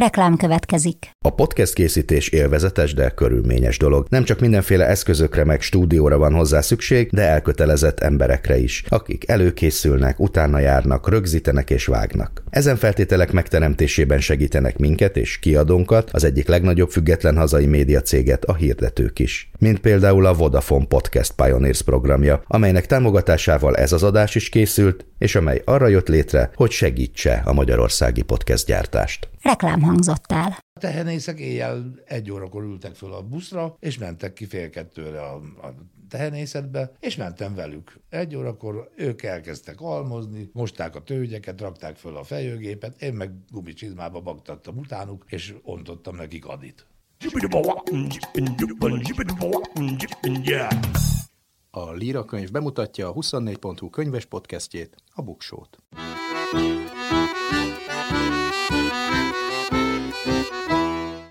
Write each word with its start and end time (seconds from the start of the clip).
Reklám 0.00 0.36
következik. 0.36 1.10
A 1.24 1.30
podcast 1.30 1.74
készítés 1.74 2.28
élvezetes, 2.28 2.94
de 2.94 3.10
körülményes 3.10 3.78
dolog. 3.78 4.06
Nem 4.08 4.24
csak 4.24 4.40
mindenféle 4.40 4.86
eszközökre 4.86 5.44
meg 5.44 5.60
stúdióra 5.60 6.18
van 6.18 6.34
hozzá 6.34 6.60
szükség, 6.60 7.10
de 7.10 7.22
elkötelezett 7.22 8.00
emberekre 8.00 8.58
is, 8.58 8.84
akik 8.88 9.28
előkészülnek, 9.28 10.20
utána 10.20 10.58
járnak, 10.58 11.08
rögzítenek 11.08 11.70
és 11.70 11.86
vágnak. 11.86 12.42
Ezen 12.50 12.76
feltételek 12.76 13.32
megteremtésében 13.32 14.20
segítenek 14.20 14.78
minket 14.78 15.16
és 15.16 15.38
kiadónkat, 15.38 16.10
az 16.12 16.24
egyik 16.24 16.48
legnagyobb 16.48 16.90
független 16.90 17.36
hazai 17.36 17.66
média 17.66 18.00
céget, 18.00 18.44
a 18.44 18.54
hirdetők 18.54 19.18
is. 19.18 19.50
Mint 19.58 19.78
például 19.78 20.26
a 20.26 20.34
Vodafone 20.34 20.86
Podcast 20.86 21.32
Pioneers 21.32 21.82
programja, 21.82 22.42
amelynek 22.46 22.86
támogatásával 22.86 23.76
ez 23.76 23.92
az 23.92 24.02
adás 24.02 24.34
is 24.34 24.48
készült, 24.48 25.04
és 25.18 25.34
amely 25.34 25.62
arra 25.64 25.86
jött 25.86 26.08
létre, 26.08 26.50
hogy 26.54 26.70
segítse 26.70 27.42
a 27.44 27.52
magyarországi 27.52 28.22
podcast 28.22 28.66
gyártást. 28.66 29.28
Reklám 29.42 29.80
hangzott 29.90 30.32
el. 30.32 30.58
A 30.72 30.80
tehenészek 30.80 31.38
éjjel 31.38 31.94
egy 32.04 32.30
órakor 32.30 32.62
ültek 32.62 32.94
föl 32.94 33.12
a 33.12 33.22
buszra, 33.22 33.76
és 33.78 33.98
mentek 33.98 34.32
ki 34.32 34.46
fél 34.46 34.70
kettőre 34.70 35.22
a, 35.22 35.34
a 35.36 35.74
tehenészetbe, 36.08 36.92
és 37.00 37.16
mentem 37.16 37.54
velük. 37.54 38.00
Egy 38.08 38.36
órakor 38.36 38.90
ők 38.96 39.22
elkezdtek 39.22 39.80
almozni, 39.80 40.50
mosták 40.52 40.94
a 40.96 41.02
tőgyeket, 41.02 41.60
rakták 41.60 41.96
föl 41.96 42.16
a 42.16 42.24
fejőgépet, 42.24 43.02
én 43.02 43.12
meg 43.12 43.30
gumicsizmába 43.50 44.20
baktattam 44.20 44.76
utánuk, 44.76 45.24
és 45.28 45.54
ontottam 45.62 46.16
nekik 46.16 46.46
adit. 46.46 46.86
A 51.70 51.92
Líra 51.92 52.24
könyv 52.24 52.50
bemutatja 52.50 53.08
a 53.08 53.12
24.hu 53.12 53.90
könyves 53.90 54.24
podcastjét, 54.24 54.96
a 55.14 55.22
Buksót. 55.22 55.78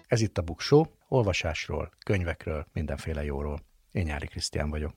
Ez 0.09 0.21
itt 0.21 0.37
a 0.37 0.41
Buksó, 0.41 0.87
olvasásról, 1.07 1.91
könyvekről, 2.05 2.65
mindenféle 2.73 3.23
jóról. 3.23 3.61
Én 3.91 4.03
Nyári 4.03 4.27
Krisztián 4.27 4.69
vagyok. 4.69 4.93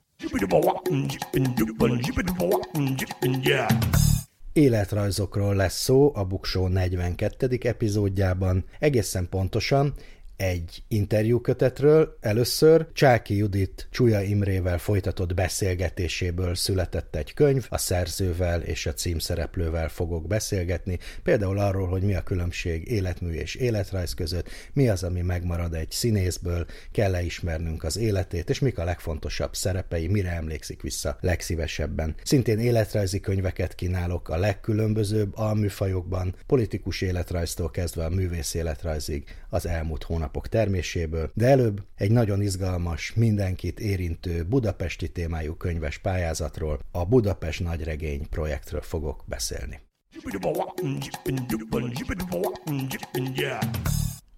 Életrajzokról 4.52 5.55
lesz 5.55 5.80
szó 5.80 6.12
a 6.14 6.24
Buksó 6.24 6.68
42. 6.68 7.58
epizódjában, 7.62 8.64
egészen 8.78 9.28
pontosan 9.28 9.94
egy 10.42 10.82
interjúkötetről. 10.88 12.16
Először 12.20 12.86
Csáki 12.92 13.36
Judit 13.36 13.88
Csúlya 13.90 14.20
Imrével 14.20 14.78
folytatott 14.78 15.34
beszélgetéséből 15.34 16.54
született 16.54 17.16
egy 17.16 17.34
könyv, 17.34 17.66
a 17.68 17.78
szerzővel 17.78 18.60
és 18.62 18.86
a 18.86 18.92
címszereplővel 18.92 19.88
fogok 19.88 20.26
beszélgetni, 20.26 20.98
például 21.22 21.58
arról, 21.58 21.88
hogy 21.88 22.02
mi 22.02 22.14
a 22.14 22.22
különbség 22.22 22.88
életmű 22.88 23.32
és 23.32 23.54
életrajz 23.54 24.14
között, 24.14 24.48
mi 24.72 24.88
az, 24.88 25.02
ami 25.02 25.20
megmarad 25.20 25.74
egy 25.74 25.90
színészből, 25.90 26.66
kell-e 26.92 27.22
ismernünk 27.22 27.84
az 27.84 27.96
életét, 27.96 28.50
és 28.50 28.58
mik 28.58 28.78
a 28.78 28.84
legfontosabb 28.84 29.54
szerepei, 29.54 30.06
mire 30.06 30.30
emlékszik 30.30 30.82
vissza 30.82 31.16
legszívesebben. 31.20 32.14
Szintén 32.22 32.58
életrajzi 32.58 33.20
könyveket 33.20 33.74
kínálok 33.74 34.28
a 34.28 34.36
legkülönbözőbb 34.36 35.36
alműfajokban, 35.36 36.34
politikus 36.46 37.00
életrajztól 37.00 37.70
kezdve 37.70 38.04
a 38.04 38.08
művész 38.08 38.54
életrajzig 38.54 39.24
az 39.53 39.67
elmúlt 39.67 40.03
hónap 40.03 40.20
hónapok 40.33 40.48
terméséből, 40.48 41.31
de 41.34 41.47
előbb 41.47 41.83
egy 41.95 42.11
nagyon 42.11 42.42
izgalmas, 42.42 43.14
mindenkit 43.14 43.81
érintő 43.81 44.45
budapesti 44.45 45.08
témájú 45.12 45.55
könyves 45.55 45.98
pályázatról, 45.98 46.78
a 46.91 47.05
Budapest 47.05 47.61
Nagyregény 47.61 48.28
projektről 48.28 48.80
fogok 48.80 49.25
beszélni. 49.27 49.80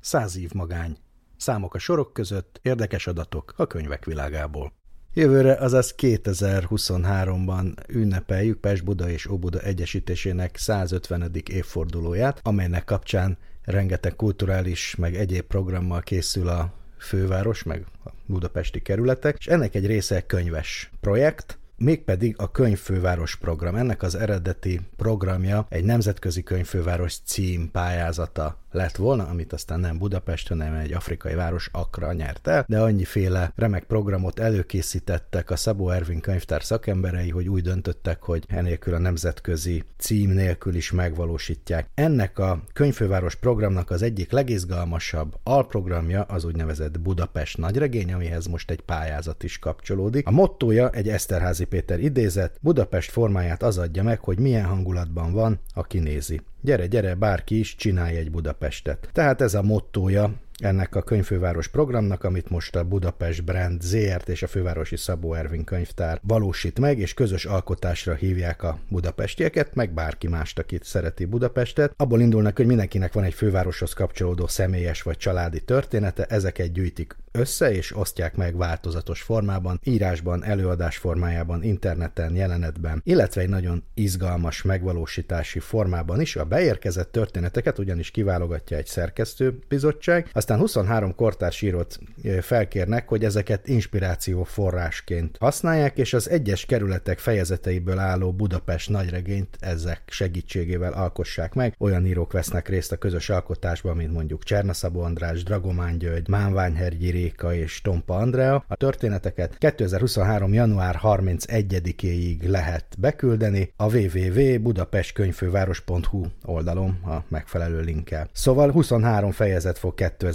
Száz 0.01 0.39
év 0.39 0.53
magány. 0.53 0.97
Számok 1.37 1.75
a 1.75 1.79
sorok 1.79 2.13
között, 2.13 2.61
érdekes 2.63 3.07
adatok 3.07 3.55
a 3.57 3.67
könyvek 3.67 4.05
világából. 4.05 4.73
Jövőre, 5.13 5.55
azaz 5.55 5.95
2023-ban 5.99 7.89
ünnepeljük 7.89 8.61
Pest-Buda 8.61 9.11
és 9.11 9.27
Óbuda 9.27 9.61
egyesítésének 9.61 10.57
150. 10.57 11.31
évfordulóját, 11.51 12.41
amelynek 12.43 12.85
kapcsán 12.85 13.39
rengeteg 13.65 14.17
kulturális, 14.17 14.95
meg 14.95 15.15
egyéb 15.15 15.45
programmal 15.45 16.01
készül 16.01 16.49
a 16.49 16.73
főváros, 16.99 17.63
meg 17.63 17.85
a 18.05 18.11
budapesti 18.27 18.83
kerületek, 18.83 19.37
és 19.39 19.47
ennek 19.47 19.75
egy 19.75 19.87
része 19.87 20.27
könyves 20.27 20.91
projekt, 21.01 21.59
mégpedig 21.77 22.35
a 22.39 22.51
Könyvfőváros 22.51 23.37
program. 23.37 23.75
Ennek 23.75 24.03
az 24.03 24.15
eredeti 24.15 24.81
programja 24.97 25.67
egy 25.69 25.85
nemzetközi 25.85 26.43
könyvfőváros 26.43 27.17
cím 27.25 27.71
pályázata 27.71 28.59
lett 28.75 28.97
volna, 28.97 29.27
amit 29.27 29.53
aztán 29.53 29.81
nem 29.81 29.99
Budapest, 29.99 30.49
hanem 30.49 30.75
egy 30.75 30.93
afrikai 30.93 31.35
város 31.35 31.69
Akra 31.73 32.13
nyert 32.13 32.47
el, 32.47 32.65
de 32.69 32.81
annyiféle 32.81 33.53
remek 33.57 33.85
programot 33.85 34.39
előkészítettek 34.39 35.51
a 35.51 35.57
Szabó 35.57 35.91
Ervin 35.91 36.21
könyvtár 36.21 36.63
szakemberei, 36.63 37.31
hogy 37.31 37.49
úgy 37.49 37.63
döntöttek, 37.63 38.23
hogy 38.23 38.45
enélkül 38.49 38.95
a 38.95 38.99
nemzetközi 38.99 39.85
cím 39.97 40.31
nélkül 40.31 40.75
is 40.75 40.93
megvalósítják. 40.93 41.89
Ennek 41.95 42.39
a 42.39 42.63
könyvfőváros 42.73 43.35
programnak 43.35 43.91
az 43.91 44.03
egyik 44.03 44.33
legizgalmasabb 44.33 45.35
alprogramja 45.43 46.23
az 46.23 46.45
úgynevezett 46.45 47.01
Budapest 47.01 47.59
nagyregény, 47.59 48.13
amihez 48.13 48.47
most 48.47 48.71
egy 48.71 48.81
pályázat 48.81 49.43
is 49.43 49.59
kapcsolódik. 49.59 50.27
A 50.27 50.31
mottója 50.31 50.91
egy 50.91 51.09
Eszterházi 51.09 51.65
Péter 51.65 52.01
idézet, 52.01 52.59
Budapest 52.61 53.11
formáját 53.11 53.63
az 53.63 53.79
adja 53.79 54.03
meg, 54.03 54.21
hogy 54.21 54.39
milyen 54.39 54.65
hangulatban 54.65 55.33
van, 55.33 55.61
aki 55.75 55.99
nézi. 55.99 56.41
Gyere, 56.65 56.87
gyere, 56.87 57.15
bárki 57.15 57.59
is 57.59 57.77
csinálj 57.77 58.17
egy 58.17 58.31
Budapestet. 58.31 59.09
Tehát 59.13 59.41
ez 59.41 59.55
a 59.55 59.63
mottója 59.63 60.33
ennek 60.59 60.95
a 60.95 61.03
könyvfőváros 61.03 61.69
programnak, 61.69 62.25
amit 62.25 62.51
most 62.51 62.77
a 62.77 62.85
Budapest 62.85 63.45
Brand 63.45 63.83
ZRT 63.83 64.29
és 64.29 64.43
a 64.43 64.47
fővárosi 64.47 64.97
Szabó 64.97 65.35
Ervin 65.35 65.65
könyvtár 65.65 66.21
valósít 66.23 66.79
meg, 66.79 66.99
és 66.99 67.15
közös 67.15 67.45
alkotásra 67.45 68.15
hívják 68.15 68.63
a 68.63 68.79
budapestieket, 68.89 69.75
meg 69.75 69.93
bárki 69.93 70.29
mást, 70.29 70.59
akit 70.59 70.85
szereti 70.85 71.25
Budapestet. 71.25 71.95
Abból 71.97 72.21
indulnak, 72.21 72.57
hogy 72.57 72.67
mindenkinek 72.67 73.13
van 73.13 73.25
egy 73.25 73.35
fővároshoz 73.35 73.93
kapcsolódó 73.93 74.47
személyes 74.47 75.03
vagy 75.03 75.17
családi 75.17 75.61
története, 75.61 76.25
ezeket 76.25 76.73
gyűjtik 76.73 77.17
össze 77.33 77.73
és 77.73 77.97
osztják 77.97 78.37
meg 78.37 78.57
változatos 78.57 79.23
formában, 79.23 79.81
írásban, 79.85 80.45
előadás 80.45 80.97
formájában, 80.97 81.63
interneten, 81.63 82.35
jelenetben, 82.35 83.01
illetve 83.05 83.41
egy 83.41 83.49
nagyon 83.49 83.85
izgalmas 83.95 84.63
megvalósítási 84.63 85.59
formában 85.59 86.21
is. 86.21 86.37
A 86.37 86.45
beérkezett 86.45 87.13
történeteket 87.13 87.79
ugyanis 87.79 88.11
kiválogatja 88.11 88.77
egy 88.77 88.87
szerkesztőbizottság, 88.87 90.31
aztán 90.45 90.59
23 90.59 91.15
kortárs 91.15 91.63
írót 91.63 91.99
felkérnek, 92.41 93.09
hogy 93.09 93.25
ezeket 93.25 93.69
inspiráció 93.69 94.43
forrásként 94.43 95.37
használják, 95.41 95.99
és 95.99 96.15
az 96.15 96.31
egyes 96.31 96.67
kerületek 96.67 97.19
fejezeteiből 97.19 97.99
álló 97.99 98.33
Budapest 98.33 98.91
nagyregényt 98.91 99.57
ezek 99.61 100.03
segítségével 100.07 100.93
alkossák 100.93 101.55
meg. 101.55 101.75
Olyan 101.79 102.07
írók 102.07 102.33
vesznek 102.33 102.69
részt 102.69 102.93
a 102.93 102.97
közös 102.97 103.31
alkotásban, 103.31 103.97
mint 103.97 104.13
mondjuk 104.13 104.43
Csernaszabó 104.43 105.01
András, 105.01 105.43
Dragomán 105.43 105.99
György, 105.99 106.29
Mánványhergyi 106.29 107.11
Réka 107.11 107.55
és 107.55 107.81
Tompa 107.81 108.17
Andrea. 108.17 108.65
A 108.69 108.77
történeteket 108.77 109.59
2023. 109.59 110.53
január 110.53 110.99
31-éig 111.03 112.49
lehet 112.49 112.87
beküldeni 112.99 113.73
a 113.77 113.97
www.budapestkönyvfőváros.hu 113.97 116.25
oldalon 116.45 116.99
a 117.05 117.25
megfelelő 117.29 117.81
linkkel. 117.81 118.29
Szóval 118.33 118.71
23 118.71 119.31
fejezet 119.31 119.79
fog 119.79 119.95
2023 119.95 120.33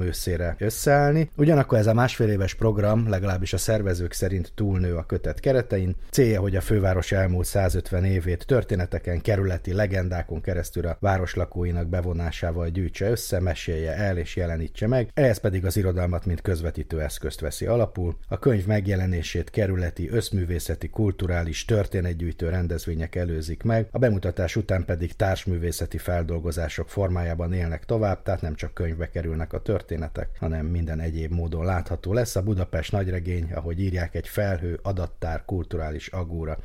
őszére 0.00 0.56
összeállni. 0.58 1.30
Ugyanakkor 1.36 1.78
ez 1.78 1.86
a 1.86 1.94
másfél 1.94 2.28
éves 2.28 2.54
program 2.54 3.08
legalábbis 3.08 3.52
a 3.52 3.58
szervezők 3.58 4.12
szerint 4.12 4.52
túlnő 4.54 4.96
a 4.96 5.06
kötet 5.06 5.40
keretein. 5.40 5.96
Célja, 6.10 6.40
hogy 6.40 6.56
a 6.56 6.60
főváros 6.60 7.12
elmúlt 7.12 7.46
150 7.46 8.04
évét 8.04 8.46
történeteken, 8.46 9.20
kerületi 9.20 9.72
legendákon 9.72 10.40
keresztül 10.40 10.86
a 10.86 10.96
város 11.00 11.34
lakóinak 11.34 11.88
bevonásával 11.88 12.68
gyűjtse 12.68 13.10
össze, 13.10 13.40
mesélje 13.40 13.96
el 13.96 14.16
és 14.18 14.36
jelenítse 14.36 14.86
meg. 14.86 15.10
Ehhez 15.14 15.38
pedig 15.38 15.64
az 15.64 15.76
irodalmat, 15.76 16.26
mint 16.26 16.40
közvetítő 16.40 17.00
eszközt 17.00 17.40
veszi 17.40 17.66
alapul. 17.66 18.16
A 18.28 18.38
könyv 18.38 18.66
megjelenését 18.66 19.50
kerületi, 19.50 20.08
összművészeti, 20.08 20.88
kulturális, 20.88 21.64
történetgyűjtő 21.64 22.48
rendezvények 22.48 23.14
előzik 23.14 23.62
meg, 23.62 23.86
a 23.90 23.98
bemutatás 23.98 24.56
után 24.56 24.84
pedig 24.84 25.12
társművészeti 25.12 25.98
feldolgozások 25.98 26.88
formájában 26.88 27.52
élnek 27.52 27.84
tovább, 27.84 28.22
tehát 28.22 28.40
nem 28.40 28.54
csak 28.54 28.74
könyvbe 28.74 29.10
kerülnek 29.12 29.52
a 29.52 29.62
történetek, 29.62 30.28
hanem 30.38 30.66
minden 30.66 31.00
egyéb 31.00 31.32
módon 31.32 31.64
látható 31.64 32.12
lesz. 32.12 32.36
A 32.36 32.42
Budapest 32.42 32.92
nagyregény, 32.92 33.52
ahogy 33.52 33.80
írják, 33.80 34.14
egy 34.14 34.28
felhő, 34.28 34.78
adattár, 34.82 35.44
kulturális 35.44 36.08
agúra. 36.08 36.58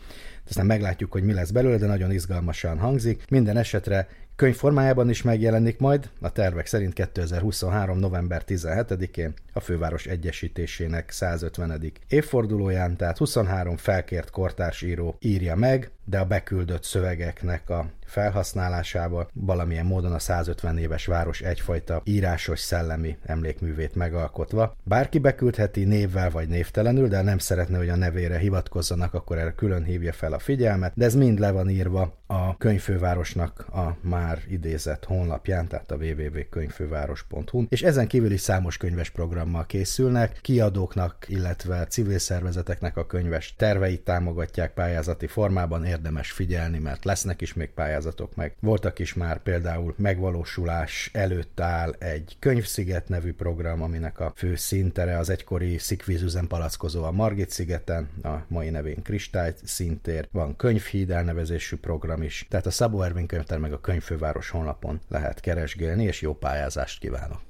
Aztán 0.47 0.65
meglátjuk, 0.65 1.11
hogy 1.11 1.23
mi 1.23 1.33
lesz 1.33 1.51
belőle, 1.51 1.77
de 1.77 1.87
nagyon 1.87 2.11
izgalmasan 2.11 2.79
hangzik. 2.79 3.23
Minden 3.29 3.57
esetre 3.57 4.07
Könyv 4.37 4.55
formájában 4.55 5.09
is 5.09 5.21
megjelenik 5.21 5.79
majd, 5.79 6.09
a 6.21 6.31
tervek 6.31 6.65
szerint 6.65 6.93
2023. 6.93 7.97
november 7.97 8.43
17-én 8.47 9.33
a 9.53 9.59
főváros 9.59 10.05
egyesítésének 10.05 11.11
150. 11.11 11.91
évfordulóján, 12.07 12.97
tehát 12.97 13.17
23 13.17 13.77
felkért 13.77 14.29
kortársíró 14.29 15.17
írja 15.19 15.55
meg, 15.55 15.91
de 16.09 16.19
a 16.19 16.25
beküldött 16.25 16.83
szövegeknek 16.83 17.69
a 17.69 17.85
felhasználásába 18.05 19.29
valamilyen 19.33 19.85
módon 19.85 20.11
a 20.11 20.19
150 20.19 20.77
éves 20.77 21.05
város 21.05 21.41
egyfajta 21.41 22.01
írásos 22.03 22.59
szellemi 22.59 23.17
emlékművét 23.23 23.95
megalkotva. 23.95 24.75
Bárki 24.83 25.19
beküldheti 25.19 25.83
névvel 25.83 26.29
vagy 26.29 26.47
névtelenül, 26.47 27.07
de 27.07 27.21
nem 27.21 27.37
szeretne, 27.37 27.77
hogy 27.77 27.89
a 27.89 27.95
nevére 27.95 28.37
hivatkozzanak, 28.37 29.13
akkor 29.13 29.37
erre 29.37 29.51
külön 29.51 29.83
hívja 29.83 30.13
fel 30.13 30.33
a 30.33 30.39
figyelmet, 30.39 30.91
de 30.95 31.05
ez 31.05 31.15
mind 31.15 31.39
le 31.39 31.51
van 31.51 31.69
írva 31.69 32.17
a 32.27 32.57
könyvfővárosnak 32.57 33.59
a 33.59 33.97
már 34.01 34.39
idézett 34.49 35.05
honlapján, 35.05 35.67
tehát 35.67 35.91
a 35.91 35.95
www.könyvfőváros.hu, 35.95 37.65
és 37.69 37.83
ezen 37.83 38.07
kívül 38.07 38.31
is 38.31 38.41
számos 38.41 38.77
könyves 38.77 39.09
programmal 39.09 39.65
készülnek, 39.65 40.39
kiadóknak, 40.41 41.25
illetve 41.27 41.85
civil 41.85 42.19
szervezeteknek 42.19 42.97
a 42.97 43.05
könyves 43.05 43.55
terveit 43.55 44.01
támogatják 44.01 44.73
pályázati 44.73 45.27
formában, 45.27 45.85
érdemes 45.97 46.31
figyelni, 46.31 46.79
mert 46.79 47.05
lesznek 47.05 47.41
is 47.41 47.53
még 47.53 47.69
pályázatok 47.69 48.35
meg. 48.35 48.55
Voltak 48.59 48.99
is 48.99 49.13
már 49.13 49.43
például 49.43 49.95
megvalósulás 49.97 51.09
előtt 51.13 51.59
áll 51.59 51.91
egy 51.91 52.35
könyvsziget 52.39 53.09
nevű 53.09 53.33
program, 53.33 53.81
aminek 53.81 54.19
a 54.19 54.33
fő 54.35 54.55
szintere 54.55 55.17
az 55.17 55.29
egykori 55.29 55.77
szikvízüzem 55.77 56.47
palackozó 56.47 57.03
a 57.03 57.11
Margit 57.11 57.49
szigeten, 57.49 58.09
a 58.23 58.35
mai 58.47 58.69
nevén 58.69 59.01
Kristály 59.01 59.53
szintér, 59.63 60.27
van 60.31 60.55
könyvhíd 60.55 61.11
elnevezésű 61.11 61.75
program 61.75 62.21
is, 62.21 62.45
tehát 62.49 62.65
a 62.65 62.71
Szabó 62.71 63.01
Ervin 63.01 63.27
könyvtár 63.27 63.59
meg 63.59 63.73
a 63.73 63.81
könyvfőváros 63.81 64.49
honlapon 64.49 65.01
lehet 65.07 65.39
keresgélni, 65.39 66.03
és 66.03 66.21
jó 66.21 66.33
pályázást 66.33 66.99
kívánok! 66.99 67.41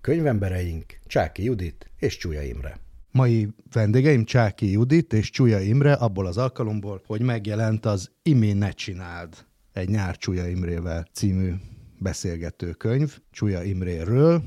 Könyvembereink 0.00 0.98
Csáki 1.06 1.44
Judit 1.44 1.90
és 1.98 2.16
Csúlya 2.16 2.42
Imre. 2.42 2.83
Mai 3.16 3.48
vendégeim 3.72 4.24
Csáki 4.24 4.70
Judit 4.70 5.12
és 5.12 5.30
Csúlya 5.30 5.60
Imre 5.60 5.92
abból 5.92 6.26
az 6.26 6.36
alkalomból, 6.36 7.02
hogy 7.06 7.20
megjelent 7.20 7.86
az 7.86 8.10
Imi 8.22 8.52
ne 8.52 8.70
csináld 8.70 9.46
egy 9.72 9.88
nyár 9.88 10.16
Csúlya 10.16 10.48
Imrével 10.48 11.06
című 11.12 11.52
beszélgető 11.98 12.72
könyv 12.72 13.18
Csúlya 13.30 13.62
Imréről. 13.62 14.42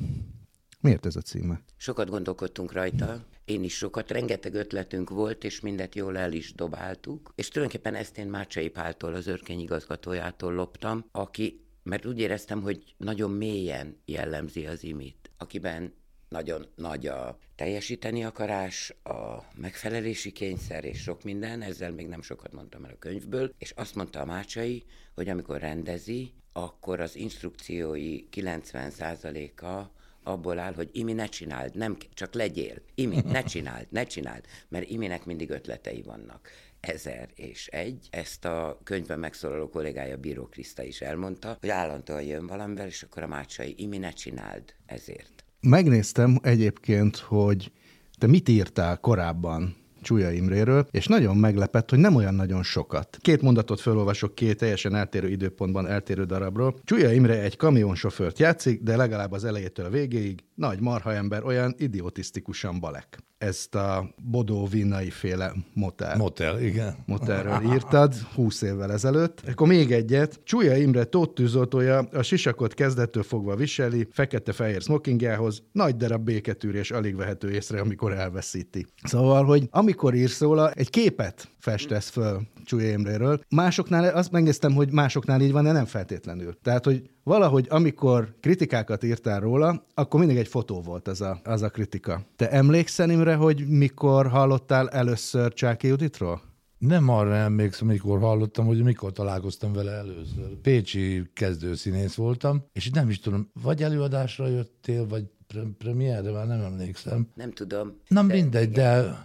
Miért 0.79 1.05
ez 1.05 1.15
a 1.15 1.21
címe? 1.21 1.61
Sokat 1.77 2.09
gondolkodtunk 2.09 2.71
rajta, 2.71 3.25
én 3.45 3.63
is 3.63 3.75
sokat, 3.77 4.11
rengeteg 4.11 4.53
ötletünk 4.53 5.09
volt, 5.09 5.43
és 5.43 5.59
mindet 5.59 5.95
jól 5.95 6.17
el 6.17 6.33
is 6.33 6.53
dobáltuk. 6.53 7.33
És 7.35 7.47
tulajdonképpen 7.47 7.95
ezt 7.95 8.17
én 8.17 8.27
Mácsai 8.27 8.69
Páltól, 8.69 9.13
az 9.13 9.27
örkény 9.27 9.59
igazgatójától 9.59 10.53
loptam, 10.53 11.05
aki, 11.11 11.61
mert 11.83 12.05
úgy 12.05 12.19
éreztem, 12.19 12.61
hogy 12.61 12.95
nagyon 12.97 13.31
mélyen 13.31 13.97
jellemzi 14.05 14.65
az 14.65 14.83
imit, 14.83 15.31
akiben 15.37 15.93
nagyon 16.29 16.67
nagy 16.75 17.07
a 17.07 17.37
teljesíteni 17.55 18.23
akarás, 18.23 18.93
a 19.03 19.43
megfelelési 19.55 20.31
kényszer 20.31 20.85
és 20.85 21.01
sok 21.01 21.23
minden, 21.23 21.61
ezzel 21.61 21.91
még 21.91 22.07
nem 22.07 22.21
sokat 22.21 22.51
mondtam 22.51 22.85
el 22.85 22.91
a 22.91 22.99
könyvből, 22.99 23.53
és 23.57 23.71
azt 23.71 23.95
mondta 23.95 24.19
a 24.19 24.25
Mácsai, 24.25 24.83
hogy 25.15 25.29
amikor 25.29 25.59
rendezi, 25.59 26.33
akkor 26.53 26.99
az 26.99 27.15
instrukciói 27.15 28.27
90%-a 28.31 29.95
abból 30.23 30.59
áll, 30.59 30.73
hogy 30.73 30.89
Imi, 30.91 31.13
ne 31.13 31.25
csináld, 31.25 31.75
nem, 31.75 31.97
csak 32.13 32.33
legyél. 32.33 32.81
Imi, 32.95 33.21
ne 33.25 33.43
csináld, 33.53 33.87
ne 33.89 34.03
csináld, 34.03 34.45
mert 34.67 34.89
Iminek 34.89 35.25
mindig 35.25 35.49
ötletei 35.49 36.01
vannak. 36.01 36.49
Ezer 36.79 37.29
és 37.35 37.67
egy. 37.67 38.07
Ezt 38.11 38.45
a 38.45 38.79
könyvben 38.83 39.19
megszólaló 39.19 39.69
kollégája 39.69 40.17
Bíró 40.17 40.45
Kriszta 40.45 40.83
is 40.83 41.01
elmondta, 41.01 41.57
hogy 41.59 41.69
állandóan 41.69 42.23
jön 42.23 42.47
valamivel, 42.47 42.87
és 42.87 43.03
akkor 43.03 43.23
a 43.23 43.27
mácsai, 43.27 43.73
Imi, 43.77 43.97
ne 43.97 44.11
csináld, 44.11 44.73
ezért. 44.85 45.36
Megnéztem 45.61 46.37
egyébként, 46.41 47.17
hogy 47.17 47.71
te 48.17 48.27
mit 48.27 48.49
írtál 48.49 48.97
korábban 48.97 49.75
Csúlya 50.01 50.31
Imréről, 50.31 50.87
és 50.91 51.07
nagyon 51.07 51.37
meglepett, 51.37 51.89
hogy 51.89 51.99
nem 51.99 52.15
olyan 52.15 52.35
nagyon 52.35 52.63
sokat. 52.63 53.17
Két 53.21 53.41
mondatot 53.41 53.81
felolvasok 53.81 54.35
két 54.35 54.57
teljesen 54.57 54.95
eltérő 54.95 55.29
időpontban 55.29 55.87
eltérő 55.87 56.23
darabról. 56.23 56.79
Csúlya 56.83 57.11
Imre 57.11 57.41
egy 57.41 57.55
kamionsofőrt 57.55 58.39
játszik, 58.39 58.81
de 58.81 58.95
legalább 58.95 59.31
az 59.31 59.45
elejétől 59.45 59.85
a 59.85 59.89
végéig 59.89 60.43
nagy 60.57 60.81
marha 60.81 61.13
ember 61.13 61.43
olyan 61.43 61.75
idiotisztikusan 61.77 62.79
balek 62.79 63.17
ezt 63.37 63.75
a 63.75 64.13
Bodó 64.23 64.65
Vinnai 64.65 65.09
féle 65.09 65.53
motel. 65.73 66.17
Motel, 66.17 66.61
igen. 66.61 66.95
Motelről 67.05 67.73
írtad 67.73 68.13
20 68.35 68.61
évvel 68.61 68.91
ezelőtt. 68.91 69.41
Akkor 69.47 69.67
még 69.67 69.91
egyet. 69.91 70.39
Csúlya 70.43 70.75
Imre 70.75 71.03
Tóth 71.03 71.33
tűzoltója 71.33 71.97
a 71.97 72.21
sisakot 72.21 72.73
kezdettől 72.73 73.23
fogva 73.23 73.55
viseli, 73.55 74.07
fekete-fehér 74.11 74.81
smokingjához, 74.81 75.63
nagy 75.71 75.95
darab 75.95 76.23
béketűrés 76.23 76.91
alig 76.91 77.15
vehető 77.15 77.51
észre, 77.51 77.79
amikor 77.79 78.13
elveszíti. 78.13 78.85
Szóval, 79.03 79.45
hogy 79.45 79.67
amikor 79.71 80.13
írsz 80.15 80.39
róla, 80.39 80.71
egy 80.71 80.89
képet 80.89 81.49
festesz 81.59 82.09
föl 82.09 82.41
Csúlya 82.65 82.89
Imréről. 82.89 83.39
Másoknál, 83.49 84.15
azt 84.15 84.31
megnéztem, 84.31 84.73
hogy 84.73 84.91
másoknál 84.91 85.41
így 85.41 85.51
van, 85.51 85.63
de 85.63 85.71
nem 85.71 85.85
feltétlenül. 85.85 86.57
Tehát, 86.61 86.85
hogy 86.85 87.09
valahogy 87.27 87.67
amikor 87.69 88.35
kritikákat 88.39 89.03
írtál 89.03 89.39
róla, 89.39 89.85
akkor 89.93 90.19
mindig 90.19 90.37
egy 90.37 90.47
fotó 90.47 90.81
volt 90.81 91.07
az 91.07 91.21
a, 91.21 91.39
az 91.43 91.61
a 91.61 91.69
kritika. 91.69 92.21
Te 92.35 92.49
emlékszel, 92.49 93.09
Imre, 93.09 93.35
hogy 93.35 93.67
mikor 93.67 94.27
hallottál 94.27 94.89
először 94.89 95.53
Csáki 95.53 95.87
Juditról? 95.87 96.41
Nem 96.77 97.09
arra 97.09 97.35
emlékszem, 97.35 97.87
amikor 97.87 98.19
hallottam, 98.19 98.65
hogy 98.65 98.83
mikor 98.83 99.11
találkoztam 99.11 99.73
vele 99.73 99.91
először. 99.91 100.55
Pécsi 100.61 101.29
kezdőszínész 101.33 102.15
voltam, 102.15 102.63
és 102.73 102.89
nem 102.89 103.09
is 103.09 103.19
tudom, 103.19 103.49
vagy 103.63 103.83
előadásra 103.83 104.47
jöttél, 104.47 105.07
vagy 105.07 105.23
pre- 105.47 105.67
premierre, 105.77 106.31
már 106.31 106.47
nem 106.47 106.61
emlékszem. 106.61 107.27
Nem 107.35 107.51
tudom. 107.51 107.93
Na 108.07 108.21
mindegy, 108.21 108.69
de 108.69 109.17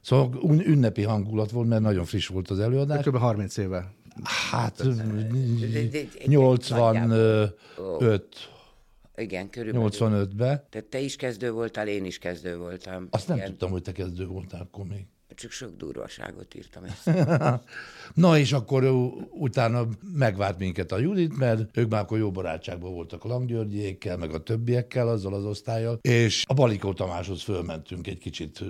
szóval 0.00 0.40
ünnepi 0.66 1.02
hangulat 1.02 1.50
volt, 1.50 1.68
mert 1.68 1.82
nagyon 1.82 2.04
friss 2.04 2.26
volt 2.26 2.50
az 2.50 2.58
előadás. 2.58 3.04
Kb. 3.04 3.16
30 3.16 3.56
éve. 3.56 3.94
Hát 4.24 4.82
Nagyjából. 4.84 5.22
85, 6.24 8.50
Igen, 9.16 9.50
körülbelül. 9.50 9.88
85-ben. 9.92 10.64
Tehát 10.70 10.86
te 10.88 10.98
is 10.98 11.16
kezdő 11.16 11.50
voltál, 11.50 11.88
én 11.88 12.04
is 12.04 12.18
kezdő 12.18 12.56
voltam. 12.56 13.06
Azt 13.10 13.28
nem 13.28 13.36
Igen. 13.36 13.48
tudtam, 13.48 13.70
hogy 13.70 13.82
te 13.82 13.92
kezdő 13.92 14.26
voltál 14.26 14.60
akkor 14.60 14.84
még. 14.84 15.06
Csak 15.36 15.50
sok 15.50 15.76
durvaságot 15.76 16.54
írtam 16.54 16.84
ezt. 16.90 17.10
Na 18.14 18.38
és 18.38 18.52
akkor 18.52 18.84
utána 19.30 19.86
megvárt 20.12 20.58
minket 20.58 20.92
a 20.92 20.98
Judit, 20.98 21.36
mert 21.36 21.76
ők 21.76 21.90
már 21.90 22.00
akkor 22.00 22.18
jó 22.18 22.30
barátságban 22.30 22.92
voltak 22.92 23.24
a 23.24 23.28
Langgyörgyékkel, 23.28 24.16
meg 24.16 24.34
a 24.34 24.42
többiekkel, 24.42 25.08
azzal 25.08 25.34
az 25.34 25.44
osztályjal, 25.44 25.98
és 26.00 26.44
a 26.46 26.54
Balikó 26.54 26.92
Tamáshoz 26.92 27.42
fölmentünk 27.42 28.06
egy 28.06 28.18
kicsit 28.18 28.64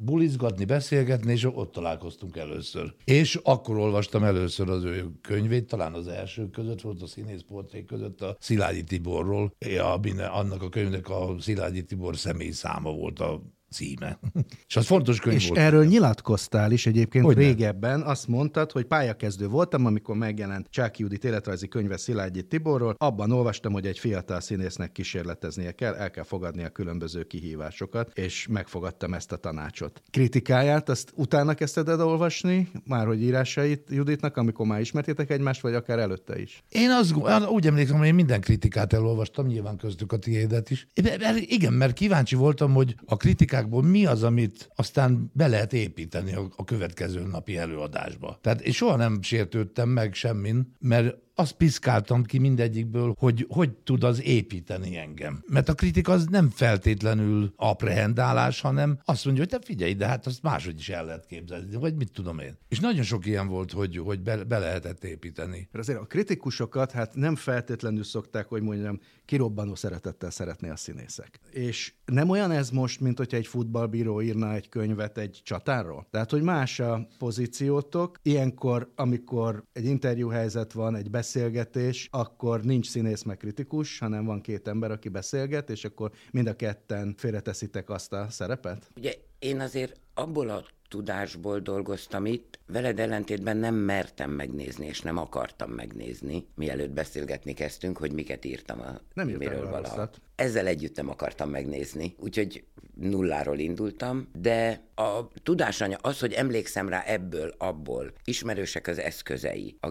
bulizgatni, 0.00 0.64
beszélgetni, 0.64 1.32
és 1.32 1.44
ott 1.44 1.72
találkoztunk 1.72 2.36
először. 2.36 2.94
És 3.04 3.38
akkor 3.42 3.76
olvastam 3.76 4.24
először 4.24 4.70
az 4.70 4.84
ő 4.84 5.10
könyvét, 5.20 5.66
talán 5.66 5.92
az 5.92 6.08
első 6.08 6.50
között 6.50 6.80
volt 6.80 7.02
a 7.02 7.06
színészportrék 7.06 7.86
között 7.86 8.20
a 8.20 8.36
Szilágyi 8.40 8.84
Tiborról, 8.84 9.54
minden- 10.00 10.30
annak 10.30 10.62
a 10.62 10.68
könyvnek 10.68 11.08
a 11.08 11.34
Szilágyi 11.38 11.84
Tibor 11.84 12.16
személy 12.16 12.50
száma 12.50 12.92
volt 12.92 13.20
a 13.20 13.42
címe. 13.72 14.18
és 14.68 14.76
az 14.76 14.86
fontos 14.86 15.20
könyv 15.20 15.36
És 15.36 15.48
volt. 15.48 15.60
erről 15.60 15.84
nyilatkoztál 15.84 16.72
is 16.72 16.86
egyébként 16.86 17.24
Hogyne. 17.24 17.42
régebben. 17.42 18.00
Azt 18.02 18.26
mondtad, 18.28 18.72
hogy 18.72 18.84
pályakezdő 18.84 19.48
voltam, 19.48 19.86
amikor 19.86 20.16
megjelent 20.16 20.66
Csáki 20.70 21.02
Judit 21.02 21.24
életrajzi 21.24 21.68
könyve 21.68 21.96
Szilágyi 21.96 22.42
Tiborról. 22.42 22.94
Abban 22.98 23.30
olvastam, 23.30 23.72
hogy 23.72 23.86
egy 23.86 23.98
fiatal 23.98 24.40
színésznek 24.40 24.92
kísérleteznie 24.92 25.72
kell, 25.72 25.94
el 25.94 26.10
kell 26.10 26.24
fogadni 26.24 26.64
a 26.64 26.68
különböző 26.68 27.22
kihívásokat, 27.22 28.18
és 28.18 28.46
megfogadtam 28.50 29.14
ezt 29.14 29.32
a 29.32 29.36
tanácsot. 29.36 30.02
Kritikáját, 30.10 30.88
azt 30.88 31.12
utána 31.14 31.54
kezdted 31.54 31.88
el 31.88 32.06
olvasni, 32.06 32.68
már 32.84 33.06
hogy 33.06 33.22
írásait 33.22 33.88
Juditnak, 33.90 34.36
amikor 34.36 34.66
már 34.66 34.80
ismertétek 34.80 35.30
egymást, 35.30 35.60
vagy 35.60 35.74
akár 35.74 35.98
előtte 35.98 36.40
is? 36.40 36.62
Én 36.68 36.90
azt, 36.90 37.14
úgy 37.48 37.66
emlékszem, 37.66 37.98
hogy 37.98 38.06
én 38.06 38.14
minden 38.14 38.40
kritikát 38.40 38.92
elolvastam, 38.92 39.46
nyilván 39.46 39.76
köztük 39.76 40.12
a 40.12 40.16
tiédet 40.16 40.70
is. 40.70 40.86
Igen, 41.34 41.72
mert 41.72 41.92
kíváncsi 41.92 42.34
voltam, 42.34 42.72
hogy 42.72 42.94
a 43.04 43.16
kritikákból 43.62 43.82
mi 43.82 44.06
az, 44.06 44.22
amit 44.22 44.70
aztán 44.76 45.30
be 45.34 45.46
lehet 45.46 45.72
építeni 45.72 46.34
a, 46.34 46.48
a 46.56 46.64
következő 46.64 47.26
napi 47.26 47.56
előadásba. 47.56 48.38
Tehát 48.40 48.60
én 48.60 48.72
soha 48.72 48.96
nem 48.96 49.22
sértődtem 49.22 49.88
meg 49.88 50.14
semmin, 50.14 50.76
mert 50.78 51.16
azt 51.34 51.52
piszkáltam 51.52 52.24
ki 52.24 52.38
mindegyikből, 52.38 53.14
hogy 53.18 53.46
hogy 53.48 53.70
tud 53.70 54.04
az 54.04 54.22
építeni 54.22 54.96
engem. 54.96 55.44
Mert 55.46 55.68
a 55.68 55.74
kritika 55.74 56.12
az 56.12 56.26
nem 56.26 56.50
feltétlenül 56.50 57.52
aprehendálás, 57.56 58.60
hanem 58.60 58.98
azt 59.04 59.24
mondja, 59.24 59.42
hogy 59.42 59.52
te 59.52 59.66
figyelj, 59.66 59.94
de 59.94 60.06
hát 60.06 60.26
azt 60.26 60.42
máshogy 60.42 60.78
is 60.78 60.88
el 60.88 61.04
lehet 61.04 61.26
képzelni, 61.26 61.76
vagy 61.76 61.94
mit 61.94 62.12
tudom 62.12 62.38
én. 62.38 62.58
És 62.68 62.80
nagyon 62.80 63.02
sok 63.02 63.26
ilyen 63.26 63.48
volt, 63.48 63.72
hogy, 63.72 63.96
hogy 63.96 64.20
be, 64.20 64.44
be 64.44 64.58
lehetett 64.58 65.04
építeni. 65.04 65.68
Mert 65.72 65.84
azért 65.84 65.98
a 65.98 66.04
kritikusokat 66.04 66.90
hát 66.90 67.14
nem 67.14 67.36
feltétlenül 67.36 68.04
szokták, 68.04 68.46
hogy 68.46 68.62
mondjam, 68.62 69.00
kirobbanó 69.24 69.74
szeretettel 69.74 70.30
szeretni 70.30 70.68
a 70.68 70.76
színészek. 70.76 71.40
És 71.50 71.92
nem 72.04 72.28
olyan 72.28 72.50
ez 72.50 72.70
most, 72.70 73.00
mint 73.00 73.18
hogyha 73.18 73.36
egy 73.36 73.46
futballbíró 73.46 74.22
írna 74.22 74.54
egy 74.54 74.68
könyvet 74.68 75.18
egy 75.18 75.40
csatáról? 75.44 76.06
Tehát, 76.10 76.30
hogy 76.30 76.42
más 76.42 76.80
a 76.80 77.06
pozíciótok, 77.18 78.18
ilyenkor, 78.22 78.92
amikor 78.94 79.64
egy 79.72 79.84
interjúhelyzet 79.84 80.72
van, 80.72 80.94
egy 80.94 81.10
beszélgetés, 81.22 82.08
akkor 82.10 82.62
nincs 82.62 82.88
színész 82.88 83.22
meg 83.22 83.36
kritikus, 83.36 83.98
hanem 83.98 84.24
van 84.24 84.40
két 84.40 84.68
ember, 84.68 84.90
aki 84.90 85.08
beszélget, 85.08 85.70
és 85.70 85.84
akkor 85.84 86.10
mind 86.30 86.46
a 86.46 86.56
ketten 86.56 87.14
félreteszitek 87.16 87.90
azt 87.90 88.12
a 88.12 88.26
szerepet? 88.30 88.90
Ugye 88.96 89.12
én 89.38 89.60
azért 89.60 90.00
abból 90.14 90.48
a 90.48 90.64
tudásból 90.88 91.58
dolgoztam 91.58 92.26
itt, 92.26 92.58
veled 92.66 92.98
ellentétben 92.98 93.56
nem 93.56 93.74
mertem 93.74 94.30
megnézni, 94.30 94.86
és 94.86 95.00
nem 95.00 95.16
akartam 95.16 95.70
megnézni, 95.70 96.46
mielőtt 96.54 96.90
beszélgetni 96.90 97.52
kezdtünk, 97.54 97.98
hogy 97.98 98.12
miket 98.12 98.44
írtam 98.44 98.80
a 98.80 99.00
Nem 99.14 99.28
miről 99.28 99.70
valaha. 99.70 100.10
Ezzel 100.34 100.66
együtt 100.66 100.96
nem 100.96 101.08
akartam 101.08 101.50
megnézni, 101.50 102.14
úgyhogy 102.18 102.64
nulláról 102.94 103.58
indultam, 103.58 104.28
de 104.38 104.82
a 104.94 105.28
tudásanya 105.42 105.96
az, 106.00 106.20
hogy 106.20 106.32
emlékszem 106.32 106.88
rá 106.88 107.02
ebből, 107.02 107.54
abból, 107.58 108.12
ismerősek 108.24 108.86
az 108.86 108.98
eszközei, 108.98 109.76
a 109.80 109.90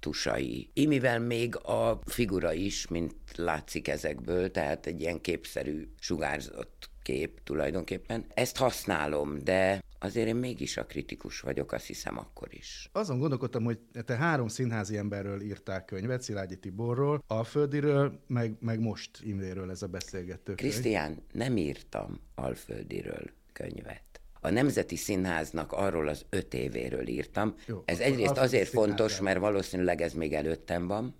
gesztusai, 0.00 0.70
imivel 0.72 1.20
még 1.20 1.56
a 1.56 2.00
figura 2.04 2.52
is, 2.52 2.88
mint 2.88 3.14
látszik 3.36 3.88
ezekből, 3.88 4.50
tehát 4.50 4.86
egy 4.86 5.00
ilyen 5.00 5.20
képszerű, 5.20 5.88
sugárzott 5.98 6.90
kép 7.02 7.40
tulajdonképpen. 7.44 8.24
Ezt 8.34 8.56
használom, 8.56 9.38
de 9.44 9.82
azért 9.98 10.26
én 10.26 10.36
mégis 10.36 10.76
a 10.76 10.86
kritikus 10.86 11.40
vagyok, 11.40 11.72
azt 11.72 11.86
hiszem 11.86 12.18
akkor 12.18 12.48
is. 12.50 12.88
Azon 12.92 13.18
gondolkodtam, 13.18 13.64
hogy 13.64 13.78
te 14.04 14.16
három 14.16 14.48
színházi 14.48 14.96
emberről 14.96 15.40
írtál 15.40 15.84
könyvet, 15.84 16.22
Szilágyi 16.22 16.56
Tiborról, 16.56 17.22
Alföldiről, 17.26 18.20
meg, 18.26 18.56
meg 18.60 18.80
most 18.80 19.10
Imréről 19.22 19.70
ez 19.70 19.82
a 19.82 19.86
beszélgető. 19.86 20.54
Krisztián, 20.54 21.22
nem 21.32 21.56
írtam 21.56 22.20
Alföldiről 22.34 23.30
könyvet. 23.52 24.07
A 24.48 24.50
Nemzeti 24.50 24.96
Színháznak 24.96 25.72
arról 25.72 26.08
az 26.08 26.24
öt 26.30 26.54
évéről 26.54 27.08
írtam. 27.08 27.54
Jó, 27.66 27.82
ez 27.84 27.98
egyrészt 27.98 28.28
Alföldi 28.28 28.46
azért 28.46 28.68
fontos, 28.68 29.12
Színházról. 29.12 29.28
mert 29.28 29.38
valószínűleg 29.38 30.00
ez 30.00 30.12
még 30.12 30.32
előttem 30.32 30.86
van. 30.86 31.14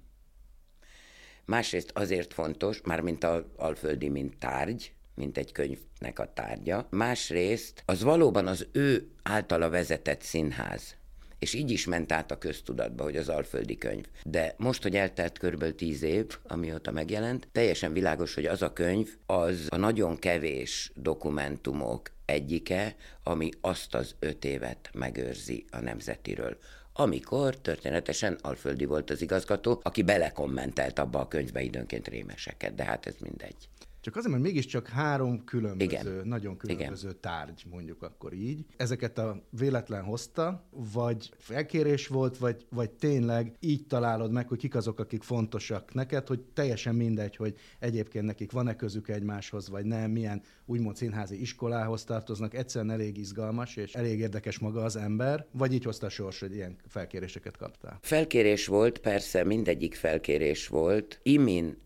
Másrészt 1.44 1.90
azért 1.94 2.32
fontos, 2.34 2.80
már 2.84 3.00
mint 3.00 3.24
a 3.24 3.52
Alföldi, 3.56 4.08
mint 4.08 4.38
tárgy, 4.38 4.92
mint 5.14 5.38
egy 5.38 5.52
könyvnek 5.52 6.18
a 6.18 6.32
tárgya. 6.32 6.86
Másrészt 6.90 7.82
az 7.84 8.02
valóban 8.02 8.46
az 8.46 8.66
ő 8.72 9.08
általa 9.22 9.68
vezetett 9.68 10.22
színház. 10.22 10.96
És 11.38 11.54
így 11.54 11.70
is 11.70 11.86
ment 11.86 12.12
át 12.12 12.30
a 12.30 12.38
köztudatba, 12.38 13.02
hogy 13.02 13.16
az 13.16 13.28
Alföldi 13.28 13.76
könyv. 13.76 14.04
De 14.24 14.54
most, 14.56 14.82
hogy 14.82 14.96
eltelt 14.96 15.38
körülbelül 15.38 15.74
tíz 15.74 16.02
év, 16.02 16.38
amióta 16.46 16.90
megjelent, 16.90 17.48
teljesen 17.52 17.92
világos, 17.92 18.34
hogy 18.34 18.46
az 18.46 18.62
a 18.62 18.72
könyv 18.72 19.08
az 19.26 19.66
a 19.68 19.76
nagyon 19.76 20.18
kevés 20.18 20.92
dokumentumok 20.94 22.10
egyike, 22.28 22.96
ami 23.22 23.50
azt 23.60 23.94
az 23.94 24.14
öt 24.18 24.44
évet 24.44 24.90
megőrzi 24.92 25.64
a 25.70 25.80
nemzetiről 25.80 26.58
amikor 27.00 27.56
történetesen 27.56 28.38
Alföldi 28.40 28.84
volt 28.84 29.10
az 29.10 29.22
igazgató, 29.22 29.80
aki 29.82 30.02
belekommentelt 30.02 30.98
abba 30.98 31.20
a 31.20 31.28
könyvbe 31.28 31.60
időnként 31.60 32.08
rémeseket, 32.08 32.74
de 32.74 32.84
hát 32.84 33.06
ez 33.06 33.14
mindegy. 33.20 33.68
Csak 34.00 34.16
azért, 34.16 34.32
mert 34.32 34.44
mégiscsak 34.44 34.88
három 34.88 35.44
különböző, 35.44 35.90
Igen. 35.90 36.28
nagyon 36.28 36.56
különböző 36.56 37.08
Igen. 37.08 37.20
tárgy, 37.20 37.64
mondjuk 37.70 38.02
akkor 38.02 38.32
így. 38.32 38.64
Ezeket 38.76 39.18
a 39.18 39.42
véletlen 39.50 40.02
hozta, 40.02 40.64
vagy 40.70 41.30
felkérés 41.38 42.06
volt, 42.06 42.38
vagy, 42.38 42.66
vagy 42.70 42.90
tényleg 42.90 43.56
így 43.60 43.86
találod 43.86 44.32
meg, 44.32 44.48
hogy 44.48 44.58
kik 44.58 44.74
azok, 44.74 45.00
akik 45.00 45.22
fontosak 45.22 45.94
neked, 45.94 46.26
hogy 46.26 46.40
teljesen 46.40 46.94
mindegy, 46.94 47.36
hogy 47.36 47.56
egyébként 47.78 48.24
nekik 48.24 48.52
van-e 48.52 48.76
közük 48.76 49.08
egymáshoz, 49.08 49.68
vagy 49.68 49.84
nem, 49.84 50.10
milyen 50.10 50.42
úgymond 50.66 50.96
színházi 50.96 51.40
iskolához 51.40 52.04
tartoznak, 52.04 52.54
egyszerűen 52.54 52.90
elég 52.90 53.16
izgalmas, 53.16 53.76
és 53.76 53.94
elég 53.94 54.18
érdekes 54.18 54.58
maga 54.58 54.82
az 54.82 54.96
ember, 54.96 55.46
vagy 55.52 55.72
így 55.72 55.84
hozta 55.84 56.06
a 56.06 56.10
sors, 56.10 56.40
hogy 56.40 56.54
ilyen 56.54 56.76
felkéréseket 56.88 57.56
kaptál. 57.56 57.98
Felkérés 58.02 58.66
volt, 58.66 58.98
persze 58.98 59.44
mindegyik 59.44 59.94
felkérés 59.94 60.68
volt. 60.68 61.20
Imin 61.22 61.76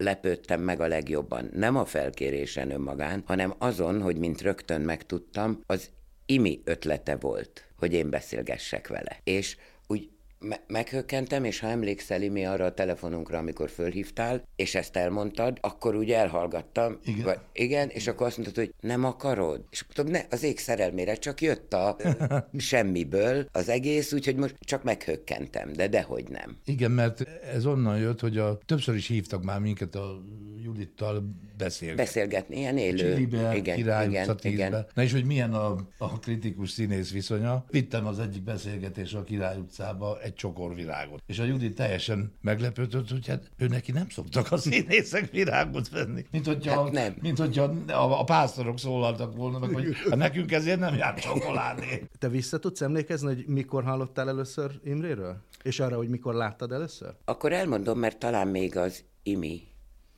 lepődtem 0.00 0.60
meg 0.60 0.80
a 0.80 0.86
legjobban. 0.86 1.50
Nem 1.52 1.76
a 1.76 1.84
felkérésen 1.84 2.70
önmagán, 2.70 3.22
hanem 3.26 3.54
azon, 3.58 4.02
hogy 4.02 4.16
mint 4.16 4.40
rögtön 4.40 4.80
megtudtam, 4.80 5.60
az 5.66 5.90
imi 6.26 6.60
ötlete 6.64 7.16
volt, 7.16 7.64
hogy 7.78 7.92
én 7.92 8.10
beszélgessek 8.10 8.88
vele. 8.88 9.20
És 9.24 9.56
úgy 9.86 10.10
me- 10.40 10.62
meghökkentem, 10.66 11.44
és 11.44 11.60
ha 11.60 11.66
emlékszel, 11.66 12.22
Imi, 12.22 12.44
arra 12.46 12.64
a 12.64 12.74
telefonunkra, 12.74 13.38
amikor 13.38 13.70
fölhívtál, 13.70 14.42
és 14.56 14.74
ezt 14.74 14.96
elmondtad, 14.96 15.58
akkor 15.60 15.94
úgy 15.96 16.10
elhallgattam. 16.10 16.98
Igen. 17.04 17.24
Vagy, 17.24 17.38
igen, 17.52 17.88
és 17.88 18.06
akkor 18.06 18.26
azt 18.26 18.36
mondtad, 18.36 18.64
hogy 18.64 18.74
nem 18.80 19.04
akarod. 19.04 19.64
És 19.70 19.84
tudom, 19.92 20.10
ne, 20.10 20.20
az 20.30 20.42
ég 20.42 20.58
szerelmére 20.58 21.14
csak 21.14 21.40
jött 21.40 21.72
a 21.72 21.96
semmiből 22.56 23.48
az 23.52 23.68
egész, 23.68 24.12
úgyhogy 24.12 24.36
most 24.36 24.56
csak 24.60 24.82
meghökkentem, 24.82 25.72
de 25.72 25.88
dehogy 25.88 26.28
nem. 26.28 26.56
Igen, 26.64 26.90
mert 26.90 27.20
ez 27.54 27.66
onnan 27.66 27.98
jött, 27.98 28.20
hogy 28.20 28.38
a, 28.38 28.58
többször 28.66 28.94
is 28.94 29.06
hívtak 29.06 29.44
már 29.44 29.60
minket 29.60 29.94
a 29.94 30.22
Judittal 30.62 31.24
beszélgetni. 31.56 32.02
Beszélgetni, 32.04 32.56
ilyen 32.56 32.76
élő. 32.78 33.14
Csilibe, 33.14 33.56
igen, 33.56 33.76
Király 33.76 34.06
igen, 34.08 34.22
utca 34.22 34.34
10-be. 34.34 34.48
igen. 34.48 34.86
Na 34.94 35.02
és 35.02 35.12
hogy 35.12 35.24
milyen 35.24 35.52
a, 35.54 35.76
a 35.98 36.18
kritikus 36.18 36.70
színész 36.70 37.10
viszonya. 37.12 37.64
Vittem 37.70 38.06
az 38.06 38.18
egyik 38.18 38.42
beszélgetésre 38.42 39.18
a 39.18 39.24
Király 39.24 39.58
utcába 39.58 40.18
egy 40.30 40.36
csokor 40.36 40.74
virágot. 40.74 41.22
És 41.26 41.38
a 41.38 41.44
Judit 41.44 41.74
teljesen 41.74 42.32
meglepődött, 42.40 43.10
hogy 43.10 43.26
hát 43.26 43.50
ő 43.56 43.66
neki 43.66 43.92
nem 43.92 44.08
szoktak 44.08 44.52
a 44.52 44.56
színészek 44.56 45.30
virágot 45.30 45.88
venni. 45.88 46.24
Mint 46.30 46.46
hogyha, 46.46 46.82
Hát 46.82 46.92
nem. 46.92 47.16
Mint 47.20 47.38
hogyha 47.38 47.62
a, 47.86 48.20
a 48.20 48.24
pásztorok 48.24 48.78
szólaltak 48.78 49.36
volna 49.36 49.58
meg, 49.58 49.70
hogy 49.70 49.96
hát 50.10 50.16
nekünk 50.16 50.52
ezért 50.52 50.78
nem 50.78 50.94
jár 50.94 51.14
csokoládé. 51.14 52.06
Te 52.18 52.28
vissza 52.28 52.58
tudsz 52.58 52.80
emlékezni, 52.80 53.26
hogy 53.26 53.44
mikor 53.46 53.84
hallottál 53.84 54.28
először 54.28 54.80
Imréről? 54.84 55.36
És 55.62 55.80
arra, 55.80 55.96
hogy 55.96 56.08
mikor 56.08 56.34
láttad 56.34 56.72
először? 56.72 57.14
Akkor 57.24 57.52
elmondom, 57.52 57.98
mert 57.98 58.18
talán 58.18 58.48
még 58.48 58.76
az 58.76 59.04
Imi 59.22 59.62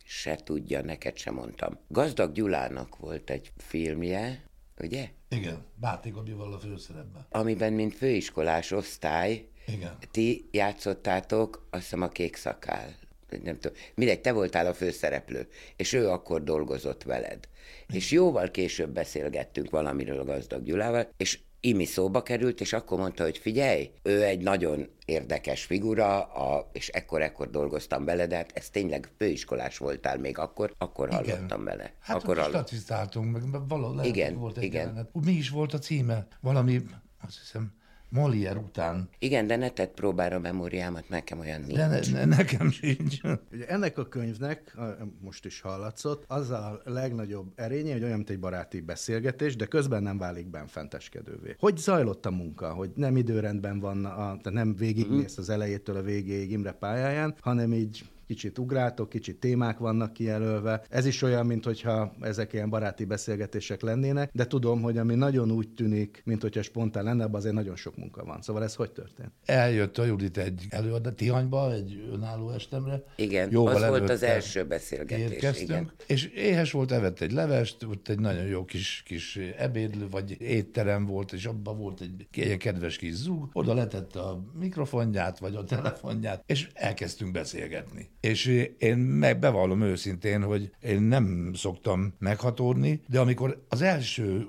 se 0.05 0.37
tudja, 0.37 0.83
neked 0.83 1.17
sem 1.17 1.35
mondtam. 1.35 1.79
Gazdag 1.89 2.33
Gyulának 2.33 2.97
volt 2.97 3.31
egy 3.31 3.53
filmje, 3.57 4.45
ugye? 4.81 5.09
Igen, 5.29 5.65
Báti 5.75 6.11
Gabival 6.11 6.53
a 6.53 6.59
főszerepben. 6.59 7.27
Amiben, 7.31 7.73
mint 7.73 7.95
főiskolás 7.95 8.71
osztály, 8.71 9.49
Igen. 9.67 9.97
ti 10.11 10.49
játszottátok, 10.51 11.67
azt 11.71 11.83
hiszem 11.83 12.03
a 12.03 12.09
kék 12.09 12.37
szakál. 12.37 12.95
Nem 13.43 13.59
tudom. 13.59 13.77
Mindegy, 13.95 14.21
te 14.21 14.33
voltál 14.33 14.67
a 14.67 14.75
főszereplő, 14.75 15.49
és 15.77 15.93
ő 15.93 16.09
akkor 16.09 16.43
dolgozott 16.43 17.03
veled. 17.03 17.49
És 17.93 18.11
jóval 18.11 18.51
később 18.51 18.91
beszélgettünk 18.91 19.71
valamiről 19.71 20.19
a 20.19 20.25
gazdag 20.25 20.65
Gyulával, 20.65 21.09
és 21.17 21.39
Imi 21.65 21.85
szóba 21.85 22.23
került, 22.23 22.61
és 22.61 22.73
akkor 22.73 22.99
mondta, 22.99 23.23
hogy 23.23 23.39
figyelj, 23.39 23.91
ő 24.03 24.23
egy 24.23 24.41
nagyon 24.41 24.89
érdekes 25.05 25.65
figura, 25.65 26.23
a, 26.23 26.71
és 26.73 26.89
ekkor-ekkor 26.89 27.51
dolgoztam 27.51 28.05
vele, 28.05 28.27
de 28.27 28.37
hát 28.37 28.51
ez 28.55 28.71
tényleg 28.71 29.09
főiskolás 29.19 29.79
voltál 29.79 30.19
még 30.19 30.39
akkor, 30.39 30.75
akkor 30.79 31.11
hallottam 31.11 31.65
vele. 31.65 31.95
Hát 32.01 32.17
akkor 32.23 32.39
akkor 32.39 32.51
statisztáltunk, 32.51 33.33
meg 33.33 33.69
valahol 33.69 33.97
lehet, 33.97 34.17
Igen, 34.17 34.35
volt 34.35 34.57
egy 34.57 34.63
igen. 34.63 34.81
jelenet. 34.81 35.09
Mi 35.25 35.33
is 35.33 35.51
volt 35.51 35.73
a 35.75 35.79
címe? 35.79 36.27
Valami, 36.41 36.83
azt 37.21 37.39
hiszem, 37.39 37.73
Molière 38.15 38.59
után. 38.59 39.09
Igen, 39.19 39.47
de 39.47 39.57
ne 39.57 39.69
tedd 39.71 39.89
próbára 39.95 40.37
a 40.37 40.41
memóriámat, 40.41 41.09
nekem 41.09 41.39
olyan 41.39 41.61
nincs. 41.61 41.77
De 41.77 41.87
ne, 41.87 42.01
ne, 42.13 42.25
nekem 42.25 42.71
sincs. 42.71 43.21
Ugye 43.53 43.67
ennek 43.67 43.99
a 43.99 44.09
könyvnek, 44.09 44.73
a- 44.77 44.97
most 45.21 45.45
is 45.45 45.61
hallatszott, 45.61 46.25
az 46.27 46.51
a 46.51 46.81
legnagyobb 46.85 47.53
erénye, 47.55 47.93
hogy 47.93 48.03
olyan, 48.03 48.17
mint 48.17 48.31
egy 48.31 48.39
baráti 48.39 48.81
beszélgetés, 48.81 49.57
de 49.57 49.67
közben 49.67 50.03
nem 50.03 50.19
válik 50.19 50.47
benfenteskedővé. 50.51 51.57
Hogy 51.59 51.77
zajlott 51.77 52.27
a 52.27 52.31
munka, 52.31 52.73
hogy 52.73 52.91
nem 52.95 53.17
időrendben 53.17 53.81
van, 53.81 54.05
a, 54.05 54.15
tehát 54.17 54.53
nem 54.53 54.75
végigmész 54.77 55.39
az 55.39 55.49
elejétől 55.51 55.97
a 55.97 56.03
végéig 56.03 56.51
Imre 56.51 56.73
pályáján, 56.73 57.35
hanem 57.41 57.73
így 57.73 58.05
kicsit 58.33 58.59
ugráltok, 58.59 59.09
kicsit 59.09 59.41
témák 59.41 59.79
vannak 59.79 60.13
kijelölve. 60.13 60.83
Ez 60.89 61.07
is 61.07 61.23
olyan, 61.23 61.47
mint 61.47 61.65
hogyha 61.65 62.15
ezek 62.21 62.53
ilyen 62.53 62.71
baráti 62.71 63.05
beszélgetések 63.05 63.83
lennének, 63.83 64.31
de 64.33 64.47
tudom, 64.47 64.83
hogy 64.83 64.99
ami 64.99 65.15
nagyon 65.15 65.51
úgy 65.51 65.69
tűnik, 65.69 66.23
mint 66.25 66.43
hogyha 66.43 66.63
spontán 66.63 67.05
lenne, 67.05 67.25
abban 67.25 67.35
azért 67.41 67.55
nagyon 67.55 67.77
sok 67.77 67.97
munka 67.97 68.25
van. 68.25 68.43
Szóval 68.43 68.63
ez 68.63 68.75
hogy 68.75 68.91
történt? 68.91 69.33
Eljött 69.45 69.99
a 69.99 70.05
Judit 70.05 70.39
egy 70.39 70.67
előadás 70.69 71.13
Tihanyba, 71.17 71.73
egy 71.73 72.09
önálló 72.13 72.51
estemre. 72.51 73.03
Igen, 73.17 73.49
Jóval 73.51 73.83
az 73.83 73.89
volt 73.89 74.11
az 74.11 74.23
első 74.23 74.65
beszélgetés. 74.65 75.31
Érkeztünk, 75.31 75.69
Igen. 75.69 75.93
és 76.07 76.25
éhes 76.25 76.73
volt, 76.73 76.93
evett 76.93 77.21
egy 77.21 77.33
levest, 77.33 77.83
ott 77.85 78.09
egy 78.09 78.19
nagyon 78.19 78.45
jó 78.45 78.65
kis, 78.65 79.03
kis 79.07 79.37
ebédlő, 79.37 80.09
vagy 80.11 80.41
étterem 80.41 81.07
volt, 81.07 81.33
és 81.33 81.45
abban 81.45 81.79
volt 81.79 82.01
egy 82.01 82.27
ilyen 82.33 82.59
kedves 82.59 82.97
kis 82.97 83.15
zug, 83.15 83.49
oda 83.53 83.75
letette 83.75 84.21
a 84.21 84.43
mikrofonját, 84.59 85.39
vagy 85.39 85.55
a 85.55 85.65
telefonját, 85.65 86.43
és 86.47 86.69
elkezdtünk 86.75 87.33
beszélgetni. 87.33 88.11
És 88.23 88.67
én 88.79 88.97
meg 88.97 89.39
bevallom 89.39 89.83
őszintén, 89.83 90.43
hogy 90.43 90.71
én 90.81 91.03
nem 91.03 91.51
szoktam 91.55 92.15
meghatódni, 92.19 93.03
de 93.09 93.21
amikor 93.21 93.65
az 93.69 93.83
első 93.83 94.47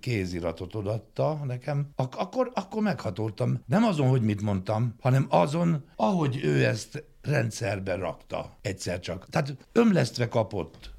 kéziratot 0.00 0.74
odaadta 0.74 1.40
nekem, 1.44 1.90
ak- 1.96 2.14
akkor, 2.14 2.50
akkor 2.54 2.82
meghatódtam. 2.82 3.62
Nem 3.66 3.84
azon, 3.84 4.08
hogy 4.08 4.22
mit 4.22 4.42
mondtam, 4.42 4.94
hanem 5.00 5.26
azon, 5.28 5.84
ahogy 5.96 6.40
ő 6.44 6.64
ezt 6.64 7.04
rendszerbe 7.22 7.94
rakta 7.94 8.58
egyszer 8.62 9.00
csak. 9.00 9.28
Tehát 9.28 9.56
ömlesztve 9.72 10.28
kapott 10.28 10.90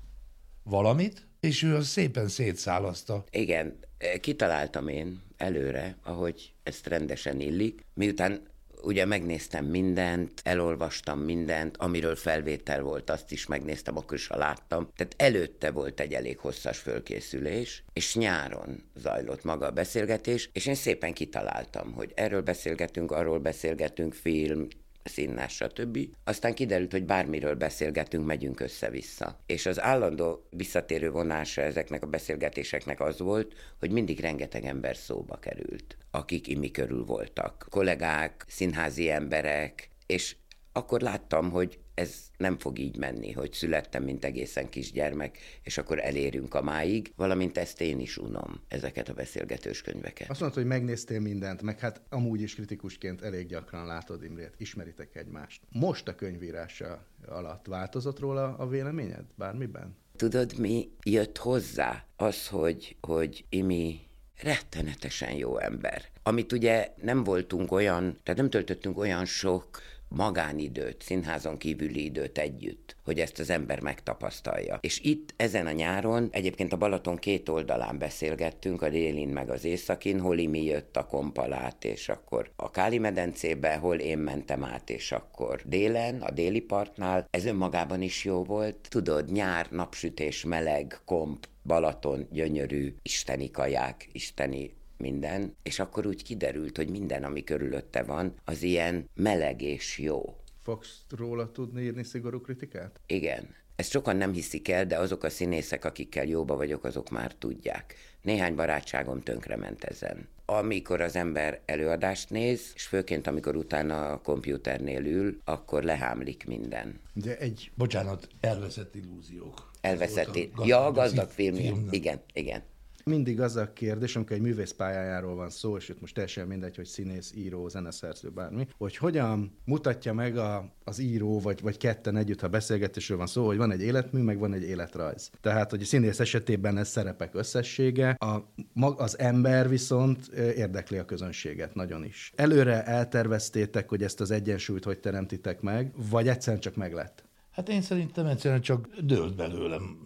valamit, 0.64 1.28
és 1.40 1.64
ő 1.64 1.76
azt 1.76 1.90
szépen 1.90 2.28
szétszálaszta. 2.28 3.24
Igen, 3.32 3.80
kitaláltam 4.20 4.88
én 4.88 5.22
előre, 5.38 5.98
ahogy 6.04 6.54
ezt 6.64 6.88
rendesen 6.88 7.40
illik, 7.40 7.86
miután 7.94 8.48
ugye 8.82 9.06
megnéztem 9.06 9.66
mindent, 9.66 10.42
elolvastam 10.44 11.20
mindent, 11.20 11.78
amiről 11.78 12.16
felvétel 12.16 12.82
volt, 12.82 13.10
azt 13.10 13.32
is 13.32 13.46
megnéztem, 13.46 13.98
akkor 13.98 14.18
is, 14.18 14.28
ha 14.28 14.38
láttam. 14.38 14.90
Tehát 14.96 15.14
előtte 15.18 15.72
volt 15.72 16.00
egy 16.00 16.14
elég 16.14 16.38
hosszas 16.38 16.78
fölkészülés, 16.78 17.84
és 17.94 18.16
nyáron 18.16 18.84
zajlott 18.96 19.44
maga 19.44 19.66
a 19.66 19.72
beszélgetés, 19.72 20.50
és 20.54 20.66
én 20.66 20.76
szépen 20.76 21.14
kitaláltam, 21.14 21.94
hogy 21.94 22.12
erről 22.16 22.42
beszélgetünk, 22.42 23.12
arról 23.12 23.40
beszélgetünk, 23.40 24.14
film, 24.14 24.68
színás, 25.04 25.54
stb. 25.54 25.98
Aztán 26.24 26.54
kiderült, 26.54 26.92
hogy 26.92 27.06
bármiről 27.06 27.56
beszélgetünk, 27.56 28.26
megyünk 28.26 28.60
össze-vissza. 28.60 29.40
És 29.46 29.66
az 29.66 29.82
állandó 29.82 30.48
visszatérő 30.50 31.12
vonása 31.12 31.62
ezeknek 31.62 32.04
a 32.04 32.08
beszélgetéseknek 32.08 33.00
az 33.00 33.20
volt, 33.20 33.54
hogy 33.80 33.92
mindig 33.92 34.20
rengeteg 34.20 34.66
ember 34.66 34.96
szóba 34.96 35.36
került, 35.36 35.98
akik 36.12 36.48
imi 36.48 36.72
körül 36.72 37.06
voltak. 37.06 37.68
Kollégák, 37.70 38.46
színházi 38.48 39.10
emberek, 39.10 39.90
és 40.06 40.36
akkor 40.72 41.02
láttam, 41.02 41.50
hogy 41.50 41.80
ez 42.00 42.16
nem 42.38 42.58
fog 42.58 42.80
így 42.80 42.98
menni, 42.98 43.32
hogy 43.32 43.54
születtem, 43.54 44.04
mint 44.04 44.26
egészen 44.26 44.70
kisgyermek, 44.70 45.38
és 45.64 45.78
akkor 45.78 46.00
elérünk 46.00 46.54
a 46.54 46.62
máig, 46.62 47.14
valamint 47.16 47.58
ezt 47.58 47.82
én 47.82 48.00
is 48.00 48.18
unom, 48.18 48.62
ezeket 48.68 49.10
a 49.10 49.14
beszélgetős 49.14 49.82
könyveket. 49.82 50.30
Azt 50.30 50.40
mondtad, 50.40 50.62
hogy 50.62 50.72
megnéztél 50.72 51.20
mindent, 51.20 51.62
meg 51.62 51.80
hát 51.80 52.02
amúgy 52.10 52.42
is 52.42 52.56
kritikusként 52.56 53.22
elég 53.22 53.48
gyakran 53.48 53.86
látod 53.86 54.24
Imrét, 54.24 54.54
ismeritek 54.58 55.16
egymást. 55.16 55.62
Most 55.72 56.08
a 56.08 56.16
könyvírása 56.16 57.06
alatt 57.28 57.66
változott 57.66 58.20
róla 58.20 58.56
a 58.58 58.68
véleményed 58.68 59.24
bármiben? 59.36 59.96
Tudod, 60.16 60.58
mi 60.58 60.90
jött 61.04 61.38
hozzá? 61.38 62.06
Az, 62.16 62.48
hogy, 62.48 62.96
hogy 63.02 63.46
Imi 63.50 64.00
rettenetesen 64.42 65.32
jó 65.32 65.58
ember. 65.58 66.04
Amit 66.24 66.52
ugye 66.52 66.94
nem 67.02 67.24
voltunk 67.24 67.72
olyan, 67.72 68.18
tehát 68.24 68.40
nem 68.40 68.50
töltöttünk 68.50 68.98
olyan 68.98 69.26
sok 69.26 69.82
magánidőt, 70.10 71.02
színházon 71.02 71.58
kívüli 71.58 72.04
időt 72.04 72.38
együtt, 72.38 72.96
hogy 73.04 73.20
ezt 73.20 73.40
az 73.40 73.50
ember 73.50 73.82
megtapasztalja. 73.82 74.78
És 74.82 75.00
itt 75.00 75.34
ezen 75.36 75.68
a 75.68 75.72
nyáron 75.72 76.28
egyébként 76.32 76.74
a 76.74 76.78
Balaton 76.78 77.16
két 77.16 77.50
oldalán 77.50 77.98
beszélgettünk, 77.98 78.82
a 78.82 78.90
délin 78.90 79.30
meg 79.30 79.50
az 79.50 79.66
északin, 79.66 80.20
hol 80.20 80.36
mi 80.36 80.64
jött 80.64 80.98
a 80.98 81.06
kompalát, 81.06 81.86
és 81.86 82.10
akkor 82.10 82.52
a 82.56 82.72
Káli 82.72 82.98
medencébe, 82.98 83.76
hol 83.76 83.96
én 83.96 84.18
mentem 84.18 84.64
át, 84.64 84.90
és 84.90 85.12
akkor 85.12 85.62
délen, 85.66 86.22
a 86.22 86.32
déli 86.32 86.60
partnál. 86.60 87.28
Ez 87.30 87.46
önmagában 87.46 88.02
is 88.02 88.26
jó 88.26 88.44
volt. 88.44 88.88
Tudod, 88.90 89.32
nyár, 89.32 89.68
napsütés, 89.72 90.44
meleg, 90.44 91.00
komp, 91.06 91.48
Balaton, 91.64 92.28
gyönyörű, 92.32 92.96
isteni 93.02 93.52
kaják, 93.52 94.10
isteni 94.12 94.78
minden, 95.00 95.56
és 95.64 95.80
akkor 95.80 96.06
úgy 96.06 96.24
kiderült, 96.24 96.78
hogy 96.78 96.90
minden, 96.90 97.24
ami 97.24 97.44
körülötte 97.44 98.04
van, 98.04 98.34
az 98.46 98.62
ilyen 98.64 99.10
meleg 99.14 99.62
és 99.62 99.98
jó. 99.98 100.36
Fogsz 100.64 101.02
róla 101.18 101.52
tudni 101.52 101.82
írni 101.82 102.04
szigorú 102.04 102.42
kritikát? 102.42 103.00
Igen. 103.08 103.56
Ezt 103.76 103.92
sokan 103.92 104.16
nem 104.18 104.34
hiszik 104.34 104.70
el, 104.70 104.86
de 104.86 104.98
azok 104.98 105.24
a 105.24 105.30
színészek, 105.30 105.86
akikkel 105.86 106.26
jóba 106.26 106.56
vagyok, 106.56 106.84
azok 106.84 107.10
már 107.10 107.34
tudják. 107.34 107.96
Néhány 108.22 108.56
barátságom 108.56 109.22
tönkrement 109.22 109.84
ezen. 109.84 110.28
Amikor 110.46 111.02
az 111.02 111.16
ember 111.16 111.60
előadást 111.66 112.30
néz, 112.30 112.72
és 112.76 112.86
főként 112.86 113.28
amikor 113.28 113.56
utána 113.56 114.12
a 114.12 114.22
kompjúternél 114.22 115.06
ül, 115.06 115.42
akkor 115.44 115.84
lehámlik 115.84 116.46
minden. 116.46 117.00
De 117.14 117.38
egy... 117.38 117.72
Bocsánat, 117.76 118.28
elveszett 118.40 118.96
illúziók. 118.96 119.72
Elveszett. 119.82 120.38
Ja, 120.64 120.86
a 120.86 120.92
gazdag 120.92 121.30
film. 121.30 121.56
film 121.56 121.88
igen, 121.92 122.22
igen 122.34 122.64
mindig 123.10 123.42
az 123.42 123.56
a 123.56 123.74
kérdés, 123.74 124.16
amikor 124.16 124.36
egy 124.36 124.42
művész 124.42 124.72
pályájáról 124.72 125.36
van 125.36 125.50
szó, 125.50 125.78
és 125.78 125.90
itt 125.90 126.02
most 126.02 126.14
teljesen 126.14 126.48
mindegy, 126.48 126.76
hogy 126.76 126.86
színész, 126.86 127.34
író, 127.36 127.68
zeneszerző, 127.68 128.30
bármi, 128.30 128.68
hogy 128.78 128.98
hogyan 128.98 129.58
mutatja 129.66 130.14
meg 130.14 130.38
a, 130.38 130.74
az 130.84 131.00
író, 131.00 131.40
vagy, 131.40 131.62
vagy 131.62 131.78
ketten 131.78 132.16
együtt, 132.16 132.42
ha 132.42 132.48
beszélgetésről 132.48 133.18
van 133.18 133.28
szó, 133.28 133.46
hogy 133.46 133.58
van 133.58 133.72
egy 133.72 133.82
életmű, 133.82 134.22
meg 134.22 134.40
van 134.40 134.54
egy 134.54 134.64
életrajz. 134.64 135.30
Tehát, 135.42 135.70
hogy 135.70 135.82
a 135.82 135.86
színész 135.86 136.20
esetében 136.20 136.78
ez 136.78 136.90
szerepek 136.90 137.36
összessége, 137.36 138.10
a, 138.10 138.52
az 138.98 139.20
ember 139.20 139.70
viszont 139.70 140.28
érdekli 140.38 140.98
a 140.98 141.06
közönséget 141.06 141.76
nagyon 141.76 142.06
is. 142.06 142.32
Előre 142.36 142.84
elterveztétek, 142.84 143.90
hogy 143.90 144.04
ezt 144.04 144.22
az 144.22 144.32
egyensúlyt 144.32 144.84
hogy 144.84 145.00
teremtitek 145.00 145.62
meg, 145.62 145.92
vagy 146.10 146.28
egyszerűen 146.28 146.62
csak 146.62 146.76
meglett? 146.76 147.24
Hát 147.52 147.70
én 147.70 147.82
szerintem 147.82 148.26
egyszerűen 148.26 148.62
csak 148.62 148.88
dőlt 149.02 149.36
belőlem 149.36 149.98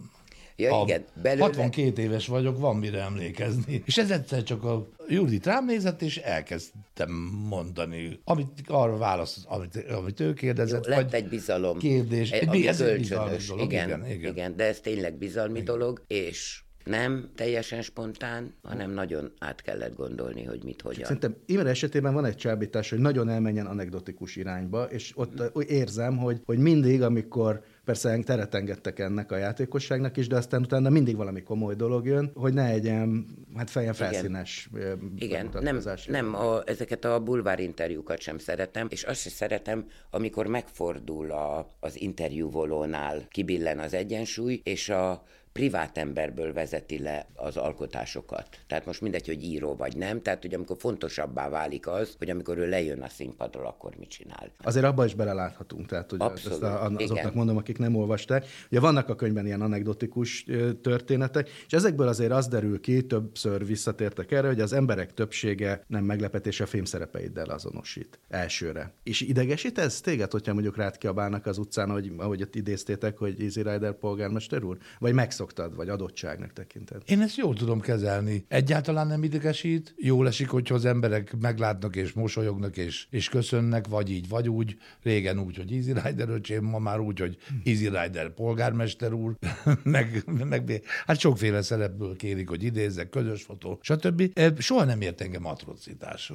Ja, 0.56 0.80
a 0.80 0.84
igen, 0.84 1.04
belőle... 1.22 1.44
62 1.44 2.02
éves 2.02 2.26
vagyok, 2.26 2.58
van 2.58 2.76
mire 2.76 3.00
emlékezni. 3.00 3.82
És 3.84 3.98
ez 3.98 4.10
egyszer 4.10 4.42
csak 4.42 4.64
a 4.64 4.88
Judit 5.08 5.46
rám 5.46 5.64
nézett, 5.64 6.02
és 6.02 6.16
elkezdtem 6.16 7.10
mondani, 7.48 8.20
amit 8.24 8.48
arra 8.66 8.96
válasz, 8.96 9.44
amit, 9.48 9.76
amit 9.90 10.20
ő 10.20 10.32
kérdezett. 10.32 10.86
Jó, 10.86 10.92
lett 10.92 11.12
egy 11.12 11.28
bizalom. 11.28 11.78
Kérdés. 11.78 12.30
Egy, 12.30 12.66
ez 12.66 12.80
egy 12.80 12.98
bizalmi 12.98 13.36
dolog. 13.48 13.72
Igen, 13.72 13.88
igen, 13.88 14.10
igen. 14.10 14.32
igen, 14.32 14.56
de 14.56 14.64
ez 14.64 14.80
tényleg 14.80 15.14
bizalmi 15.14 15.60
igen. 15.60 15.64
dolog, 15.64 16.02
és 16.06 16.62
nem 16.84 17.30
teljesen 17.34 17.82
spontán, 17.82 18.54
hanem 18.62 18.90
nagyon 18.90 19.32
át 19.38 19.62
kellett 19.62 19.96
gondolni, 19.96 20.44
hogy 20.44 20.62
mit, 20.64 20.82
hogyan. 20.82 21.04
Szerintem 21.04 21.36
Imre 21.46 21.68
esetében 21.68 22.14
van 22.14 22.24
egy 22.24 22.36
csábítás, 22.36 22.90
hogy 22.90 22.98
nagyon 22.98 23.28
elmenjen 23.28 23.66
anekdotikus 23.66 24.36
irányba, 24.36 24.84
és 24.84 25.12
ott 25.14 25.62
érzem, 25.68 26.16
hogy, 26.16 26.40
hogy 26.44 26.58
mindig, 26.58 27.02
amikor 27.02 27.64
Persze 27.84 28.18
teret 28.18 28.54
engedtek 28.54 28.98
ennek 28.98 29.32
a 29.32 29.36
játékosságnak 29.36 30.16
is, 30.16 30.26
de 30.26 30.36
aztán 30.36 30.60
utána 30.60 30.88
mindig 30.88 31.16
valami 31.16 31.42
komoly 31.42 31.74
dolog 31.74 32.06
jön, 32.06 32.30
hogy 32.34 32.52
ne 32.54 32.64
egyen 32.64 33.26
hát 33.56 33.70
fejen 33.70 33.92
felszínes 33.92 34.68
Igen, 34.74 35.12
Igen. 35.18 35.50
nem, 35.60 35.80
nem 36.06 36.34
a, 36.34 36.62
ezeket 36.64 37.04
a 37.04 37.20
bulvár 37.20 37.60
interjúkat 37.60 38.20
sem 38.20 38.38
szeretem, 38.38 38.86
és 38.90 39.02
azt 39.02 39.20
sem 39.20 39.32
szeretem, 39.32 39.86
amikor 40.10 40.46
megfordul 40.46 41.30
a, 41.30 41.68
az 41.80 42.00
interjúvolónál, 42.00 43.26
kibillen 43.30 43.78
az 43.78 43.94
egyensúly, 43.94 44.60
és 44.64 44.88
a 44.88 45.22
privát 45.54 45.98
emberből 45.98 46.52
vezeti 46.52 46.98
le 46.98 47.26
az 47.34 47.56
alkotásokat. 47.56 48.48
Tehát 48.66 48.86
most 48.86 49.00
mindegy, 49.00 49.26
hogy 49.26 49.42
író 49.42 49.74
vagy 49.76 49.96
nem, 49.96 50.22
tehát 50.22 50.42
hogy 50.42 50.54
amikor 50.54 50.76
fontosabbá 50.78 51.48
válik 51.48 51.86
az, 51.86 52.14
hogy 52.18 52.30
amikor 52.30 52.58
ő 52.58 52.68
lejön 52.68 53.02
a 53.02 53.08
színpadról, 53.08 53.66
akkor 53.66 53.94
mit 53.98 54.08
csinál. 54.08 54.50
Azért 54.62 54.84
abba 54.84 55.04
is 55.04 55.14
beleláthatunk, 55.14 55.86
tehát 55.86 56.10
hogy 56.10 56.20
Abszolút, 56.22 56.62
ezt 56.62 56.72
a, 56.72 56.84
azoknak 56.84 57.18
igen. 57.18 57.32
mondom, 57.34 57.56
akik 57.56 57.78
nem 57.78 57.96
olvasták. 57.96 58.46
Ugye 58.70 58.80
vannak 58.80 59.08
a 59.08 59.14
könyvben 59.14 59.46
ilyen 59.46 59.60
anekdotikus 59.60 60.46
történetek, 60.82 61.50
és 61.66 61.72
ezekből 61.72 62.08
azért 62.08 62.32
az 62.32 62.48
derül 62.48 62.80
ki, 62.80 63.06
többször 63.06 63.66
visszatértek 63.66 64.32
erre, 64.32 64.46
hogy 64.46 64.60
az 64.60 64.72
emberek 64.72 65.14
többsége 65.14 65.84
nem 65.86 66.04
meglepetés 66.04 66.60
a 66.60 66.66
filmszerepeiddel 66.66 67.48
azonosít 67.48 68.18
elsőre. 68.28 68.92
És 69.02 69.20
idegesít 69.20 69.78
ez 69.78 70.00
téged, 70.00 70.30
hogyha 70.30 70.52
mondjuk 70.52 70.76
rád 70.76 70.98
kiabálnak 70.98 71.46
az 71.46 71.58
utcán, 71.58 71.90
hogy, 71.90 72.12
ahogy 72.16 72.42
ott 72.42 72.54
idéztétek, 72.54 73.18
hogy 73.18 73.40
Easy 73.40 73.62
Rider 73.62 73.92
polgármester 73.92 74.62
úr? 74.62 74.78
Vagy 74.98 75.12
megszok 75.12 75.43
megszoktad, 75.44 75.76
vagy 75.76 75.88
adottságnak 75.88 76.52
tekinted? 76.52 77.02
Én 77.06 77.20
ezt 77.20 77.36
jól 77.36 77.54
tudom 77.54 77.80
kezelni. 77.80 78.44
Egyáltalán 78.48 79.06
nem 79.06 79.22
idegesít. 79.22 79.94
Jól 79.96 80.26
esik, 80.26 80.48
hogyha 80.48 80.74
az 80.74 80.84
emberek 80.84 81.36
meglátnak 81.40 81.96
és 81.96 82.12
mosolyognak 82.12 82.76
és, 82.76 83.06
és 83.10 83.28
köszönnek, 83.28 83.86
vagy 83.86 84.10
így, 84.10 84.28
vagy 84.28 84.48
úgy. 84.48 84.76
Régen 85.02 85.38
úgy, 85.38 85.56
hogy 85.56 85.72
Easy 85.72 85.92
Rider 85.92 86.28
öcsém, 86.28 86.64
ma 86.64 86.78
már 86.78 87.00
úgy, 87.00 87.20
hogy 87.20 87.36
Easy 87.64 87.88
Rider 87.88 88.34
polgármester 88.34 89.12
úr, 89.12 89.36
meg, 89.82 90.24
meg 90.44 90.82
hát 91.06 91.18
sokféle 91.18 91.62
szerepből 91.62 92.16
kérik, 92.16 92.48
hogy 92.48 92.62
idézzek, 92.62 93.08
közös 93.08 93.42
fotó, 93.42 93.78
stb. 93.82 94.38
Soha 94.58 94.84
nem 94.84 95.00
ért 95.00 95.20
engem 95.20 95.46
atrocitás 95.46 96.32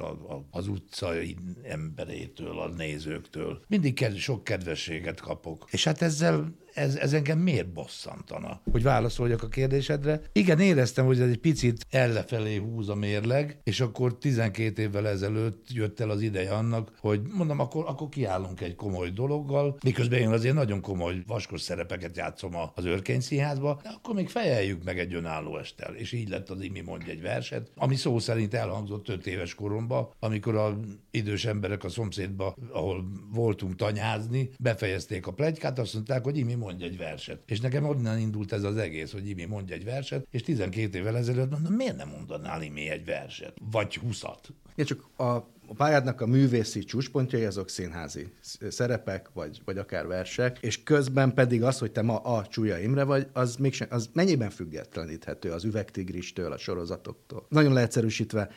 az 0.50 0.68
utcai 0.68 1.36
emberétől, 1.62 2.58
a 2.58 2.68
nézőktől. 2.68 3.62
Mindig 3.68 4.06
sok 4.16 4.44
kedvességet 4.44 5.20
kapok. 5.20 5.66
És 5.70 5.84
hát 5.84 6.02
ezzel 6.02 6.58
ez, 6.74 6.96
ez 6.96 7.12
engem 7.12 7.38
miért 7.38 7.72
bosszantana? 7.72 8.60
Hogy 8.72 8.82
válaszoljak 8.82 9.42
a 9.42 9.48
kérdésedre. 9.48 10.20
Igen, 10.32 10.60
éreztem, 10.60 11.06
hogy 11.06 11.20
ez 11.20 11.28
egy 11.28 11.38
picit 11.38 11.86
ellefelé 11.90 12.56
húz 12.56 12.88
a 12.88 12.94
mérleg, 12.94 13.60
és 13.64 13.80
akkor 13.80 14.18
12 14.18 14.82
évvel 14.82 15.08
ezelőtt 15.08 15.66
jött 15.68 16.00
el 16.00 16.10
az 16.10 16.20
ideje 16.20 16.54
annak, 16.54 16.92
hogy 16.98 17.20
mondom, 17.34 17.58
akkor, 17.58 17.84
akkor 17.86 18.08
kiállunk 18.08 18.60
egy 18.60 18.74
komoly 18.74 19.10
dologgal, 19.10 19.78
miközben 19.84 20.18
én 20.18 20.28
azért 20.28 20.54
nagyon 20.54 20.80
komoly 20.80 21.22
vaskos 21.26 21.60
szerepeket 21.60 22.16
játszom 22.16 22.52
az 22.74 22.84
Örkény 22.84 23.20
Színházba, 23.20 23.80
de 23.82 23.88
akkor 23.88 24.14
még 24.14 24.28
fejeljük 24.28 24.84
meg 24.84 24.98
egy 24.98 25.14
önálló 25.14 25.58
estel. 25.58 25.94
És 25.94 26.12
így 26.12 26.28
lett 26.28 26.50
az 26.50 26.60
Imi 26.60 26.80
mondja 26.80 27.12
egy 27.12 27.22
verset, 27.22 27.70
ami 27.76 27.96
szó 27.96 28.18
szerint 28.18 28.54
elhangzott 28.54 29.08
5 29.08 29.26
éves 29.26 29.54
koromban, 29.54 30.08
amikor 30.18 30.56
a 30.56 30.80
idős 31.10 31.44
emberek 31.44 31.84
a 31.84 31.88
szomszédba, 31.88 32.56
ahol 32.72 33.04
voltunk 33.32 33.76
tanyázni, 33.76 34.50
befejezték 34.58 35.26
a 35.26 35.32
plegykát, 35.32 35.78
azt 35.78 35.94
mondták, 35.94 36.24
hogy 36.24 36.38
Imi 36.38 36.54
mondja 36.60 36.86
egy 36.86 36.96
verset. 36.96 37.42
És 37.46 37.60
nekem 37.60 37.84
onnan 37.84 38.18
indult 38.18 38.52
ez 38.52 38.62
az 38.62 38.76
egész, 38.76 39.12
hogy 39.12 39.28
Imi 39.28 39.44
mondja 39.44 39.74
egy 39.74 39.84
verset, 39.84 40.26
és 40.30 40.42
12 40.42 40.98
évvel 40.98 41.16
ezelőtt 41.16 41.50
mondom, 41.50 41.72
miért 41.72 41.96
nem 41.96 42.08
mondanál 42.08 42.62
Imi 42.62 42.88
egy 42.88 43.04
verset? 43.04 43.56
Vagy 43.70 43.96
húszat? 43.96 44.48
Igen, 44.74 44.86
csak 44.86 45.18
a 45.18 45.58
a 45.70 45.74
pályádnak 45.74 46.20
a 46.20 46.26
művészi 46.26 46.84
csúcspontjai 46.84 47.44
azok 47.44 47.68
színházi 47.68 48.32
szerepek, 48.68 49.30
vagy, 49.32 49.60
vagy 49.64 49.78
akár 49.78 50.06
versek, 50.06 50.58
és 50.60 50.82
közben 50.82 51.34
pedig 51.34 51.62
az, 51.62 51.78
hogy 51.78 51.92
te 51.92 52.02
ma 52.02 52.16
a 52.16 52.46
Csúlya 52.46 52.78
Imre 52.78 53.04
vagy, 53.04 53.26
az, 53.32 53.56
mégsem, 53.56 53.88
az 53.90 54.10
mennyiben 54.12 54.50
függetleníthető 54.50 55.50
az 55.50 55.64
üvegtigristől, 55.64 56.52
a 56.52 56.58
sorozatoktól. 56.58 57.46
Nagyon 57.48 57.72
leegyszerűsítve, 57.72 58.48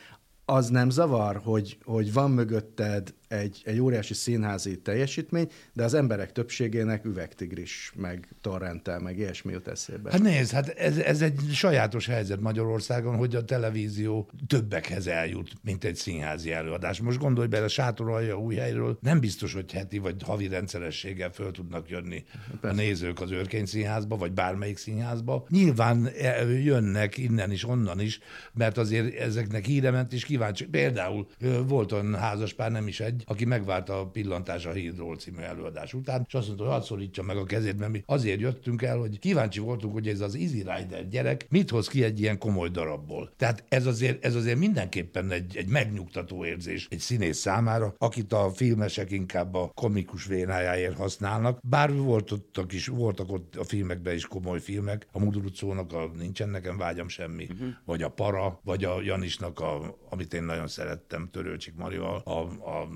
az 0.44 0.68
nem 0.68 0.90
zavar, 0.90 1.40
hogy, 1.44 1.78
hogy 1.84 2.12
van 2.12 2.30
mögötted 2.30 3.14
egy, 3.28 3.62
egy 3.64 3.80
óriási 3.80 4.14
színházi 4.14 4.78
teljesítmény, 4.78 5.48
de 5.72 5.84
az 5.84 5.94
emberek 5.94 6.32
többségének 6.32 7.04
üvegtigris, 7.04 7.92
meg 7.96 8.28
torrentel, 8.40 8.98
meg 8.98 9.18
ilyesmi 9.18 9.52
jut 9.52 9.68
eszébe. 9.68 10.10
Hát 10.10 10.22
nézd, 10.22 10.52
hát 10.52 10.68
ez, 10.68 10.96
ez 10.96 11.22
egy 11.22 11.40
sajátos 11.52 12.06
helyzet 12.06 12.40
Magyarországon, 12.40 13.16
hogy 13.16 13.34
a 13.34 13.44
televízió 13.44 14.30
többekhez 14.46 15.06
eljut, 15.06 15.52
mint 15.62 15.84
egy 15.84 15.96
színházi 15.96 16.52
előadás. 16.52 17.00
Most 17.00 17.18
gondolj 17.18 17.46
bele, 17.46 17.68
sátorolja 17.68 18.38
új 18.38 18.54
helyről, 18.54 18.98
nem 19.00 19.20
biztos, 19.20 19.52
hogy 19.52 19.72
heti 19.72 19.98
vagy 19.98 20.22
havi 20.22 20.48
rendszerességgel 20.48 21.30
föl 21.30 21.50
tudnak 21.50 21.90
jönni 21.90 22.24
Persze. 22.60 22.76
a 22.76 22.84
nézők 22.84 23.20
az 23.20 23.30
Örkény 23.30 23.66
színházba, 23.66 24.16
vagy 24.16 24.32
bármelyik 24.32 24.76
színházba. 24.76 25.46
Nyilván 25.48 26.06
e, 26.06 26.44
jönnek 26.44 27.18
innen 27.18 27.50
is, 27.50 27.64
onnan 27.64 28.00
is, 28.00 28.20
mert 28.52 28.78
azért 28.78 29.14
ezeknek 29.14 29.64
híre 29.64 29.90
ment, 29.90 30.12
és 30.12 30.24
kíváncsi. 30.34 30.66
Például 30.66 31.26
volt 31.66 31.92
olyan 31.92 32.14
házaspár, 32.14 32.70
nem 32.70 32.86
is 32.86 33.00
egy, 33.00 33.22
aki 33.26 33.44
megvárta 33.44 34.00
a 34.00 34.06
pillantás 34.06 34.66
a 34.66 34.72
Hídról 34.72 35.16
című 35.16 35.42
előadás 35.42 35.94
után, 35.94 36.24
és 36.26 36.34
azt 36.34 36.46
mondta, 36.46 36.64
hogy 36.64 36.72
hadd 36.72 36.82
szorítsa 36.82 37.22
meg 37.22 37.36
a 37.36 37.44
kezét, 37.44 37.78
mert 37.78 37.92
mi 37.92 38.02
azért 38.06 38.40
jöttünk 38.40 38.82
el, 38.82 38.98
hogy 38.98 39.18
kíváncsi 39.18 39.60
voltunk, 39.60 39.92
hogy 39.92 40.08
ez 40.08 40.20
az 40.20 40.34
Easy 40.34 40.56
Rider 40.56 41.08
gyerek 41.08 41.46
mit 41.48 41.70
hoz 41.70 41.88
ki 41.88 42.04
egy 42.04 42.20
ilyen 42.20 42.38
komoly 42.38 42.68
darabból. 42.68 43.32
Tehát 43.36 43.64
ez 43.68 43.86
azért, 43.86 44.24
ez 44.24 44.34
azért 44.34 44.58
mindenképpen 44.58 45.30
egy, 45.30 45.56
egy 45.56 45.68
megnyugtató 45.68 46.44
érzés 46.44 46.86
egy 46.90 46.98
színész 46.98 47.38
számára, 47.38 47.94
akit 47.98 48.32
a 48.32 48.50
filmesek 48.54 49.10
inkább 49.10 49.54
a 49.54 49.70
komikus 49.74 50.26
vénájáért 50.26 50.96
használnak, 50.96 51.58
bár 51.62 51.92
voltak 51.92 52.72
is, 52.72 52.86
voltak 52.86 53.32
ott 53.32 53.56
a 53.56 53.64
filmekben 53.64 54.14
is 54.14 54.26
komoly 54.26 54.60
filmek, 54.60 55.06
a 55.12 55.18
Mudurucónak 55.18 55.92
a 55.92 56.10
Nincsen 56.18 56.48
nekem 56.48 56.76
vágyam 56.76 57.08
semmi, 57.08 57.46
uh-huh. 57.50 57.68
vagy 57.84 58.02
a 58.02 58.08
Para, 58.08 58.60
vagy 58.64 58.84
a 58.84 59.02
Janisnak, 59.02 59.60
a, 59.60 59.98
amit 60.24 60.36
én 60.36 60.44
nagyon 60.44 60.66
szerettem, 60.68 61.28
Törőcsik 61.30 61.74
Marival, 61.74 62.22
a, 62.24 62.38
a 62.80 62.88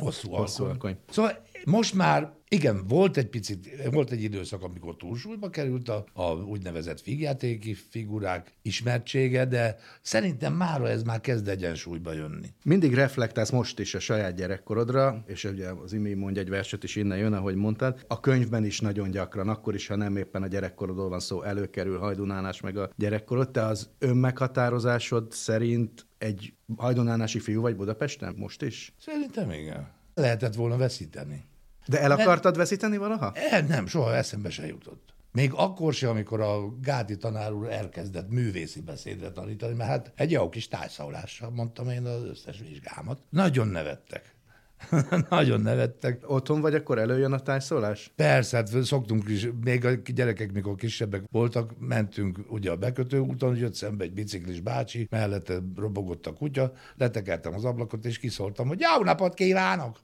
hosszú, 0.00 0.30
hosszú 0.30 0.64
alkony. 0.64 0.96
Szóval 1.08 1.42
most 1.64 1.94
már 1.94 2.32
igen, 2.48 2.86
volt 2.86 3.16
egy 3.16 3.28
picit, 3.28 3.90
volt 3.92 4.10
egy 4.10 4.22
időszak, 4.22 4.62
amikor 4.62 4.96
túlsúlyba 4.96 5.50
került 5.50 5.88
a, 5.88 6.04
a 6.12 6.32
úgynevezett 6.32 7.00
figjátéki 7.00 7.74
figurák 7.74 8.52
ismertsége, 8.62 9.44
de 9.44 9.76
szerintem 10.02 10.52
mára 10.52 10.88
ez 10.88 11.02
már 11.02 11.20
kezd 11.20 11.48
egyensúlyba 11.48 12.12
jönni. 12.12 12.48
Mindig 12.64 12.94
reflektálsz 12.94 13.50
most 13.50 13.78
is 13.78 13.94
a 13.94 13.98
saját 13.98 14.34
gyerekkorodra, 14.34 15.24
és 15.26 15.44
ugye 15.44 15.68
az 15.68 15.92
Imi 15.92 16.14
mondja 16.14 16.42
egy 16.42 16.48
verset 16.48 16.84
is 16.84 16.96
innen 16.96 17.18
jön, 17.18 17.32
ahogy 17.32 17.54
mondtad. 17.54 18.04
A 18.08 18.20
könyvben 18.20 18.64
is 18.64 18.80
nagyon 18.80 19.10
gyakran, 19.10 19.48
akkor 19.48 19.74
is, 19.74 19.86
ha 19.86 19.96
nem 19.96 20.16
éppen 20.16 20.42
a 20.42 20.46
gyerekkorodról 20.46 21.08
van 21.08 21.20
szó, 21.20 21.42
előkerül 21.42 21.98
hajdunálás 21.98 22.60
meg 22.60 22.76
a 22.76 22.90
gyerekkorod. 22.96 23.50
Te 23.50 23.64
az 23.64 23.90
önmeghatározásod 23.98 25.32
szerint 25.32 26.06
egy 26.24 26.54
hajdunánási 26.76 27.38
fiú 27.38 27.60
vagy 27.60 27.76
Budapesten 27.76 28.34
most 28.36 28.62
is? 28.62 28.92
Szerintem 28.98 29.50
igen. 29.50 29.92
Lehetett 30.14 30.54
volna 30.54 30.76
veszíteni. 30.76 31.44
De 31.86 32.00
el 32.00 32.10
akartad 32.10 32.50
nem, 32.50 32.60
veszíteni 32.60 32.96
valaha? 32.96 33.32
El, 33.34 33.62
nem, 33.62 33.86
soha 33.86 34.14
eszembe 34.14 34.50
se 34.50 34.66
jutott. 34.66 35.14
Még 35.32 35.52
akkor 35.52 35.94
sem, 35.94 36.10
amikor 36.10 36.40
a 36.40 36.78
Gáti 36.80 37.16
tanár 37.16 37.52
úr 37.52 37.68
elkezdett 37.70 38.30
művészi 38.30 38.80
beszédre 38.80 39.30
tanítani, 39.30 39.74
mert 39.74 39.90
hát 39.90 40.12
egy 40.16 40.30
jó 40.30 40.48
kis 40.48 40.68
tájszaulással 40.68 41.50
mondtam 41.50 41.88
én 41.88 42.04
az 42.04 42.24
összes 42.24 42.58
vizsgámat. 42.68 43.18
Nagyon 43.30 43.68
nevettek. 43.68 44.33
Nagyon 45.30 45.60
nevettek. 45.60 46.30
Otthon 46.30 46.60
vagy, 46.60 46.74
akkor 46.74 46.98
előjön 46.98 47.32
a 47.32 47.38
tájszólás? 47.38 48.12
Persze, 48.16 48.56
hát 48.56 48.82
szoktunk 48.82 49.28
is, 49.28 49.48
még 49.64 49.84
a 49.84 49.90
gyerekek, 49.92 50.52
mikor 50.52 50.74
kisebbek 50.74 51.24
voltak, 51.30 51.72
mentünk 51.78 52.38
ugye 52.48 52.70
a 52.70 52.76
bekötő 52.76 53.18
úton, 53.18 53.56
jött 53.56 53.74
szembe 53.74 54.04
egy 54.04 54.12
biciklis 54.12 54.60
bácsi, 54.60 55.06
mellette 55.10 55.58
robogott 55.76 56.26
a 56.26 56.32
kutya, 56.32 56.72
letekertem 56.96 57.54
az 57.54 57.64
ablakot, 57.64 58.04
és 58.04 58.18
kiszóltam, 58.18 58.68
hogy 58.68 58.80
jó 58.80 59.04
napot 59.04 59.34
kívánok! 59.34 60.00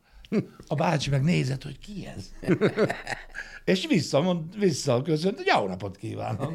A 0.67 0.75
bácsi 0.75 1.11
meg 1.11 1.23
nézett, 1.23 1.63
hogy 1.63 1.79
ki 1.79 2.07
ez. 2.17 2.33
és 3.65 3.87
visszamond, 3.87 4.59
visszaköszönt, 4.59 5.37
hogy 5.37 5.51
jó 5.57 5.67
napot 5.67 5.97
kívánok. 5.97 6.53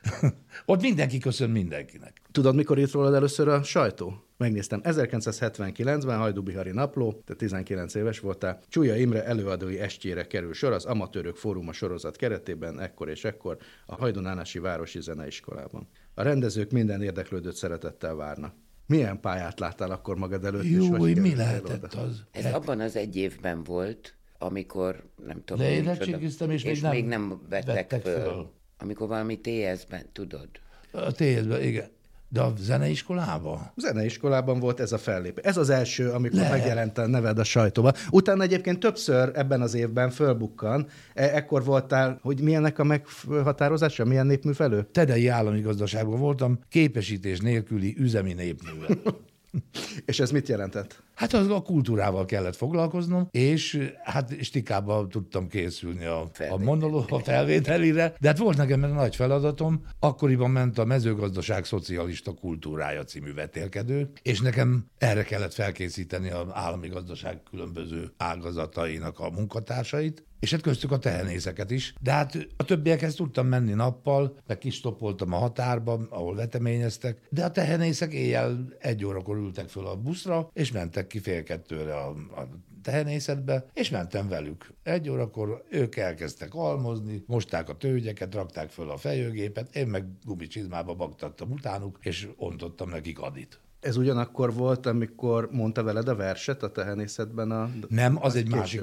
Ott 0.66 0.80
mindenki 0.80 1.18
köszön 1.18 1.50
mindenkinek. 1.50 2.20
Tudod, 2.32 2.54
mikor 2.54 2.78
írt 2.78 2.92
rólad 2.92 3.14
először 3.14 3.48
a 3.48 3.62
sajtó? 3.62 4.24
Megnéztem, 4.42 4.80
1979-ben 4.84 6.18
Hajdú 6.18 6.42
Bihari 6.42 6.70
Napló, 6.70 7.22
te 7.24 7.34
19 7.34 7.94
éves 7.94 8.20
voltál, 8.20 8.60
Csúlya 8.68 8.96
Imre 8.96 9.24
előadói 9.24 9.78
estjére 9.78 10.26
kerül 10.26 10.52
sor 10.52 10.72
az 10.72 10.84
Amatőrök 10.84 11.36
Fóruma 11.36 11.72
sorozat 11.72 12.16
keretében, 12.16 12.80
ekkor 12.80 13.08
és 13.08 13.24
ekkor 13.24 13.56
a 13.86 13.94
Hajdonánási 13.94 14.58
Városi 14.58 15.00
Zeneiskolában. 15.00 15.88
A 16.14 16.22
rendezők 16.22 16.70
minden 16.70 17.02
érdeklődőt 17.02 17.54
szeretettel 17.54 18.14
várnak. 18.14 18.54
Milyen 18.86 19.20
pályát 19.20 19.60
láttál 19.60 19.90
akkor 19.90 20.16
magad 20.16 20.44
előtt? 20.44 20.64
Jó, 20.64 21.06
és 21.06 21.20
mi 21.20 21.34
lehetett 21.34 21.84
oda? 21.84 22.02
az? 22.02 22.22
Ez 22.30 22.44
hát... 22.44 22.54
abban 22.54 22.80
az 22.80 22.96
egy 22.96 23.16
évben 23.16 23.64
volt, 23.64 24.14
amikor 24.38 25.04
nem 25.26 25.44
tudom, 25.44 25.62
Leérettségiztem, 25.62 26.50
és, 26.50 26.64
és 26.64 26.80
még 26.80 26.82
nem, 26.82 26.92
még 26.92 27.04
nem 27.04 27.40
vettek, 27.48 27.74
vettek 27.74 28.02
föl. 28.02 28.20
föl. 28.20 28.50
Amikor 28.78 29.08
valami 29.08 29.40
TS-ben, 29.40 30.06
tudod? 30.12 30.48
A 30.90 31.12
TS-ben, 31.12 31.62
igen. 31.62 31.88
De 32.32 32.40
a 32.40 32.52
zeneiskolában? 32.58 33.72
Zeneiskolában 33.76 34.60
volt 34.60 34.80
ez 34.80 34.92
a 34.92 34.98
fellépés. 34.98 35.44
Ez 35.44 35.56
az 35.56 35.70
első, 35.70 36.10
amikor 36.10 36.38
Lehet. 36.38 36.52
megjelent 36.52 36.98
a 36.98 37.06
neved 37.06 37.38
a 37.38 37.44
sajtóba. 37.44 37.92
Utána 38.10 38.42
egyébként 38.42 38.78
többször 38.78 39.30
ebben 39.34 39.60
az 39.60 39.74
évben 39.74 40.10
fölbukkan. 40.10 40.86
E- 41.14 41.36
ekkor 41.36 41.64
voltál, 41.64 42.18
hogy 42.22 42.40
milyennek 42.40 42.78
a 42.78 42.84
meghatározása, 42.84 44.04
milyen 44.04 44.26
népművelő? 44.26 44.86
Tedei 44.92 45.28
állami 45.28 45.60
gazdaságban 45.60 46.18
voltam, 46.18 46.58
képesítés 46.68 47.38
nélküli 47.38 47.94
üzemi 47.98 48.32
népművelő. 48.32 49.02
És 50.04 50.20
ez 50.20 50.30
mit 50.30 50.48
jelentett? 50.48 51.02
Hát 51.14 51.32
az 51.32 51.48
a 51.48 51.62
kultúrával 51.62 52.24
kellett 52.24 52.56
foglalkoznom, 52.56 53.28
és 53.30 53.90
hát 54.02 54.42
stikába 54.42 55.06
tudtam 55.06 55.48
készülni 55.48 56.04
a, 56.04 56.30
a 56.50 56.58
monoló, 56.58 57.04
a 57.08 57.18
felvételire, 57.18 58.14
de 58.20 58.28
hát 58.28 58.38
volt 58.38 58.56
nekem 58.56 58.84
egy 58.84 58.92
nagy 58.92 59.16
feladatom, 59.16 59.86
akkoriban 59.98 60.50
ment 60.50 60.78
a 60.78 60.84
mezőgazdaság 60.84 61.64
szocialista 61.64 62.32
kultúrája 62.32 63.04
című 63.04 63.34
vetélkedő, 63.34 64.10
és 64.22 64.40
nekem 64.40 64.86
erre 64.98 65.22
kellett 65.22 65.54
felkészíteni 65.54 66.30
az 66.30 66.46
állami 66.50 66.88
gazdaság 66.88 67.42
különböző 67.50 68.12
ágazatainak 68.16 69.18
a 69.18 69.30
munkatársait, 69.30 70.24
és 70.42 70.50
hát 70.50 70.60
köztük 70.60 70.92
a 70.92 70.98
tehenészeket 70.98 71.70
is. 71.70 71.94
De 72.00 72.12
hát 72.12 72.48
a 72.56 72.64
többiekhez 72.64 73.14
tudtam 73.14 73.46
menni 73.46 73.72
nappal, 73.72 74.36
meg 74.46 74.58
kistopoltam 74.58 75.32
a 75.32 75.36
határba, 75.36 76.06
ahol 76.10 76.34
veteményeztek, 76.34 77.18
de 77.30 77.44
a 77.44 77.50
tehenészek 77.50 78.12
éjjel 78.12 78.68
egy 78.78 79.04
órakor 79.04 79.36
ültek 79.36 79.68
föl 79.68 79.86
a 79.86 79.96
buszra, 79.96 80.50
és 80.52 80.72
mentek 80.72 81.06
ki 81.06 81.18
fél 81.18 81.42
kettőre 81.42 81.94
a, 81.94 82.08
a 82.10 82.48
tehenészetbe, 82.82 83.66
és 83.74 83.90
mentem 83.90 84.28
velük. 84.28 84.72
Egy 84.82 85.10
órakor 85.10 85.64
ők 85.70 85.96
elkezdtek 85.96 86.54
almozni, 86.54 87.22
mosták 87.26 87.68
a 87.68 87.76
tőgyeket, 87.76 88.34
rakták 88.34 88.70
föl 88.70 88.90
a 88.90 88.96
fejőgépet, 88.96 89.76
én 89.76 89.86
meg 89.86 90.04
gumicsizmába 90.24 90.94
baktattam 90.94 91.50
utánuk, 91.50 91.98
és 92.00 92.28
ontottam 92.36 92.88
nekik 92.88 93.18
adit. 93.18 93.60
Ez 93.82 93.96
ugyanakkor 93.96 94.54
volt, 94.54 94.86
amikor 94.86 95.48
mondta 95.50 95.82
veled 95.82 96.08
a 96.08 96.14
verset 96.14 96.62
a 96.62 96.70
tehenészetben 96.70 97.50
a... 97.50 97.70
Nem, 97.88 98.16
az, 98.16 98.22
az 98.22 98.36
egy 98.36 98.48
másik 98.48 98.82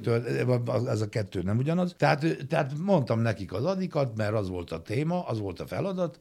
ez 0.88 1.02
a 1.02 1.10
kettő 1.10 1.42
nem 1.42 1.58
ugyanaz. 1.58 1.96
Tehát, 1.98 2.48
tehát 2.48 2.78
mondtam 2.78 3.20
nekik 3.20 3.54
az 3.54 3.66
adikat, 3.66 4.16
mert 4.16 4.34
az 4.34 4.50
volt 4.50 4.72
a 4.72 4.82
téma, 4.82 5.26
az 5.26 5.40
volt 5.40 5.60
a 5.60 5.68
feladat, 5.68 6.20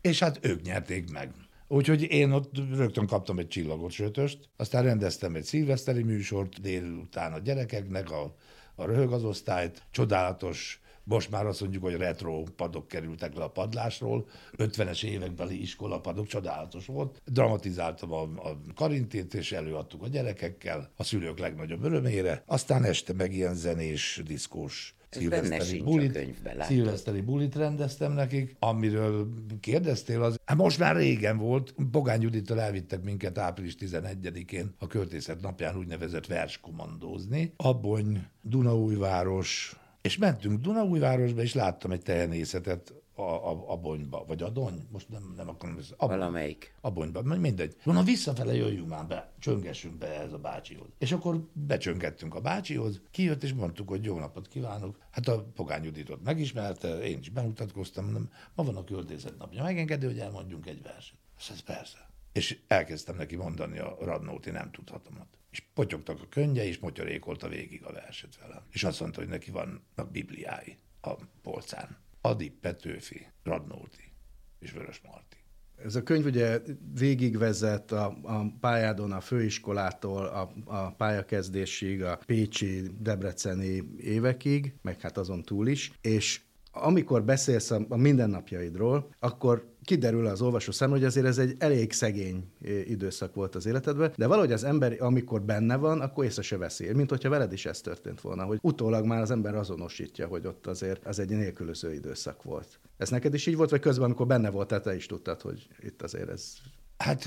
és 0.00 0.18
hát 0.18 0.38
ők 0.42 0.62
nyerték 0.62 1.10
meg. 1.12 1.30
Úgyhogy 1.68 2.02
én 2.02 2.30
ott 2.32 2.50
rögtön 2.76 3.06
kaptam 3.06 3.38
egy 3.38 3.48
csillagot 3.48 3.90
sötöst, 3.90 4.48
aztán 4.56 4.82
rendeztem 4.82 5.34
egy 5.34 5.44
szilveszteri 5.44 6.02
műsort 6.02 6.60
délután 6.60 7.32
a 7.32 7.38
gyerekeknek, 7.38 8.10
a, 8.10 8.34
a 8.74 8.84
röhögazosztályt, 8.84 9.82
csodálatos 9.90 10.80
most 11.08 11.30
már 11.30 11.46
azt 11.46 11.60
mondjuk, 11.60 11.82
hogy 11.82 11.94
retro 11.94 12.42
padok 12.56 12.88
kerültek 12.88 13.34
le 13.34 13.44
a 13.44 13.50
padlásról, 13.50 14.28
50-es 14.56 15.04
évekbeli 15.04 15.60
iskolapadok, 15.60 16.26
csodálatos 16.26 16.86
volt. 16.86 17.22
Dramatizáltam 17.24 18.12
a, 18.12 18.22
a 18.22 18.58
karintét, 18.74 19.34
és 19.34 19.52
előadtuk 19.52 20.02
a 20.02 20.08
gyerekekkel, 20.08 20.90
a 20.96 21.04
szülők 21.04 21.38
legnagyobb 21.38 21.84
örömére. 21.84 22.42
Aztán 22.46 22.84
este 22.84 23.12
meg 23.12 23.32
ilyen 23.34 23.54
zenés, 23.54 24.22
diszkós 24.24 24.96
szilveszteri 25.10 25.82
bulit, 25.82 26.18
szilveszteri 26.60 27.20
bulit 27.20 27.54
rendeztem 27.54 28.12
nekik, 28.12 28.56
amiről 28.58 29.28
kérdeztél, 29.60 30.22
az 30.22 30.40
hát 30.44 30.56
most 30.56 30.78
már 30.78 30.96
régen 30.96 31.38
volt, 31.38 31.74
Pogány 31.90 32.22
Judittal 32.22 32.60
elvittek 32.60 33.02
minket 33.02 33.38
április 33.38 33.74
11-én 33.80 34.74
a 34.78 34.86
költészet 34.86 35.40
napján 35.40 35.76
úgynevezett 35.76 36.26
verskomandózni. 36.26 37.52
Abony, 37.56 38.26
Dunaújváros, 38.42 39.76
és 40.06 40.16
mentünk 40.16 40.60
Dunaújvárosba, 40.60 41.42
és 41.42 41.54
láttam 41.54 41.90
egy 41.90 42.02
tehenészetet 42.02 42.94
a, 43.14 43.22
a, 43.22 43.70
a 43.72 43.76
bonyba, 43.76 44.24
vagy 44.26 44.42
a 44.42 44.48
dony, 44.48 44.86
most 44.90 45.08
nem, 45.08 45.32
nem 45.36 45.48
akarom. 45.48 45.78
A, 45.96 46.06
Valamelyik. 46.06 46.74
A 46.80 46.90
bonyba, 46.90 47.22
mindegy. 47.22 47.76
Mondom, 47.84 48.04
visszafele 48.04 48.54
jöjjünk 48.54 48.88
már 48.88 49.06
be, 49.06 49.32
csöngessünk 49.38 49.94
be 49.94 50.20
ez 50.20 50.32
a 50.32 50.38
bácsihoz. 50.38 50.88
És 50.98 51.12
akkor 51.12 51.48
becsöngettünk 51.52 52.34
a 52.34 52.40
bácsihoz, 52.40 53.00
kijött, 53.10 53.42
és 53.42 53.52
mondtuk, 53.52 53.88
hogy 53.88 54.04
jó 54.04 54.18
napot 54.18 54.48
kívánok. 54.48 54.98
Hát 55.10 55.28
a 55.28 55.44
Pogány 55.54 55.84
Juditot 55.84 56.22
megismerte, 56.22 56.98
én 56.98 57.18
is 57.18 57.28
bemutatkoztam, 57.28 58.04
mondom, 58.04 58.30
ma 58.54 58.64
van 58.64 58.76
a 58.76 58.84
költészet 58.84 59.38
napja, 59.38 59.62
megengedő, 59.62 60.06
hogy 60.06 60.18
elmondjunk 60.18 60.66
egy 60.66 60.82
verset. 60.82 61.16
Ez 61.50 61.60
persze. 61.60 62.08
és 62.32 62.58
elkezdtem 62.66 63.16
neki 63.16 63.36
mondani 63.36 63.78
a 63.78 63.96
Radnóti 64.00 64.50
nem 64.50 64.70
tudhatomat. 64.70 65.35
És 65.56 65.62
potyogtak 65.74 66.20
a 66.22 66.26
könyve, 66.28 66.66
és 66.66 66.78
motyorékolta 66.78 67.48
végig 67.48 67.84
a 67.84 67.92
verset 67.92 68.38
velem. 68.40 68.62
És 68.70 68.84
azt 68.84 69.00
mondta, 69.00 69.20
hogy 69.20 69.28
neki 69.28 69.50
vannak 69.50 70.10
bibliái 70.12 70.76
a 71.00 71.14
polcán. 71.42 71.96
Adi, 72.20 72.50
Petőfi, 72.50 73.26
Radnóti 73.42 74.12
és 74.58 74.72
Vörös 74.72 75.00
Marti. 75.00 75.36
Ez 75.84 75.94
a 75.94 76.02
könyv 76.02 76.24
ugye 76.24 76.60
végigvezet 76.94 77.92
a, 77.92 78.18
a 78.22 78.46
pályádon 78.60 79.12
a 79.12 79.20
főiskolától 79.20 80.26
a, 80.26 80.52
a 80.64 80.90
pályakezdésig, 80.90 82.02
a 82.02 82.18
pécsi, 82.26 82.82
debreceni 82.98 83.82
évekig, 83.98 84.74
meg 84.82 85.00
hát 85.00 85.18
azon 85.18 85.42
túl 85.42 85.68
is, 85.68 85.92
és 86.00 86.40
amikor 86.70 87.24
beszélsz 87.24 87.70
a, 87.70 87.86
a 87.88 87.96
mindennapjaidról, 87.96 89.14
akkor 89.18 89.75
kiderül 89.86 90.26
az 90.26 90.42
olvasó 90.42 90.72
szem, 90.72 90.90
hogy 90.90 91.04
azért 91.04 91.26
ez 91.26 91.38
egy 91.38 91.54
elég 91.58 91.92
szegény 91.92 92.44
időszak 92.86 93.34
volt 93.34 93.54
az 93.54 93.66
életedben, 93.66 94.12
de 94.16 94.26
valahogy 94.26 94.52
az 94.52 94.64
ember, 94.64 94.96
amikor 94.98 95.42
benne 95.42 95.76
van, 95.76 96.00
akkor 96.00 96.24
észre 96.24 96.42
se 96.42 96.56
veszi. 96.56 96.92
Mint 96.92 97.10
hogyha 97.10 97.28
veled 97.28 97.52
is 97.52 97.66
ez 97.66 97.80
történt 97.80 98.20
volna, 98.20 98.44
hogy 98.44 98.58
utólag 98.62 99.04
már 99.04 99.20
az 99.20 99.30
ember 99.30 99.54
azonosítja, 99.54 100.26
hogy 100.26 100.46
ott 100.46 100.66
azért 100.66 101.06
az 101.06 101.18
egy 101.18 101.28
nélkülöző 101.28 101.94
időszak 101.94 102.42
volt. 102.42 102.78
Ez 102.96 103.10
neked 103.10 103.34
is 103.34 103.46
így 103.46 103.56
volt, 103.56 103.70
vagy 103.70 103.80
közben, 103.80 104.04
amikor 104.04 104.26
benne 104.26 104.50
voltál, 104.50 104.80
te 104.80 104.94
is 104.94 105.06
tudtad, 105.06 105.40
hogy 105.40 105.68
itt 105.80 106.02
azért 106.02 106.28
ez 106.28 106.52
Hát, 106.98 107.24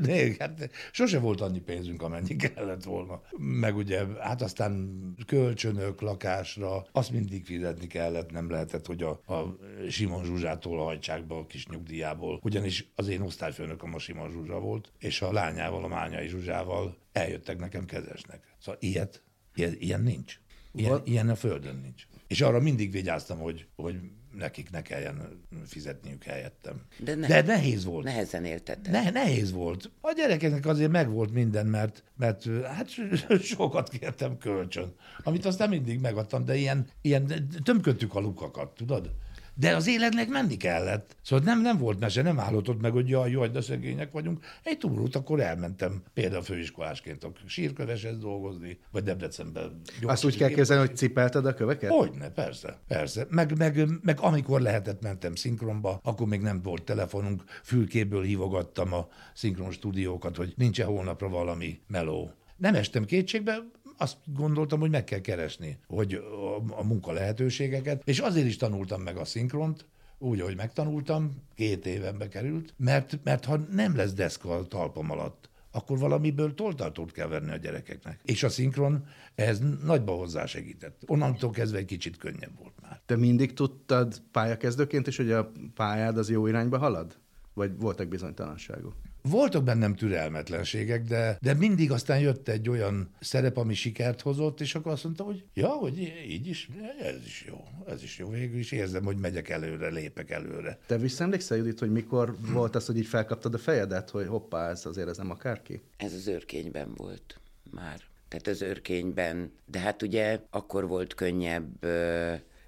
né, 0.00 0.36
hát 0.38 0.70
sose 0.92 1.18
volt 1.18 1.40
annyi 1.40 1.60
pénzünk, 1.60 2.02
amennyi 2.02 2.36
kellett 2.36 2.84
volna. 2.84 3.22
Meg 3.36 3.76
ugye, 3.76 4.06
hát 4.20 4.42
aztán 4.42 5.00
kölcsönök 5.26 6.00
lakásra, 6.00 6.86
azt 6.92 7.10
mindig 7.10 7.44
fizetni 7.44 7.86
kellett, 7.86 8.30
nem 8.30 8.50
lehetett, 8.50 8.86
hogy 8.86 9.02
a, 9.02 9.10
a 9.10 9.56
Simon 9.88 10.24
Zsuzsától 10.24 10.84
hajtsák 10.84 11.26
be 11.26 11.34
a 11.34 11.46
kis 11.46 11.66
nyugdíjából. 11.66 12.40
Ugyanis 12.42 12.90
az 12.94 13.08
én 13.08 13.20
osztályfőnököm 13.20 13.94
a 13.94 13.98
Simon 13.98 14.30
Zsuzsa 14.30 14.60
volt, 14.60 14.92
és 14.98 15.22
a 15.22 15.32
lányával, 15.32 15.84
a 15.84 15.88
Mányai 15.88 16.28
Zsuzsával 16.28 16.96
eljöttek 17.12 17.58
nekem 17.58 17.84
kezesnek. 17.84 18.56
Szóval 18.58 18.80
ilyet, 18.80 19.22
ilyen, 19.54 19.76
ilyen 19.78 20.02
nincs. 20.02 20.40
Ilyen, 20.74 21.00
ilyen 21.04 21.28
a 21.28 21.34
földön 21.34 21.76
nincs. 21.76 22.06
És 22.26 22.40
arra 22.40 22.60
mindig 22.60 22.90
vigyáztam, 22.90 23.38
hogy, 23.38 23.66
hogy 23.76 23.96
nekik 24.38 24.70
ne 24.70 24.82
kelljen 24.82 25.44
fizetniük 25.66 26.24
helyettem. 26.24 26.82
De, 26.98 27.14
ne, 27.14 27.26
De 27.26 27.42
nehéz 27.42 27.84
volt. 27.84 28.04
Nehezen 28.04 28.44
élted. 28.44 28.90
Ne, 28.90 29.10
nehéz 29.10 29.52
volt. 29.52 29.90
A 30.00 30.12
gyerekeknek 30.12 30.66
azért 30.66 30.90
megvolt 30.90 31.32
minden, 31.32 31.66
mert, 31.66 32.04
mert 32.16 32.44
hát 32.64 32.88
sokat 33.54 33.88
kértem 33.88 34.38
kölcsön, 34.38 34.94
amit 35.22 35.44
aztán 35.44 35.68
mindig 35.68 36.00
megadtam, 36.00 36.44
de 36.44 36.56
ilyen, 36.56 36.86
ilyen 37.00 37.48
tömködtük 37.64 38.14
a 38.14 38.20
lukakat, 38.20 38.74
tudod? 38.74 39.10
De 39.54 39.76
az 39.76 39.86
életnek 39.86 40.28
menni 40.28 40.56
kellett. 40.56 41.16
Szóval 41.22 41.44
nem, 41.44 41.60
nem 41.60 41.78
volt 41.78 42.00
mese, 42.00 42.22
nem 42.22 42.38
állott 42.38 42.80
meg, 42.80 42.92
hogy 42.92 43.08
jaj, 43.08 43.30
jaj, 43.30 43.48
de 43.48 43.60
szegények 43.60 44.12
vagyunk. 44.12 44.44
Egy 44.62 44.78
túrót 44.78 45.16
akkor 45.16 45.40
elmentem 45.40 46.02
például 46.14 46.42
főiskolásként 46.42 47.24
a 47.24 47.32
sírköveshez 47.46 48.18
dolgozni, 48.18 48.78
vagy 48.90 49.02
Debrecenben. 49.02 49.80
Azt 50.02 50.24
úgy 50.24 50.36
kell 50.36 50.48
képzelni, 50.48 50.86
hogy 50.86 50.96
cipelted 50.96 51.46
a 51.46 51.54
köveket? 51.54 51.90
Hogyne, 51.90 52.30
persze, 52.30 52.78
persze. 52.88 53.26
Meg, 53.30 53.58
meg, 53.58 53.86
meg 54.02 54.20
amikor 54.20 54.60
lehetett, 54.60 55.02
mentem 55.02 55.34
szinkronba, 55.34 56.00
akkor 56.02 56.26
még 56.26 56.40
nem 56.40 56.62
volt 56.62 56.82
telefonunk, 56.82 57.44
fülkéből 57.62 58.22
hívogattam 58.22 58.92
a 58.92 59.08
szinkron 59.34 59.70
stúdiókat, 59.70 60.36
hogy 60.36 60.52
nincs-e 60.56 60.84
holnapra 60.84 61.28
valami 61.28 61.80
meló. 61.86 62.32
Nem 62.56 62.74
estem 62.74 63.04
kétségbe, 63.04 63.58
azt 64.02 64.16
gondoltam, 64.24 64.80
hogy 64.80 64.90
meg 64.90 65.04
kell 65.04 65.20
keresni, 65.20 65.78
hogy 65.86 66.14
a, 66.14 66.56
a 66.56 66.84
munka 66.84 67.12
lehetőségeket, 67.12 68.02
és 68.04 68.18
azért 68.18 68.46
is 68.46 68.56
tanultam 68.56 69.02
meg 69.02 69.16
a 69.16 69.24
szinkront, 69.24 69.86
úgy, 70.18 70.40
ahogy 70.40 70.56
megtanultam, 70.56 71.30
két 71.54 71.86
évenbe 71.86 72.28
került, 72.28 72.74
mert, 72.76 73.18
mert 73.24 73.44
ha 73.44 73.56
nem 73.56 73.96
lesz 73.96 74.12
deszka 74.12 74.56
a 74.56 74.66
talpam 74.66 75.10
alatt, 75.10 75.50
akkor 75.70 75.98
valamiből 75.98 76.54
toltartót 76.54 77.12
kell 77.12 77.26
venni 77.26 77.50
a 77.50 77.56
gyerekeknek. 77.56 78.20
És 78.24 78.42
a 78.42 78.48
szinkron 78.48 79.04
ehhez 79.34 79.60
nagyba 79.84 80.12
hozzásegített. 80.12 81.02
Onnantól 81.06 81.50
kezdve 81.50 81.78
egy 81.78 81.84
kicsit 81.84 82.16
könnyebb 82.16 82.58
volt 82.58 82.74
már. 82.82 83.00
Te 83.06 83.16
mindig 83.16 83.52
tudtad 83.52 84.22
pályakezdőként 84.32 85.06
is, 85.06 85.16
hogy 85.16 85.30
a 85.30 85.52
pályád 85.74 86.18
az 86.18 86.30
jó 86.30 86.46
irányba 86.46 86.78
halad? 86.78 87.18
Vagy 87.54 87.76
voltak 87.76 88.08
bizonytalanságok? 88.08 88.94
Voltak 89.22 89.64
bennem 89.64 89.94
türelmetlenségek, 89.94 91.04
de, 91.04 91.38
de 91.40 91.54
mindig 91.54 91.90
aztán 91.90 92.20
jött 92.20 92.48
egy 92.48 92.68
olyan 92.68 93.14
szerep, 93.20 93.56
ami 93.56 93.74
sikert 93.74 94.20
hozott, 94.20 94.60
és 94.60 94.74
akkor 94.74 94.92
azt 94.92 95.04
mondtam, 95.04 95.26
hogy 95.26 95.44
ja, 95.54 95.68
hogy 95.68 95.98
így 96.28 96.46
is, 96.46 96.68
ez 97.00 97.24
is 97.24 97.44
jó, 97.48 97.64
ez 97.86 98.02
is 98.02 98.18
jó. 98.18 98.28
Végül 98.28 98.58
is 98.58 98.72
érzem, 98.72 99.04
hogy 99.04 99.16
megyek 99.16 99.48
előre, 99.48 99.88
lépek 99.88 100.30
előre. 100.30 100.78
Te 100.86 100.96
visszaemlékszel, 100.96 101.56
Judit, 101.56 101.78
hogy 101.78 101.90
mikor 101.90 102.36
volt 102.52 102.74
az, 102.74 102.86
hogy 102.86 102.96
így 102.96 103.06
felkaptad 103.06 103.54
a 103.54 103.58
fejedet, 103.58 104.10
hogy 104.10 104.26
hoppá, 104.26 104.70
ez 104.70 104.86
azért 104.86 105.08
ez 105.08 105.16
nem 105.16 105.30
akárki? 105.30 105.82
Ez 105.96 106.12
az 106.12 106.28
őrkényben 106.28 106.94
volt 106.96 107.40
már. 107.70 108.00
Tehát 108.28 108.46
az 108.46 108.62
őrkényben, 108.62 109.52
de 109.66 109.78
hát 109.78 110.02
ugye 110.02 110.40
akkor 110.50 110.88
volt 110.88 111.14
könnyebb, 111.14 111.86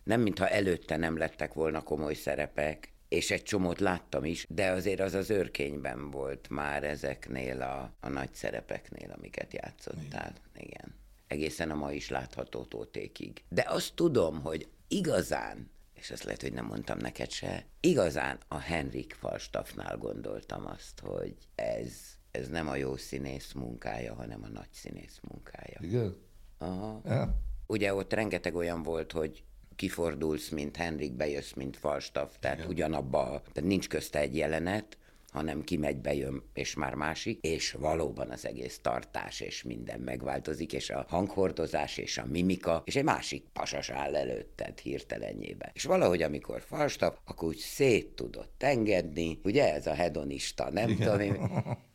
nem 0.05 0.21
mintha 0.21 0.49
előtte 0.49 0.97
nem 0.97 1.17
lettek 1.17 1.53
volna 1.55 1.83
komoly 1.83 2.15
szerepek, 2.15 2.93
és 3.15 3.31
egy 3.31 3.43
csomót 3.43 3.81
láttam 3.81 4.25
is, 4.25 4.47
de 4.49 4.71
azért 4.71 5.01
az 5.01 5.15
az 5.15 5.31
őrkényben 5.31 6.11
volt 6.11 6.49
már 6.49 6.85
ezeknél 6.85 7.63
a, 7.63 7.95
a 8.01 8.09
nagy 8.09 8.35
szerepeknél, 8.35 9.11
amiket 9.17 9.53
játszottál. 9.53 10.33
Igen. 10.55 10.67
Igen. 10.67 10.95
Egészen 11.27 11.71
a 11.71 11.75
ma 11.75 11.93
is 11.93 12.09
látható 12.09 12.65
tótékig. 12.65 13.43
De 13.49 13.65
azt 13.69 13.95
tudom, 13.95 14.41
hogy 14.41 14.69
igazán, 14.89 15.71
és 15.95 16.11
azt 16.11 16.25
lehet, 16.25 16.41
hogy 16.41 16.53
nem 16.53 16.67
mondtam 16.67 16.99
neked 16.99 17.31
se, 17.31 17.67
igazán 17.81 18.39
a 18.49 18.59
Henrik 18.59 19.15
Falstaffnál 19.15 19.97
gondoltam 19.97 20.67
azt, 20.67 21.01
hogy 21.01 21.35
ez, 21.55 21.93
ez 22.31 22.49
nem 22.49 22.69
a 22.69 22.77
jó 22.77 22.97
színész 22.97 23.53
munkája, 23.53 24.15
hanem 24.15 24.43
a 24.43 24.49
nagy 24.49 24.73
színész 24.73 25.21
munkája. 25.29 25.79
Igen? 25.81 26.17
Aha. 26.59 27.01
Ja. 27.05 27.41
Ugye 27.67 27.95
ott 27.95 28.13
rengeteg 28.13 28.55
olyan 28.55 28.83
volt, 28.83 29.13
hogy 29.13 29.45
kifordulsz, 29.77 30.49
mint 30.49 30.77
Henrik, 30.77 31.13
bejössz, 31.13 31.53
mint 31.53 31.77
Falstaff, 31.77 32.31
tehát 32.41 32.59
Igen. 32.59 32.71
ugyanabba, 32.71 33.43
tehát 33.53 33.71
nincs 33.71 33.89
közte 33.89 34.19
egy 34.19 34.37
jelenet, 34.37 34.99
hanem 35.35 35.65
kimegy, 35.65 35.97
bejön, 35.97 36.43
és 36.53 36.75
már 36.75 36.95
másik, 36.95 37.39
és 37.41 37.73
valóban 37.73 38.31
az 38.31 38.47
egész 38.47 38.79
tartás 38.83 39.41
és 39.41 39.63
minden 39.63 40.01
megváltozik, 40.01 40.73
és 40.73 40.91
a 40.91 41.05
hanghordozás 41.09 41.97
és 41.97 42.19
a 42.19 42.27
mimika, 42.27 42.83
és 42.85 42.97
egy 42.97 43.05
másik 43.05 43.45
pasas 43.53 43.91
áll 43.91 44.17
előtted 44.17 44.79
hirtelenjébe. 44.79 45.71
És 45.75 45.85
valahogy, 45.85 46.23
amikor 46.23 46.61
Falstaff, 46.61 47.15
akkor 47.25 47.49
úgy 47.49 47.57
szét 47.57 48.07
tudott 48.07 48.63
engedni, 48.63 49.41
ugye 49.45 49.75
ez 49.75 49.87
a 49.87 49.95
hedonista, 49.95 50.71
nem 50.71 50.89
Igen. 50.89 51.07
tudom 51.07 51.21
én, 51.21 51.37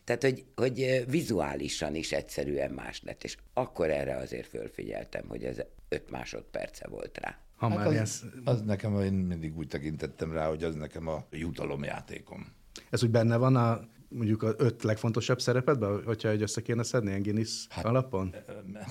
tehát, 0.04 0.24
hogy, 0.24 0.46
hogy 0.56 1.04
vizuálisan 1.08 1.96
is 1.96 2.12
egyszerűen 2.12 2.72
más 2.72 3.02
lett, 3.04 3.24
és 3.24 3.38
akkor 3.54 3.90
erre 3.90 4.16
azért 4.16 4.48
fölfigyeltem, 4.48 5.28
hogy 5.28 5.44
ez 5.44 5.58
öt 5.90 6.12
másodperce 6.12 6.88
volt 6.88 7.18
rá. 7.18 7.38
Ha 7.56 7.70
hát 7.70 7.78
már 7.78 7.88
az, 7.88 7.94
ez... 7.94 8.24
az 8.44 8.62
nekem, 8.62 9.00
én 9.00 9.14
mindig 9.14 9.58
úgy 9.58 9.68
tekintettem 9.68 10.32
rá, 10.32 10.48
hogy 10.48 10.64
az 10.64 10.76
nekem 10.76 11.08
a 11.08 11.26
jutalomjátékom. 11.32 12.48
Ez 12.90 13.04
úgy 13.04 13.10
benne 13.10 13.38
van 13.38 13.56
a 13.56 13.80
mondjuk 14.10 14.44
a 14.44 14.54
öt 14.58 14.84
legfontosabb 14.84 15.42
szerepedben, 15.42 16.04
hogyha 16.06 16.30
egy 16.30 16.42
össze 16.42 16.62
kéne 16.62 16.84
szedni 16.84 17.10
ilyen 17.10 17.22
Guinness 17.22 17.66
hát, 17.70 17.86
alapon? 17.86 18.36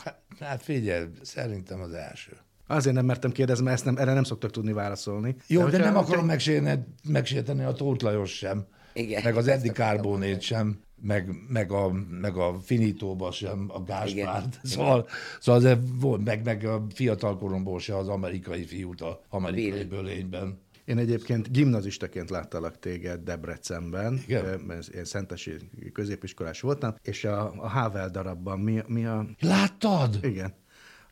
Hát, 0.05 0.23
hát 0.41 0.63
figyelj, 0.63 1.07
szerintem 1.23 1.81
az 1.81 1.93
első. 1.93 2.33
Azért 2.67 2.95
nem 2.95 3.05
mertem 3.05 3.33
kérdezni, 3.33 3.65
mert 3.65 3.77
ezt 3.77 3.85
nem, 3.85 3.97
erre 3.97 4.13
nem 4.13 4.25
szoktak 4.25 4.51
tudni 4.51 4.73
válaszolni. 4.73 5.37
Jó, 5.47 5.65
de, 5.65 5.71
de 5.71 5.79
nem 5.79 5.97
akarom 5.97 6.27
megsérteni, 6.27 6.85
megsérteni 7.09 7.65
a 7.65 7.73
Tóth 7.73 8.05
Lajos 8.05 8.37
sem, 8.37 8.67
Igen, 8.93 9.23
meg 9.25 9.37
az 9.37 9.49
Eddi 9.49 9.73
Kárbónét 9.73 10.41
sem 10.41 10.81
meg, 11.01 11.31
meg, 11.49 11.73
a, 11.73 11.93
meg 12.21 12.37
a 12.37 12.59
Finitóba 12.61 13.31
sem, 13.31 13.65
a 13.69 13.83
Gáspárt. 13.83 14.61
Szóval, 14.63 15.09
szóval 15.41 15.61
azért 15.61 15.79
volt, 16.01 16.25
meg, 16.25 16.45
meg 16.45 16.65
a 16.65 16.87
fiatal 16.95 17.37
koromból 17.37 17.79
se 17.79 17.97
az 17.97 18.09
amerikai 18.09 18.65
fiút 18.65 19.01
a 19.01 19.21
amerikai 19.29 19.71
Bill. 19.71 19.85
bölényben. 19.85 20.59
Én 20.85 20.99
egyébként 20.99 21.53
gimnazistaként 21.53 22.31
láttalak 22.31 22.79
téged 22.79 23.21
Debrecenben, 23.21 24.21
Igen. 24.27 24.73
én 24.95 25.05
szentesi 25.05 25.57
középiskolás 25.93 26.61
voltam, 26.61 26.95
és 27.03 27.25
a, 27.25 27.53
a 27.57 27.69
Havel 27.69 28.11
darabban 28.11 28.61
mi, 28.61 28.83
mi 28.87 29.05
a... 29.05 29.27
Láttad? 29.41 30.19
Igen. 30.23 30.55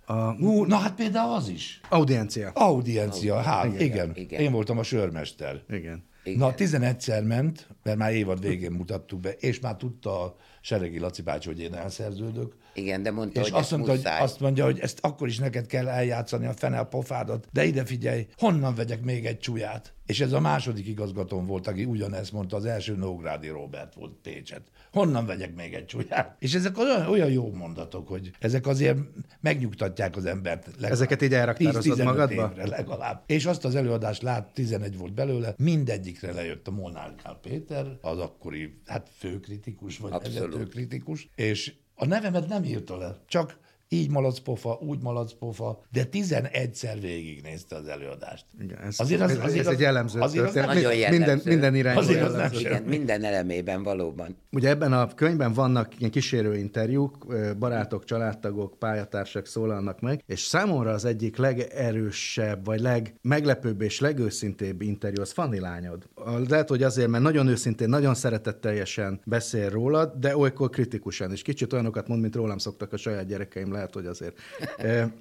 A... 0.06 0.34
Ú, 0.40 0.64
na 0.64 0.76
hát 0.76 0.94
például 0.94 1.34
az 1.34 1.48
is. 1.48 1.80
Audiencia. 1.88 2.50
Audiencia, 2.54 3.40
hát 3.40 3.64
igen. 3.66 3.80
igen. 3.80 4.12
igen. 4.14 4.40
Én 4.40 4.52
voltam 4.52 4.78
a 4.78 4.82
sörmester. 4.82 5.62
Igen. 5.68 6.04
Igen. 6.26 6.38
Na, 6.38 6.54
11-szer 6.56 7.26
ment, 7.26 7.68
mert 7.82 7.98
már 7.98 8.14
évad 8.14 8.40
végén 8.40 8.70
mutattuk 8.70 9.20
be, 9.20 9.30
és 9.30 9.60
már 9.60 9.76
tudta 9.76 10.22
a 10.22 10.36
Seregi 10.60 10.98
Laci 10.98 11.22
bácsi, 11.22 11.48
hogy 11.48 11.60
én 11.60 11.74
elszerződök. 11.74 12.54
Igen, 12.74 13.02
de 13.02 13.10
mondta, 13.10 13.40
És 13.40 13.50
hogy 13.50 13.60
azt 13.60 13.70
mondta, 13.70 13.90
hogy, 13.90 13.98
muszáj. 13.98 14.20
azt 14.20 14.40
mondja, 14.40 14.64
hogy 14.64 14.78
ezt 14.78 14.98
akkor 15.02 15.28
is 15.28 15.38
neked 15.38 15.66
kell 15.66 15.88
eljátszani 15.88 16.46
a 16.46 16.52
fenel 16.52 16.84
pofádat, 16.84 17.48
de 17.52 17.64
ide 17.64 17.84
figyelj, 17.84 18.26
honnan 18.36 18.74
vegyek 18.74 19.02
még 19.02 19.26
egy 19.26 19.38
csúlyát? 19.38 19.94
És 20.06 20.20
ez 20.20 20.32
a 20.32 20.40
második 20.40 20.86
igazgatóm 20.86 21.46
volt, 21.46 21.66
aki 21.66 21.84
ugyanezt 21.84 22.32
mondta, 22.32 22.56
az 22.56 22.64
első 22.64 22.96
Nógrádi 22.96 23.48
Robert 23.48 23.94
volt 23.94 24.12
Pécset. 24.22 24.62
Honnan 24.96 25.26
vegyek 25.26 25.54
még 25.54 25.74
egy 25.74 25.86
csúlyát? 25.86 26.36
És 26.38 26.54
ezek 26.54 26.78
olyan, 26.78 27.06
olyan 27.06 27.30
jó 27.30 27.52
mondatok, 27.52 28.08
hogy 28.08 28.30
ezek 28.38 28.66
azért 28.66 28.98
megnyugtatják 29.40 30.16
az 30.16 30.24
embert. 30.24 30.66
legalább 30.66 30.92
Ezeket 30.92 31.22
így 31.22 31.34
elraktározod 31.34 31.98
10-15 31.98 32.04
magadba? 32.04 32.50
évre 32.52 32.66
legalább. 32.66 33.22
És 33.26 33.46
azt 33.46 33.64
az 33.64 33.74
előadást 33.74 34.22
lát, 34.22 34.52
11 34.54 34.98
volt 34.98 35.14
belőle, 35.14 35.54
mindegyikre 35.56 36.32
lejött 36.32 36.68
a 36.68 36.70
Molnár 36.70 37.14
Gál 37.22 37.38
Péter, 37.42 37.98
az 38.00 38.18
akkori, 38.18 38.80
hát 38.86 39.10
főkritikus, 39.18 39.98
vagy 39.98 40.10
vezetőkritikus, 40.10 41.28
és 41.34 41.74
a 41.94 42.06
nevemet 42.06 42.48
nem 42.48 42.64
írta 42.64 42.96
le, 42.96 43.16
csak 43.26 43.58
így 43.88 44.10
malacpofa, 44.10 44.78
úgy 44.80 45.02
malacpofa, 45.02 45.82
de 45.92 46.04
11-szer 46.12 46.96
végignézte 47.00 47.76
az 47.76 47.86
előadást. 47.88 48.44
Igen, 48.60 48.78
ez, 48.78 49.00
Azért 49.00 49.20
az- 49.20 49.30
azért 49.38 49.58
ez 49.60 49.66
az- 49.66 49.72
egy 49.72 49.80
jellemző 49.80 50.20
azért 50.20 50.46
az 50.46 50.52
történet. 50.52 50.74
Nagyon 50.76 50.92
Mi- 50.92 50.98
jellemző. 50.98 51.18
Minden, 51.18 51.40
minden 51.44 51.74
irányból 51.74 52.02
Azért 52.04 52.22
az 52.22 52.34
nem 52.34 52.50
semmi. 52.52 52.60
Igen, 52.60 52.82
minden 52.82 53.24
elemében 53.24 53.82
valóban. 53.82 54.36
Ugye 54.52 54.68
ebben 54.68 54.92
a 54.92 55.14
könyvben 55.14 55.52
vannak 55.52 55.98
ilyen 55.98 56.10
kísérő 56.10 56.56
interjúk, 56.56 57.26
barátok, 57.58 58.04
családtagok, 58.04 58.78
pályatársak 58.78 59.46
szólalnak 59.46 60.00
meg, 60.00 60.22
és 60.26 60.40
számomra 60.40 60.90
az 60.90 61.04
egyik 61.04 61.36
legerősebb, 61.36 62.64
vagy 62.64 62.80
legmeglepőbb 62.80 63.80
és 63.80 64.00
legőszintébb 64.00 64.82
interjú 64.82 65.20
az 65.20 65.32
Fanni 65.32 65.60
lányod. 65.60 66.08
Lehet, 66.48 66.68
hogy 66.68 66.82
azért, 66.82 67.08
mert 67.08 67.22
nagyon 67.22 67.46
őszintén, 67.46 67.88
nagyon 67.88 68.14
szeretetteljesen 68.14 69.20
beszél 69.24 69.68
rólad, 69.70 70.12
de 70.20 70.36
olykor 70.36 70.70
kritikusan, 70.70 71.32
és 71.32 71.42
kicsit 71.42 71.72
olyanokat 71.72 72.08
mond, 72.08 72.20
mint 72.20 72.34
rólam 72.34 72.58
szoktak 72.58 72.92
a 72.92 72.96
saját 72.96 73.26
gyerekeim, 73.26 73.72
lehet, 73.76 73.94
hogy 73.94 74.06
azért. 74.06 74.38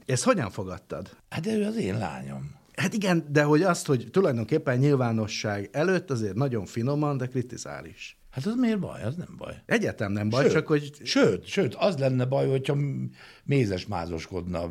Ezt 0.06 0.24
hogyan 0.24 0.50
fogadtad? 0.50 1.10
Hát 1.30 1.41
de 1.41 1.54
ő 1.54 1.65
az 1.65 1.76
én 1.76 1.98
lányom. 1.98 2.56
Hát 2.76 2.94
igen, 2.94 3.26
de 3.32 3.44
hogy 3.44 3.62
azt, 3.62 3.86
hogy 3.86 4.08
tulajdonképpen 4.12 4.78
nyilvánosság 4.78 5.70
előtt 5.72 6.12
azért 6.12 6.36
nagyon 6.36 6.65
finoman, 6.65 7.18
de 7.18 7.26
kritizál 7.26 7.86
is. 7.86 8.18
Hát 8.32 8.46
az 8.46 8.56
miért 8.56 8.80
baj? 8.80 9.04
Az 9.04 9.15
nem 9.15 9.36
baj. 9.38 9.54
Egyetem 9.65 10.12
nem 10.12 10.30
baj, 10.30 10.44
Sőt, 10.44 10.52
csak 10.52 10.68
hogy 10.68 10.91
Sőt, 11.04 11.46
sőt, 11.46 11.76
az 11.76 11.98
lenne 11.98 12.26
baj, 12.26 12.50
hogyha 12.50 12.78
mézes 13.44 13.86
mázoskodna, 13.86 14.70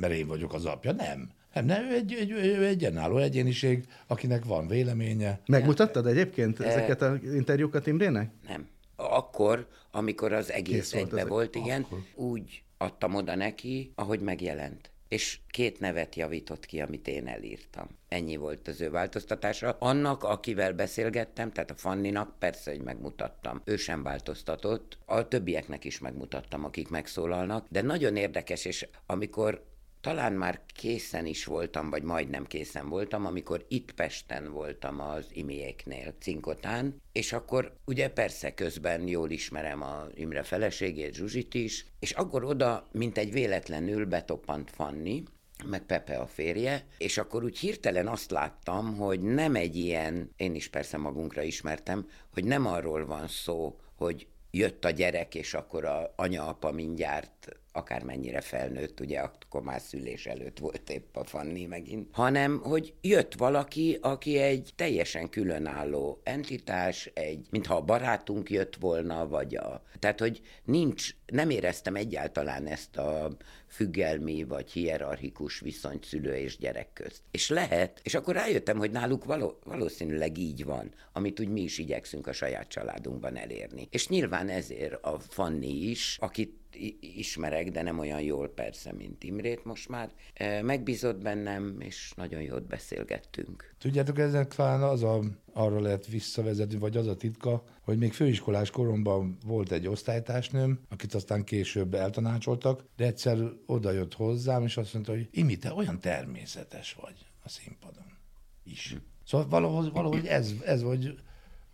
mert 0.00 0.12
én 0.12 0.26
vagyok 0.26 0.54
az 0.54 0.64
apja. 0.64 0.92
Nem. 0.92 1.30
Nem, 1.54 1.64
nem 1.64 1.84
ő, 1.90 1.94
egy, 1.94 2.12
egy, 2.12 2.30
ő 2.30 2.64
egy 2.64 2.84
önálló 2.84 3.18
egyéniség, 3.18 3.84
akinek 4.06 4.44
van 4.44 4.66
véleménye. 4.68 5.40
Megmutattad 5.46 6.06
egyébként 6.06 6.60
ezeket 6.60 7.02
az 7.02 7.18
interjúkat 7.22 7.86
Imrének? 7.86 8.30
Nem. 8.48 8.66
Akkor, 8.96 9.66
amikor 9.90 10.32
az 10.32 10.52
egész 10.52 10.74
Kész 10.74 10.92
volt 10.92 11.04
egybe 11.04 11.16
ezek. 11.16 11.30
volt, 11.30 11.54
igen, 11.54 11.86
úgy 12.14 12.63
adtam 12.78 13.14
oda 13.14 13.34
neki, 13.34 13.92
ahogy 13.94 14.20
megjelent. 14.20 14.92
És 15.08 15.38
két 15.48 15.80
nevet 15.80 16.14
javított 16.14 16.66
ki, 16.66 16.80
amit 16.80 17.08
én 17.08 17.26
elírtam. 17.26 17.88
Ennyi 18.08 18.36
volt 18.36 18.68
az 18.68 18.80
ő 18.80 18.90
változtatása. 18.90 19.76
Annak, 19.78 20.22
akivel 20.22 20.72
beszélgettem, 20.72 21.52
tehát 21.52 21.70
a 21.70 21.74
Fanninak 21.74 22.38
persze, 22.38 22.70
hogy 22.70 22.80
megmutattam. 22.80 23.60
Ő 23.64 23.76
sem 23.76 24.02
változtatott. 24.02 24.98
A 25.04 25.28
többieknek 25.28 25.84
is 25.84 25.98
megmutattam, 25.98 26.64
akik 26.64 26.88
megszólalnak. 26.88 27.66
De 27.70 27.82
nagyon 27.82 28.16
érdekes, 28.16 28.64
és 28.64 28.88
amikor 29.06 29.64
talán 30.04 30.32
már 30.32 30.60
készen 30.66 31.26
is 31.26 31.44
voltam, 31.44 31.90
vagy 31.90 32.02
majdnem 32.02 32.46
készen 32.46 32.88
voltam, 32.88 33.26
amikor 33.26 33.64
itt 33.68 33.92
Pesten 33.92 34.52
voltam 34.52 35.00
az 35.00 35.26
imiéknél, 35.32 36.14
Cinkotán, 36.20 37.02
és 37.12 37.32
akkor 37.32 37.76
ugye 37.84 38.08
persze 38.08 38.54
közben 38.54 39.08
jól 39.08 39.30
ismerem 39.30 39.82
a 39.82 40.06
Imre 40.14 40.42
feleségét, 40.42 41.14
Zsuzsit 41.14 41.54
is, 41.54 41.86
és 41.98 42.10
akkor 42.10 42.44
oda, 42.44 42.86
mint 42.92 43.18
egy 43.18 43.32
véletlenül 43.32 44.06
betoppant 44.06 44.70
Fanni, 44.70 45.22
meg 45.66 45.82
Pepe 45.82 46.16
a 46.16 46.26
férje, 46.26 46.86
és 46.98 47.18
akkor 47.18 47.44
úgy 47.44 47.58
hirtelen 47.58 48.08
azt 48.08 48.30
láttam, 48.30 48.96
hogy 48.96 49.20
nem 49.20 49.54
egy 49.54 49.76
ilyen, 49.76 50.30
én 50.36 50.54
is 50.54 50.68
persze 50.68 50.96
magunkra 50.96 51.42
ismertem, 51.42 52.06
hogy 52.32 52.44
nem 52.44 52.66
arról 52.66 53.06
van 53.06 53.28
szó, 53.28 53.80
hogy 53.96 54.26
jött 54.50 54.84
a 54.84 54.90
gyerek, 54.90 55.34
és 55.34 55.54
akkor 55.54 55.84
a 55.84 56.12
anya-apa 56.16 56.72
mindjárt 56.72 57.58
akármennyire 57.76 58.40
felnőtt, 58.40 59.00
ugye 59.00 59.18
akkor 59.18 59.62
már 59.62 59.80
szülés 59.80 60.26
előtt 60.26 60.58
volt 60.58 60.90
épp 60.90 61.16
a 61.16 61.24
Fanni 61.24 61.66
megint, 61.66 62.08
hanem 62.12 62.60
hogy 62.62 62.94
jött 63.00 63.34
valaki, 63.34 63.98
aki 64.00 64.38
egy 64.38 64.72
teljesen 64.76 65.28
különálló 65.28 66.20
entitás, 66.22 67.10
egy, 67.14 67.46
mintha 67.50 67.76
a 67.76 67.80
barátunk 67.80 68.50
jött 68.50 68.76
volna, 68.76 69.28
vagy 69.28 69.56
a... 69.56 69.82
Tehát, 69.98 70.20
hogy 70.20 70.40
nincs, 70.64 71.10
nem 71.26 71.50
éreztem 71.50 71.94
egyáltalán 71.94 72.66
ezt 72.66 72.96
a 72.96 73.36
függelmi 73.74 74.44
vagy 74.44 74.70
hierarchikus 74.70 75.60
viszonyt 75.60 76.04
szülő 76.04 76.34
és 76.34 76.56
gyerek 76.56 76.92
közt. 76.92 77.22
És 77.30 77.48
lehet, 77.48 78.00
és 78.02 78.14
akkor 78.14 78.34
rájöttem, 78.34 78.78
hogy 78.78 78.90
náluk 78.90 79.24
való, 79.24 79.58
valószínűleg 79.64 80.38
így 80.38 80.64
van, 80.64 80.92
amit 81.12 81.40
úgy 81.40 81.48
mi 81.48 81.60
is 81.60 81.78
igyekszünk 81.78 82.26
a 82.26 82.32
saját 82.32 82.68
családunkban 82.68 83.36
elérni. 83.36 83.88
És 83.90 84.08
nyilván 84.08 84.48
ezért 84.48 85.04
a 85.04 85.18
Fanni 85.18 85.88
is, 85.88 86.16
akit 86.20 86.63
ismerek, 87.00 87.70
de 87.70 87.82
nem 87.82 87.98
olyan 87.98 88.20
jól 88.20 88.48
persze, 88.48 88.92
mint 88.92 89.24
Imrét 89.24 89.64
most 89.64 89.88
már, 89.88 90.12
eh, 90.34 90.62
megbízott 90.62 91.22
bennem, 91.22 91.76
és 91.80 92.12
nagyon 92.16 92.42
jót 92.42 92.66
beszélgettünk. 92.66 93.74
Tudjátok, 93.78 94.18
ezek 94.18 94.54
talán 94.54 94.82
az 94.82 95.02
a, 95.02 95.20
arra 95.52 95.80
lehet 95.80 96.06
visszavezetni, 96.06 96.78
vagy 96.78 96.96
az 96.96 97.06
a 97.06 97.16
titka, 97.16 97.64
hogy 97.80 97.98
még 97.98 98.12
főiskolás 98.12 98.70
koromban 98.70 99.36
volt 99.46 99.72
egy 99.72 99.86
osztálytársnőm, 99.86 100.80
akit 100.88 101.14
aztán 101.14 101.44
később 101.44 101.94
eltanácsoltak, 101.94 102.84
de 102.96 103.04
egyszer 103.04 103.38
oda 103.66 103.90
jött 103.90 104.14
hozzám, 104.14 104.62
és 104.64 104.76
azt 104.76 104.92
mondta, 104.94 105.12
hogy 105.12 105.28
Imi, 105.30 105.56
te 105.56 105.72
olyan 105.72 106.00
természetes 106.00 106.96
vagy 107.00 107.26
a 107.42 107.48
színpadon 107.48 108.18
is. 108.64 108.96
Szóval 109.26 109.48
valahogy, 109.48 109.92
valahogy 109.92 110.26
ez, 110.26 110.54
ez 110.64 110.82
vagy, 110.82 111.18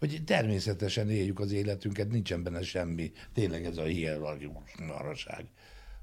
hogy 0.01 0.23
természetesen 0.25 1.11
éljük 1.11 1.41
az 1.41 1.53
életünket, 1.53 2.09
nincsen 2.09 2.43
benne 2.43 2.63
semmi. 2.63 3.13
Tényleg 3.35 3.65
ez 3.65 3.77
a 3.77 3.83
hierarchikus 3.83 4.77
maraság 4.87 5.47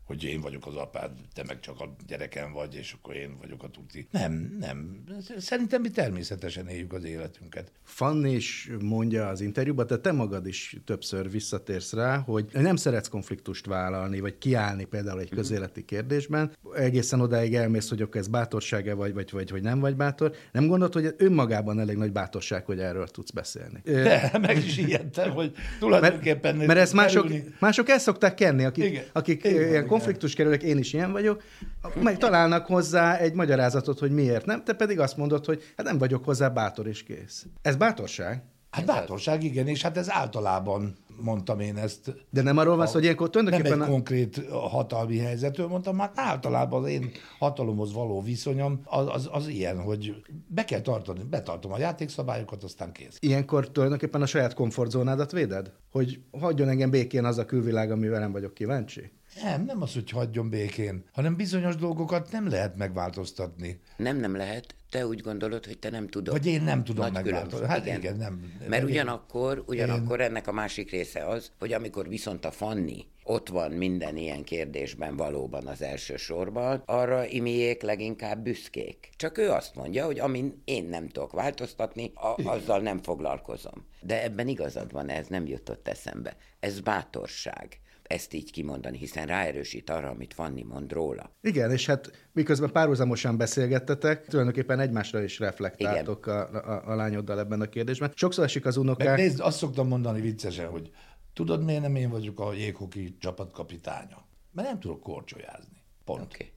hogy 0.07 0.23
én 0.23 0.41
vagyok 0.41 0.67
az 0.67 0.75
apád, 0.75 1.11
te 1.33 1.43
meg 1.47 1.59
csak 1.59 1.79
a 1.79 1.95
gyerekem 2.07 2.51
vagy, 2.51 2.75
és 2.75 2.95
akkor 2.99 3.15
én 3.15 3.37
vagyok 3.41 3.63
a 3.63 3.69
tuti. 3.69 4.07
Nem, 4.11 4.57
nem. 4.59 5.03
Szerintem 5.37 5.81
mi 5.81 5.89
természetesen 5.89 6.67
éljük 6.67 6.93
az 6.93 7.03
életünket. 7.03 7.71
Fanni 7.83 8.31
is 8.31 8.71
mondja 8.81 9.27
az 9.27 9.41
interjúban, 9.41 9.87
de 9.87 9.97
te 9.97 10.11
magad 10.11 10.47
is 10.47 10.75
többször 10.85 11.31
visszatérsz 11.31 11.93
rá, 11.93 12.17
hogy 12.17 12.45
nem 12.53 12.75
szeretsz 12.75 13.07
konfliktust 13.07 13.65
vállalni, 13.65 14.19
vagy 14.19 14.37
kiállni 14.37 14.85
például 14.85 15.19
egy 15.19 15.29
közéleti 15.29 15.85
kérdésben. 15.85 16.51
Egészen 16.75 17.21
odáig 17.21 17.55
elmész, 17.55 17.89
hogy 17.89 18.01
akkor 18.01 18.19
ez 18.19 18.27
bátorsága 18.27 18.95
vagy, 18.95 19.13
vagy, 19.13 19.31
vagy, 19.31 19.51
vagy 19.51 19.61
nem 19.61 19.79
vagy 19.79 19.95
bátor. 19.95 20.35
Nem 20.51 20.67
gondolod, 20.67 20.93
hogy 20.93 21.15
önmagában 21.17 21.79
elég 21.79 21.97
nagy 21.97 22.11
bátorság, 22.11 22.65
hogy 22.65 22.79
erről 22.79 23.07
tudsz 23.07 23.31
beszélni? 23.31 23.81
De 23.83 24.31
meg 24.41 24.57
is 24.57 24.77
ijedtem, 24.77 25.31
hogy 25.31 25.51
Mert, 25.55 25.79
tulajdonképpen... 25.79 26.55
mert 26.55 26.79
ezt 26.79 26.93
mások, 26.93 27.27
mások 27.59 27.89
el 27.89 27.99
szokták 27.99 28.33
kenni, 28.33 28.63
akik, 28.63 28.83
Igen. 28.83 29.03
akik 29.13 29.43
Igen, 29.43 29.55
ilyen 29.55 29.69
igen. 29.69 29.87
Konfliktus 29.97 30.33
kerülök, 30.33 30.63
én 30.63 30.77
is 30.77 30.93
ilyen 30.93 31.11
vagyok, 31.11 31.43
meg 32.01 32.17
találnak 32.17 32.65
hozzá 32.65 33.17
egy 33.17 33.33
magyarázatot, 33.33 33.99
hogy 33.99 34.11
miért 34.11 34.45
nem, 34.45 34.63
te 34.63 34.73
pedig 34.73 34.99
azt 34.99 35.17
mondod, 35.17 35.45
hogy 35.45 35.61
hát 35.77 35.85
nem 35.85 35.97
vagyok 35.97 36.25
hozzá 36.25 36.49
bátor 36.49 36.87
és 36.87 37.03
kész. 37.03 37.45
Ez 37.61 37.75
bátorság? 37.75 38.43
Hát 38.71 38.85
bátorság, 38.85 39.43
igen, 39.43 39.67
és 39.67 39.81
hát 39.81 39.97
ez 39.97 40.11
általában 40.11 40.95
mondtam 41.21 41.59
én 41.59 41.77
ezt. 41.77 42.13
De 42.29 42.41
nem 42.41 42.57
arról 42.57 42.75
van 42.75 42.87
szó, 42.87 42.93
hogy 42.93 43.03
ilyenkor 43.03 43.29
Nem 43.33 43.47
egy 43.47 43.51
tulajdonképpen... 43.51 43.87
A... 43.87 43.91
konkrét 43.91 44.47
hatalmi 44.49 45.17
helyzetről 45.17 45.67
mondtam, 45.67 45.99
hát 45.99 46.11
általában 46.15 46.83
az 46.83 46.89
én 46.89 47.11
hatalomhoz 47.39 47.93
való 47.93 48.21
viszonyom 48.21 48.81
az, 48.83 49.07
az, 49.07 49.29
az 49.31 49.47
ilyen, 49.47 49.81
hogy 49.81 50.15
be 50.47 50.65
kell 50.65 50.81
tartani, 50.81 51.23
betartom 51.29 51.71
a 51.71 51.79
játékszabályokat, 51.79 52.63
aztán 52.63 52.91
kész. 52.91 53.17
Ilyenkor 53.19 53.69
tulajdonképpen 53.71 54.21
a 54.21 54.25
saját 54.25 54.53
komfortzónádat 54.53 55.31
véded? 55.31 55.71
Hogy 55.91 56.19
hagyjon 56.31 56.69
engem 56.69 56.89
békén 56.89 57.25
az 57.25 57.37
a 57.37 57.45
külvilág, 57.45 57.91
amivel 57.91 58.19
nem 58.19 58.31
vagyok 58.31 58.53
kíváncsi? 58.53 59.11
Nem, 59.43 59.65
nem 59.65 59.81
az, 59.81 59.93
hogy 59.93 60.09
hagyjon 60.09 60.49
békén, 60.49 61.05
hanem 61.11 61.35
bizonyos 61.35 61.75
dolgokat 61.75 62.31
nem 62.31 62.47
lehet 62.47 62.75
megváltoztatni. 62.75 63.79
Nem, 63.97 64.17
nem 64.17 64.35
lehet. 64.35 64.75
Te 64.89 65.07
úgy 65.07 65.21
gondolod, 65.21 65.65
hogy 65.65 65.79
te 65.79 65.89
nem 65.89 66.07
tudod. 66.07 66.33
Vagy 66.33 66.45
én 66.45 66.61
nem 66.61 66.83
tudom 66.83 67.03
Nagy 67.03 67.13
megváltoztatni. 67.13 67.67
Hát 67.67 67.85
igen, 67.85 68.17
nem. 68.17 68.53
Mert 68.67 68.83
Én- 68.83 68.89
ugyanakkor, 68.89 69.63
ugyanakkor 69.67 70.21
ennek 70.21 70.47
a 70.47 70.51
másik 70.51 70.91
része 70.91 71.27
az, 71.27 71.51
hogy 71.59 71.73
amikor 71.73 72.07
viszont 72.07 72.45
a 72.45 72.51
Fanni 72.51 73.05
ott 73.29 73.49
van 73.49 73.71
minden 73.71 74.17
ilyen 74.17 74.43
kérdésben 74.43 75.15
valóban 75.15 75.67
az 75.67 75.81
első 75.81 76.15
sorban, 76.15 76.81
arra 76.85 77.25
imiék 77.25 77.81
leginkább 77.81 78.43
büszkék. 78.43 79.09
Csak 79.15 79.37
ő 79.37 79.49
azt 79.49 79.75
mondja, 79.75 80.05
hogy 80.05 80.19
amin 80.19 80.61
én 80.65 80.85
nem 80.85 81.07
tudok 81.07 81.31
változtatni, 81.31 82.11
a, 82.15 82.49
azzal 82.49 82.79
nem 82.79 82.99
foglalkozom. 82.99 83.85
De 84.01 84.23
ebben 84.23 84.47
igazad 84.47 84.91
van, 84.91 85.09
ez 85.09 85.27
nem 85.27 85.45
jutott 85.47 85.87
eszembe. 85.87 86.37
Ez 86.59 86.79
bátorság 86.79 87.79
ezt 88.07 88.33
így 88.33 88.51
kimondani, 88.51 88.97
hiszen 88.97 89.25
ráerősít 89.25 89.89
arra, 89.89 90.09
amit 90.09 90.33
Fanni 90.33 90.63
mond 90.63 90.91
róla. 90.91 91.35
Igen, 91.41 91.71
és 91.71 91.85
hát 91.85 92.29
miközben 92.33 92.71
párhuzamosan 92.71 93.37
beszélgettetek, 93.37 94.27
tulajdonképpen 94.27 94.79
egymásra 94.79 95.21
is 95.21 95.39
reflektáltok 95.39 96.25
a, 96.25 96.53
a, 96.53 96.91
a 96.91 96.95
lányoddal 96.95 97.39
ebben 97.39 97.61
a 97.61 97.65
kérdésben. 97.65 98.11
Sokszor 98.15 98.43
esik 98.43 98.65
az 98.65 98.75
Meg 98.75 98.85
unokák... 98.85 99.17
nézd, 99.17 99.39
azt 99.39 99.57
szoktam 99.57 99.87
mondani 99.87 100.21
viccesen, 100.21 100.69
hogy 100.69 100.91
tudod 101.33 101.63
miért 101.63 101.81
nem 101.81 101.95
én 101.95 102.09
vagyok 102.09 102.39
a 102.39 102.53
jéghoki 102.53 103.17
csapatkapitánya? 103.19 104.25
Mert 104.51 104.67
nem 104.67 104.79
tudok 104.79 105.01
korcsolyázni. 105.01 105.83
Pont. 106.05 106.21
Oké. 106.21 106.51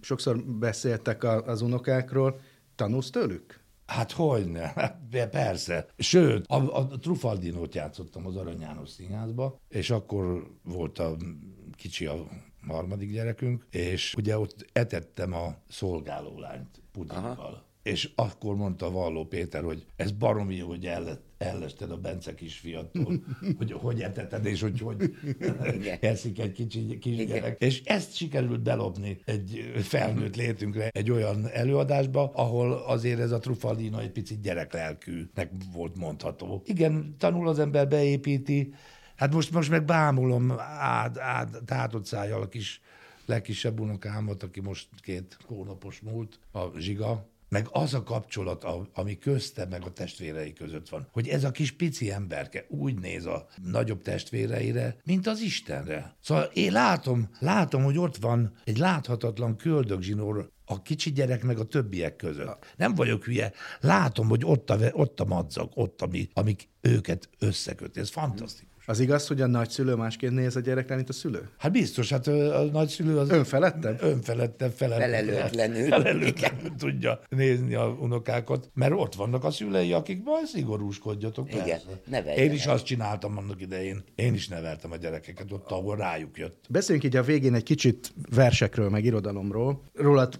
Sokszor 0.00 0.44
beszéltek 0.44 1.24
a, 1.24 1.44
az 1.44 1.60
unokákról, 1.60 2.40
tanulsz 2.74 3.10
tőlük? 3.10 3.60
Hát 3.88 4.12
hogyne, 4.12 4.72
Hát 4.74 5.28
persze. 5.30 5.86
Sőt, 5.98 6.46
a, 6.46 6.76
a 6.76 6.98
Trufaldinót 6.98 7.74
játszottam 7.74 8.26
az 8.26 8.36
Arany 8.36 8.60
János 8.60 8.88
Színházba, 8.88 9.60
és 9.68 9.90
akkor 9.90 10.50
volt 10.64 10.98
a 10.98 11.16
kicsi 11.76 12.06
a 12.06 12.26
harmadik 12.66 13.12
gyerekünk, 13.12 13.66
és 13.70 14.14
ugye 14.14 14.38
ott 14.38 14.66
etettem 14.72 15.32
a 15.32 15.54
szolgálólányt 15.68 16.82
pudinggal. 16.92 17.66
És 17.82 18.12
akkor 18.14 18.56
mondta 18.56 18.90
Valló 18.90 19.24
Péter, 19.24 19.62
hogy 19.62 19.86
ez 19.96 20.12
baromi 20.12 20.54
jó, 20.56 20.68
hogy 20.68 20.86
el, 20.86 21.20
ellested 21.38 21.90
a 21.90 21.96
Bence 21.96 22.34
kisfiattól, 22.34 23.22
hogy 23.58 23.72
hogy 23.72 24.00
eteted, 24.00 24.44
és 24.44 24.60
hogy 24.60 24.80
hogy 24.80 25.12
eszik 26.00 26.38
egy 26.38 26.52
kicsi 26.52 26.98
kisgyerek. 26.98 27.60
És 27.60 27.82
ezt 27.84 28.14
sikerült 28.14 28.62
belopni 28.62 29.20
egy 29.24 29.72
felnőtt 29.82 30.36
létünkre 30.36 30.88
egy 30.88 31.10
olyan 31.10 31.48
előadásba, 31.48 32.30
ahol 32.34 32.72
azért 32.72 33.20
ez 33.20 33.30
a 33.30 33.38
Trufaldino 33.38 33.98
egy 33.98 34.10
picit 34.10 34.40
gyereklelkűnek 34.40 35.50
volt 35.72 35.96
mondható. 35.96 36.62
Igen, 36.64 37.14
tanul 37.18 37.48
az 37.48 37.58
ember, 37.58 37.88
beépíti, 37.88 38.74
hát 39.16 39.34
most, 39.34 39.50
most 39.50 39.70
meg 39.70 39.84
bámulom 39.84 40.54
át, 40.80 41.18
át, 41.18 41.62
tátott 41.64 42.06
szájjal 42.06 42.42
a 42.42 42.48
kis 42.48 42.80
legkisebb 43.26 43.80
unokámat, 43.80 44.42
aki 44.42 44.60
most 44.60 44.88
két 45.00 45.36
hónapos 45.46 46.00
múlt, 46.00 46.38
a 46.52 46.78
Zsiga, 46.78 47.28
meg 47.48 47.66
az 47.70 47.94
a 47.94 48.02
kapcsolat, 48.02 48.66
ami 48.94 49.18
közte 49.18 49.66
meg 49.66 49.84
a 49.84 49.92
testvérei 49.92 50.52
között 50.52 50.88
van, 50.88 51.08
hogy 51.12 51.28
ez 51.28 51.44
a 51.44 51.50
kis 51.50 51.72
pici 51.72 52.10
emberke 52.10 52.66
úgy 52.68 52.98
néz 52.98 53.26
a 53.26 53.46
nagyobb 53.62 54.02
testvéreire, 54.02 54.96
mint 55.04 55.26
az 55.26 55.40
Istenre. 55.40 56.16
Szóval 56.20 56.44
én 56.54 56.72
látom, 56.72 57.28
látom, 57.38 57.82
hogy 57.82 57.98
ott 57.98 58.16
van 58.16 58.52
egy 58.64 58.78
láthatatlan 58.78 59.56
köldögzsinór 59.56 60.50
a 60.64 60.82
kicsi 60.82 61.12
gyerek 61.12 61.42
meg 61.42 61.58
a 61.58 61.64
többiek 61.64 62.16
között. 62.16 62.74
Nem 62.76 62.94
vagyok 62.94 63.24
hülye. 63.24 63.52
Látom, 63.80 64.28
hogy 64.28 64.44
ott 64.44 64.70
a, 64.70 64.78
ott 64.92 65.20
a 65.20 65.24
madzag, 65.24 65.70
ott, 65.74 66.02
ami, 66.02 66.28
amik 66.32 66.68
őket 66.80 67.28
összeköt. 67.38 67.96
Ez 67.96 68.10
fantasztikus. 68.10 68.67
Az 68.88 69.00
igaz, 69.00 69.26
hogy 69.26 69.40
a 69.40 69.46
nagyszülő 69.46 69.94
másként 69.94 70.34
néz 70.34 70.56
a 70.56 70.60
gyerekre, 70.60 70.94
mint 70.94 71.08
a 71.08 71.12
szülő? 71.12 71.48
Hát 71.58 71.72
biztos, 71.72 72.10
hát 72.10 72.26
a 72.26 72.62
nagyszülő 72.72 73.18
az... 73.18 73.30
Önfeledtebb? 73.30 74.02
Önfeledtebb, 74.02 74.72
Felelőtlenül. 74.72 75.88
felelőtlenül 75.88 76.74
tudja 76.78 77.20
nézni 77.28 77.74
a 77.74 77.96
unokákat, 78.00 78.70
mert 78.74 78.92
ott 78.96 79.14
vannak 79.14 79.44
a 79.44 79.50
szülei, 79.50 79.92
akik 79.92 80.24
majd 80.24 80.46
szigorúskodjatok. 80.46 81.52
Igen, 81.52 81.64
persze. 81.64 81.86
neveljenek. 82.06 82.44
Én 82.44 82.52
is 82.52 82.66
azt 82.66 82.84
csináltam 82.84 83.36
annak 83.36 83.60
idején. 83.60 84.02
Én 84.14 84.34
is 84.34 84.48
neveltem 84.48 84.92
a 84.92 84.96
gyerekeket 84.96 85.52
ott, 85.52 85.70
ahol 85.70 85.96
rájuk 85.96 86.38
jött. 86.38 86.64
Beszéljünk 86.70 87.06
így 87.06 87.16
a 87.16 87.22
végén 87.22 87.54
egy 87.54 87.62
kicsit 87.62 88.12
versekről, 88.34 88.88
meg 88.88 89.04
irodalomról. 89.04 89.82
Rólad 89.94 90.38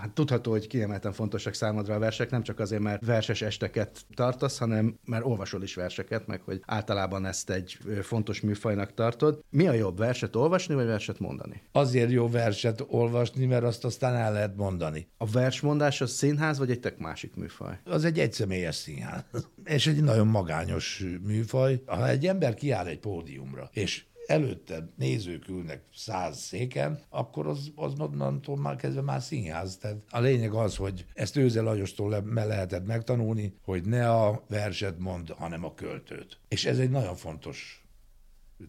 Hát 0.00 0.10
tudható, 0.10 0.50
hogy 0.50 0.66
kiemelten 0.66 1.12
fontosak 1.12 1.54
számodra 1.54 1.94
a 1.94 1.98
versek, 1.98 2.30
nem 2.30 2.42
csak 2.42 2.58
azért, 2.58 2.82
mert 2.82 3.04
verses 3.04 3.42
esteket 3.42 4.04
tartasz, 4.14 4.58
hanem 4.58 4.98
mert 5.04 5.24
olvasol 5.24 5.62
is 5.62 5.74
verseket, 5.74 6.26
meg 6.26 6.40
hogy 6.40 6.60
általában 6.66 7.26
ezt 7.26 7.50
egy 7.50 7.78
fontos 8.02 8.40
műfajnak 8.40 8.94
tartod. 8.94 9.44
Mi 9.50 9.66
a 9.66 9.72
jobb, 9.72 9.98
verset 9.98 10.36
olvasni, 10.36 10.74
vagy 10.74 10.86
verset 10.86 11.18
mondani? 11.18 11.62
Azért 11.72 12.10
jó 12.10 12.28
verset 12.28 12.84
olvasni, 12.88 13.46
mert 13.46 13.64
azt 13.64 13.84
aztán 13.84 14.14
el 14.14 14.32
lehet 14.32 14.56
mondani. 14.56 15.08
A 15.16 15.26
versmondás 15.26 16.00
az 16.00 16.10
színház, 16.10 16.58
vagy 16.58 16.70
egy 16.70 16.80
tök 16.80 16.98
másik 16.98 17.34
műfaj? 17.34 17.78
Az 17.84 18.04
egy 18.04 18.18
egyszemélyes 18.18 18.74
színház, 18.74 19.24
és 19.64 19.86
egy 19.86 20.02
nagyon 20.02 20.26
magányos 20.26 21.04
műfaj. 21.22 21.82
Ha 21.86 22.08
egy 22.08 22.26
ember 22.26 22.54
kiáll 22.54 22.86
egy 22.86 22.98
pódiumra, 22.98 23.70
és 23.72 24.04
előtte 24.30 24.88
nézők 24.96 25.48
ülnek 25.48 25.82
száz 25.94 26.38
széken, 26.38 27.00
akkor 27.08 27.46
az, 27.46 27.72
az 27.74 27.92
onnantól 27.98 28.56
már 28.56 28.76
kezdve 28.76 29.00
már 29.02 29.22
színház. 29.22 29.76
Tehát 29.76 29.96
a 30.10 30.20
lényeg 30.20 30.52
az, 30.52 30.76
hogy 30.76 31.04
ezt 31.14 31.36
Őze 31.36 31.60
Lajostól 31.60 32.10
le, 32.10 32.20
me 32.20 32.44
lehetett 32.44 32.86
megtanulni, 32.86 33.54
hogy 33.62 33.84
ne 33.84 34.10
a 34.10 34.44
verset 34.48 34.98
mond, 34.98 35.30
hanem 35.30 35.64
a 35.64 35.74
költőt. 35.74 36.38
És 36.48 36.64
ez 36.64 36.78
egy 36.78 36.90
nagyon 36.90 37.14
fontos 37.14 37.84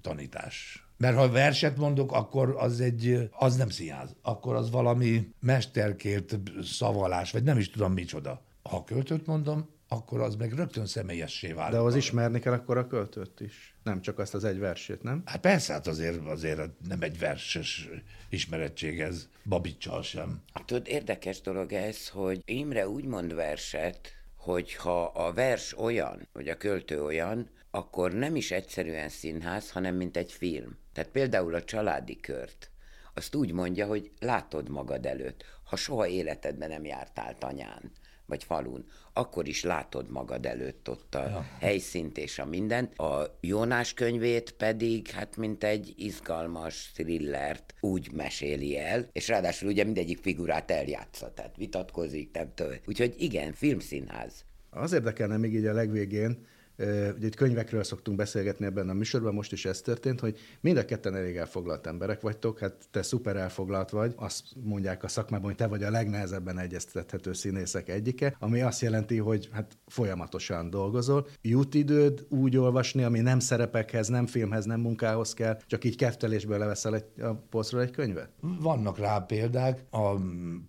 tanítás. 0.01 0.85
Mert 0.97 1.15
ha 1.15 1.29
verset 1.29 1.77
mondok, 1.77 2.11
akkor 2.11 2.55
az 2.57 2.81
egy, 2.81 3.29
az 3.31 3.55
nem 3.55 3.69
színház. 3.69 4.15
Akkor 4.21 4.55
az 4.55 4.71
valami 4.71 5.33
mesterkért 5.39 6.39
szavalás, 6.63 7.31
vagy 7.31 7.43
nem 7.43 7.57
is 7.57 7.69
tudom 7.69 7.93
micsoda. 7.93 8.41
Ha 8.63 8.83
költőt 8.83 9.25
mondom, 9.25 9.69
akkor 9.87 10.21
az 10.21 10.35
meg 10.35 10.53
rögtön 10.53 10.85
személyessé 10.85 11.51
válik. 11.51 11.73
De 11.73 11.79
ahhoz 11.79 11.95
ismerni 11.95 12.39
kell 12.39 12.53
akkor 12.53 12.77
a 12.77 12.87
költőt 12.87 13.39
is. 13.39 13.75
Nem 13.83 14.01
csak 14.01 14.19
azt 14.19 14.33
az 14.33 14.43
egy 14.43 14.59
versét, 14.59 15.03
nem? 15.03 15.21
Hát 15.25 15.39
persze, 15.39 15.73
hát 15.73 15.87
azért, 15.87 16.25
azért 16.25 16.59
nem 16.87 17.01
egy 17.01 17.19
verses 17.19 17.89
ismerettség 18.29 18.99
ez, 18.99 19.29
Babicsal 19.45 20.03
sem. 20.03 20.43
Tudod, 20.65 20.87
érdekes 20.87 21.41
dolog 21.41 21.73
ez, 21.73 22.09
hogy 22.09 22.41
Imre 22.45 22.87
úgy 22.87 23.05
mond 23.05 23.33
verset, 23.33 24.13
hogy 24.35 24.75
ha 24.75 25.03
a 25.03 25.33
vers 25.33 25.77
olyan, 25.77 26.27
vagy 26.33 26.47
a 26.47 26.57
költő 26.57 27.03
olyan, 27.03 27.49
akkor 27.71 28.13
nem 28.13 28.35
is 28.35 28.51
egyszerűen 28.51 29.09
színház, 29.09 29.71
hanem 29.71 29.95
mint 29.95 30.17
egy 30.17 30.31
film. 30.31 30.77
Tehát 30.93 31.11
például 31.11 31.55
a 31.55 31.63
családi 31.63 32.19
kört, 32.19 32.71
azt 33.13 33.35
úgy 33.35 33.51
mondja, 33.51 33.85
hogy 33.85 34.11
látod 34.19 34.69
magad 34.69 35.05
előtt. 35.05 35.43
Ha 35.63 35.75
soha 35.75 36.07
életedben 36.07 36.69
nem 36.69 36.85
jártál 36.85 37.37
tanyán, 37.37 37.91
vagy 38.31 38.43
falun, 38.43 38.85
akkor 39.13 39.47
is 39.47 39.63
látod 39.63 40.09
magad 40.09 40.45
előtt 40.45 40.89
ott 40.89 41.15
a 41.15 41.29
ja. 41.29 41.45
helyszínt 41.59 42.17
és 42.17 42.39
a 42.39 42.45
mindent. 42.45 42.97
A 42.97 43.37
Jónás 43.41 43.93
könyvét 43.93 44.51
pedig, 44.51 45.07
hát 45.07 45.37
mint 45.37 45.63
egy 45.63 45.93
izgalmas 45.97 46.91
thrillert 46.93 47.73
úgy 47.79 48.11
meséli 48.11 48.77
el, 48.77 49.07
és 49.11 49.27
ráadásul 49.27 49.69
ugye 49.69 49.83
mindegyik 49.83 50.19
figurát 50.21 50.71
eljátsza, 50.71 51.33
tehát 51.33 51.55
vitatkozik, 51.55 52.29
nem 52.33 52.51
tudom. 52.55 52.73
Úgyhogy 52.85 53.15
igen, 53.17 53.53
filmszínház. 53.53 54.45
Az 54.69 54.93
érdekelne 54.93 55.37
még 55.37 55.53
így 55.53 55.65
a 55.65 55.73
legvégén, 55.73 56.45
ugye 56.77 57.25
itt 57.25 57.35
könyvekről 57.35 57.83
szoktunk 57.83 58.17
beszélgetni 58.17 58.65
ebben 58.65 58.89
a 58.89 58.93
műsorban, 58.93 59.33
most 59.33 59.51
is 59.51 59.65
ez 59.65 59.81
történt, 59.81 60.19
hogy 60.19 60.37
mind 60.61 60.77
a 60.77 60.85
ketten 60.85 61.15
elég 61.15 61.35
elfoglalt 61.35 61.87
emberek 61.87 62.21
vagytok, 62.21 62.59
hát 62.59 62.87
te 62.91 63.01
szuper 63.01 63.35
elfoglalt 63.35 63.89
vagy, 63.89 64.13
azt 64.15 64.43
mondják 64.63 65.03
a 65.03 65.07
szakmában, 65.07 65.45
hogy 65.45 65.55
te 65.55 65.67
vagy 65.67 65.83
a 65.83 65.89
legnehezebben 65.91 66.59
egyeztethető 66.59 67.33
színészek 67.33 67.89
egyike, 67.89 68.35
ami 68.39 68.61
azt 68.61 68.81
jelenti, 68.81 69.17
hogy 69.17 69.49
hát 69.51 69.77
folyamatosan 69.87 70.69
dolgozol. 70.69 71.27
Jut 71.41 71.73
időd 71.73 72.25
úgy 72.29 72.57
olvasni, 72.57 73.03
ami 73.03 73.19
nem 73.19 73.39
szerepekhez, 73.39 74.07
nem 74.07 74.25
filmhez, 74.25 74.65
nem 74.65 74.79
munkához 74.79 75.33
kell, 75.33 75.57
csak 75.67 75.83
így 75.83 75.95
keftelésből 75.95 76.57
leveszel 76.57 76.95
egy, 76.95 77.21
a 77.21 77.33
polcról 77.49 77.81
egy 77.81 77.91
könyvet? 77.91 78.29
Vannak 78.39 78.97
rá 78.97 79.19
példák, 79.19 79.83
a 79.89 80.15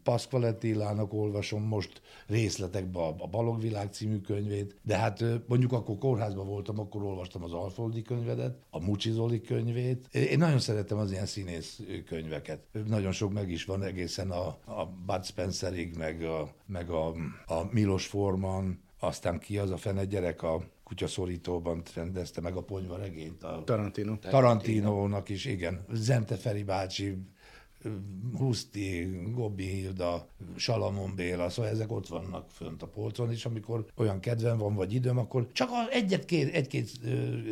Pasqualetti 0.03 0.69
Illának 0.69 1.13
olvasom 1.13 1.63
most 1.63 2.01
részletekbe 2.27 2.99
a 3.01 3.29
Balogvilág 3.31 3.93
című 3.93 4.21
könyvét, 4.21 4.77
de 4.83 4.97
hát 4.97 5.25
mondjuk 5.47 5.73
akkor 5.73 5.91
kórházban 5.99 6.47
voltam, 6.47 6.78
akkor 6.78 7.03
olvastam 7.03 7.45
az 7.45 7.53
Alfoldi 7.53 8.03
könyvedet, 8.03 8.59
a 8.70 8.80
Mucsi 8.80 9.11
Zoli 9.11 9.40
könyvét. 9.40 10.09
Én 10.14 10.38
nagyon 10.38 10.59
szeretem 10.59 10.99
az 10.99 11.11
ilyen 11.12 11.26
színész 11.26 11.80
könyveket. 12.07 12.61
Nagyon 12.86 13.12
sok 13.12 13.32
meg 13.32 13.51
is 13.51 13.64
van 13.64 13.82
egészen 13.82 14.30
a, 14.30 14.47
a 14.64 14.86
Bud 15.07 15.24
Spencerig, 15.24 15.97
meg 15.97 16.22
a, 16.22 16.55
meg 16.66 16.90
a, 16.90 17.07
a 17.47 17.68
Milos 17.70 18.07
Forman, 18.07 18.80
aztán 18.99 19.38
ki 19.38 19.59
az 19.59 19.70
a 19.70 19.76
fene 19.76 20.05
gyerek 20.05 20.43
a 20.43 20.62
kutyaszorítóban 20.84 21.82
rendezte 21.95 22.40
meg 22.40 22.57
a 22.57 22.62
ponyva 22.62 22.97
regényt. 22.97 23.43
A 23.43 23.62
Tarantino. 23.64 24.16
Tarantinónak 24.16 25.28
is, 25.28 25.45
igen. 25.45 25.84
Zente 25.93 26.36
Feri 26.36 26.62
bácsi, 26.62 27.16
Huszti, 28.37 29.20
Gobbi 29.35 29.66
Hilda, 29.66 30.26
Salamon 30.57 31.14
Béla, 31.14 31.51
szóval 31.51 31.70
ezek 31.70 31.93
ott 31.93 32.07
vannak 32.07 32.51
fönt 32.51 32.83
a 32.83 32.87
polcon, 32.87 33.30
és 33.30 33.45
amikor 33.45 33.87
olyan 33.97 34.20
kedvem 34.20 34.59
van, 34.59 34.74
vagy 34.74 34.95
időm, 34.95 35.18
akkor 35.18 35.49
csak 35.53 35.70
a 35.70 35.91
egyet, 35.91 36.24
két, 36.24 36.55
egy-két 36.55 36.91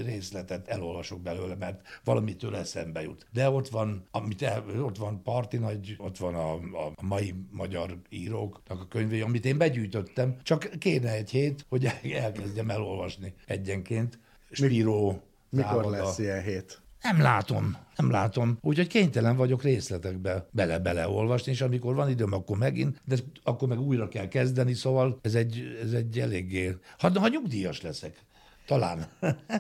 részletet 0.05 0.69
elolvasok 0.69 1.21
belőle, 1.21 1.55
mert 1.55 1.81
valamitől 2.05 2.57
eszembe 2.57 3.03
jut. 3.03 3.27
De 3.33 3.51
ott 3.51 3.69
van, 3.69 4.05
amit 4.11 4.43
el, 4.43 4.65
ott 4.83 4.97
van 4.97 5.23
Parti 5.23 5.57
Nagy, 5.57 5.95
ott 5.99 6.17
van 6.17 6.35
a, 6.35 6.53
a 6.55 6.93
mai 7.03 7.35
magyar 7.51 7.99
íróknak 8.09 8.81
a 8.81 8.87
könyvé, 8.89 9.21
amit 9.21 9.45
én 9.45 9.59
begyűjtöttem, 9.59 10.37
csak 10.43 10.71
kéne 10.79 11.13
egy 11.13 11.31
hét, 11.31 11.67
hogy 11.69 11.89
elkezdjem 12.03 12.71
elolvasni 12.71 13.35
egyenként. 13.47 14.19
Spiró, 14.51 15.23
Mikor 15.51 15.85
lesz 15.85 16.19
ilyen 16.19 16.43
hét? 16.43 16.80
Nem 17.03 17.21
látom, 17.21 17.77
nem 17.97 18.11
látom. 18.11 18.59
Úgyhogy 18.61 18.87
kénytelen 18.87 19.37
vagyok 19.37 19.63
részletekbe 19.63 20.47
bele-bele 20.51 21.07
és 21.45 21.61
amikor 21.61 21.95
van 21.95 22.11
időm, 22.11 22.33
akkor 22.33 22.59
megint, 22.59 23.01
de 23.05 23.17
akkor 23.43 23.69
meg 23.69 23.81
újra 23.81 24.09
kell 24.09 24.29
kezdeni, 24.29 24.73
szóval 24.73 25.19
ez 25.23 25.35
egy, 25.35 25.79
ez 25.83 25.93
egy 25.93 26.19
eléggé... 26.19 26.77
Ha, 26.99 27.21
ha 27.21 27.29
nyugdíjas 27.29 27.81
leszek, 27.81 28.25
talán. 28.67 29.07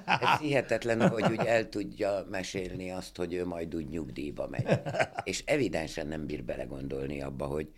Ez 0.04 0.38
hihetetlen, 0.40 1.08
hogy 1.08 1.24
úgy 1.30 1.46
el 1.46 1.68
tudja 1.68 2.26
mesélni 2.30 2.90
azt, 2.90 3.16
hogy 3.16 3.34
ő 3.34 3.46
majd 3.46 3.74
úgy 3.74 3.88
nyugdíjba 3.88 4.48
megy. 4.48 4.80
És 5.22 5.42
evidensen 5.46 6.06
nem 6.06 6.26
bír 6.26 6.44
belegondolni 6.44 7.22
abba, 7.22 7.46
hogy 7.46 7.68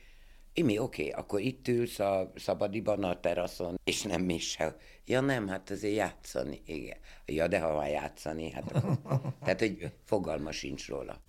Imi, 0.55 0.79
oké, 0.79 1.03
okay, 1.09 1.21
akkor 1.21 1.41
itt 1.41 1.69
ülsz 1.69 1.99
a 1.99 2.33
szabadiban 2.35 3.05
a 3.05 3.21
teraszon, 3.21 3.81
és 3.85 4.03
nem 4.03 4.23
mi 4.23 4.39
se. 4.39 4.77
Ja 5.05 5.21
nem, 5.21 5.49
hát 5.49 5.71
azért 5.71 5.95
játszani, 5.95 6.63
igen. 6.67 6.97
Ja, 7.27 7.49
de 7.49 7.61
ha 7.61 7.73
van 7.73 7.89
játszani, 7.89 8.51
hát 8.51 8.73
akkor... 8.73 9.21
Tehát, 9.45 9.59
hogy 9.59 9.93
fogalma 10.05 10.53
sincs 10.53 10.89
róla. 10.89 11.21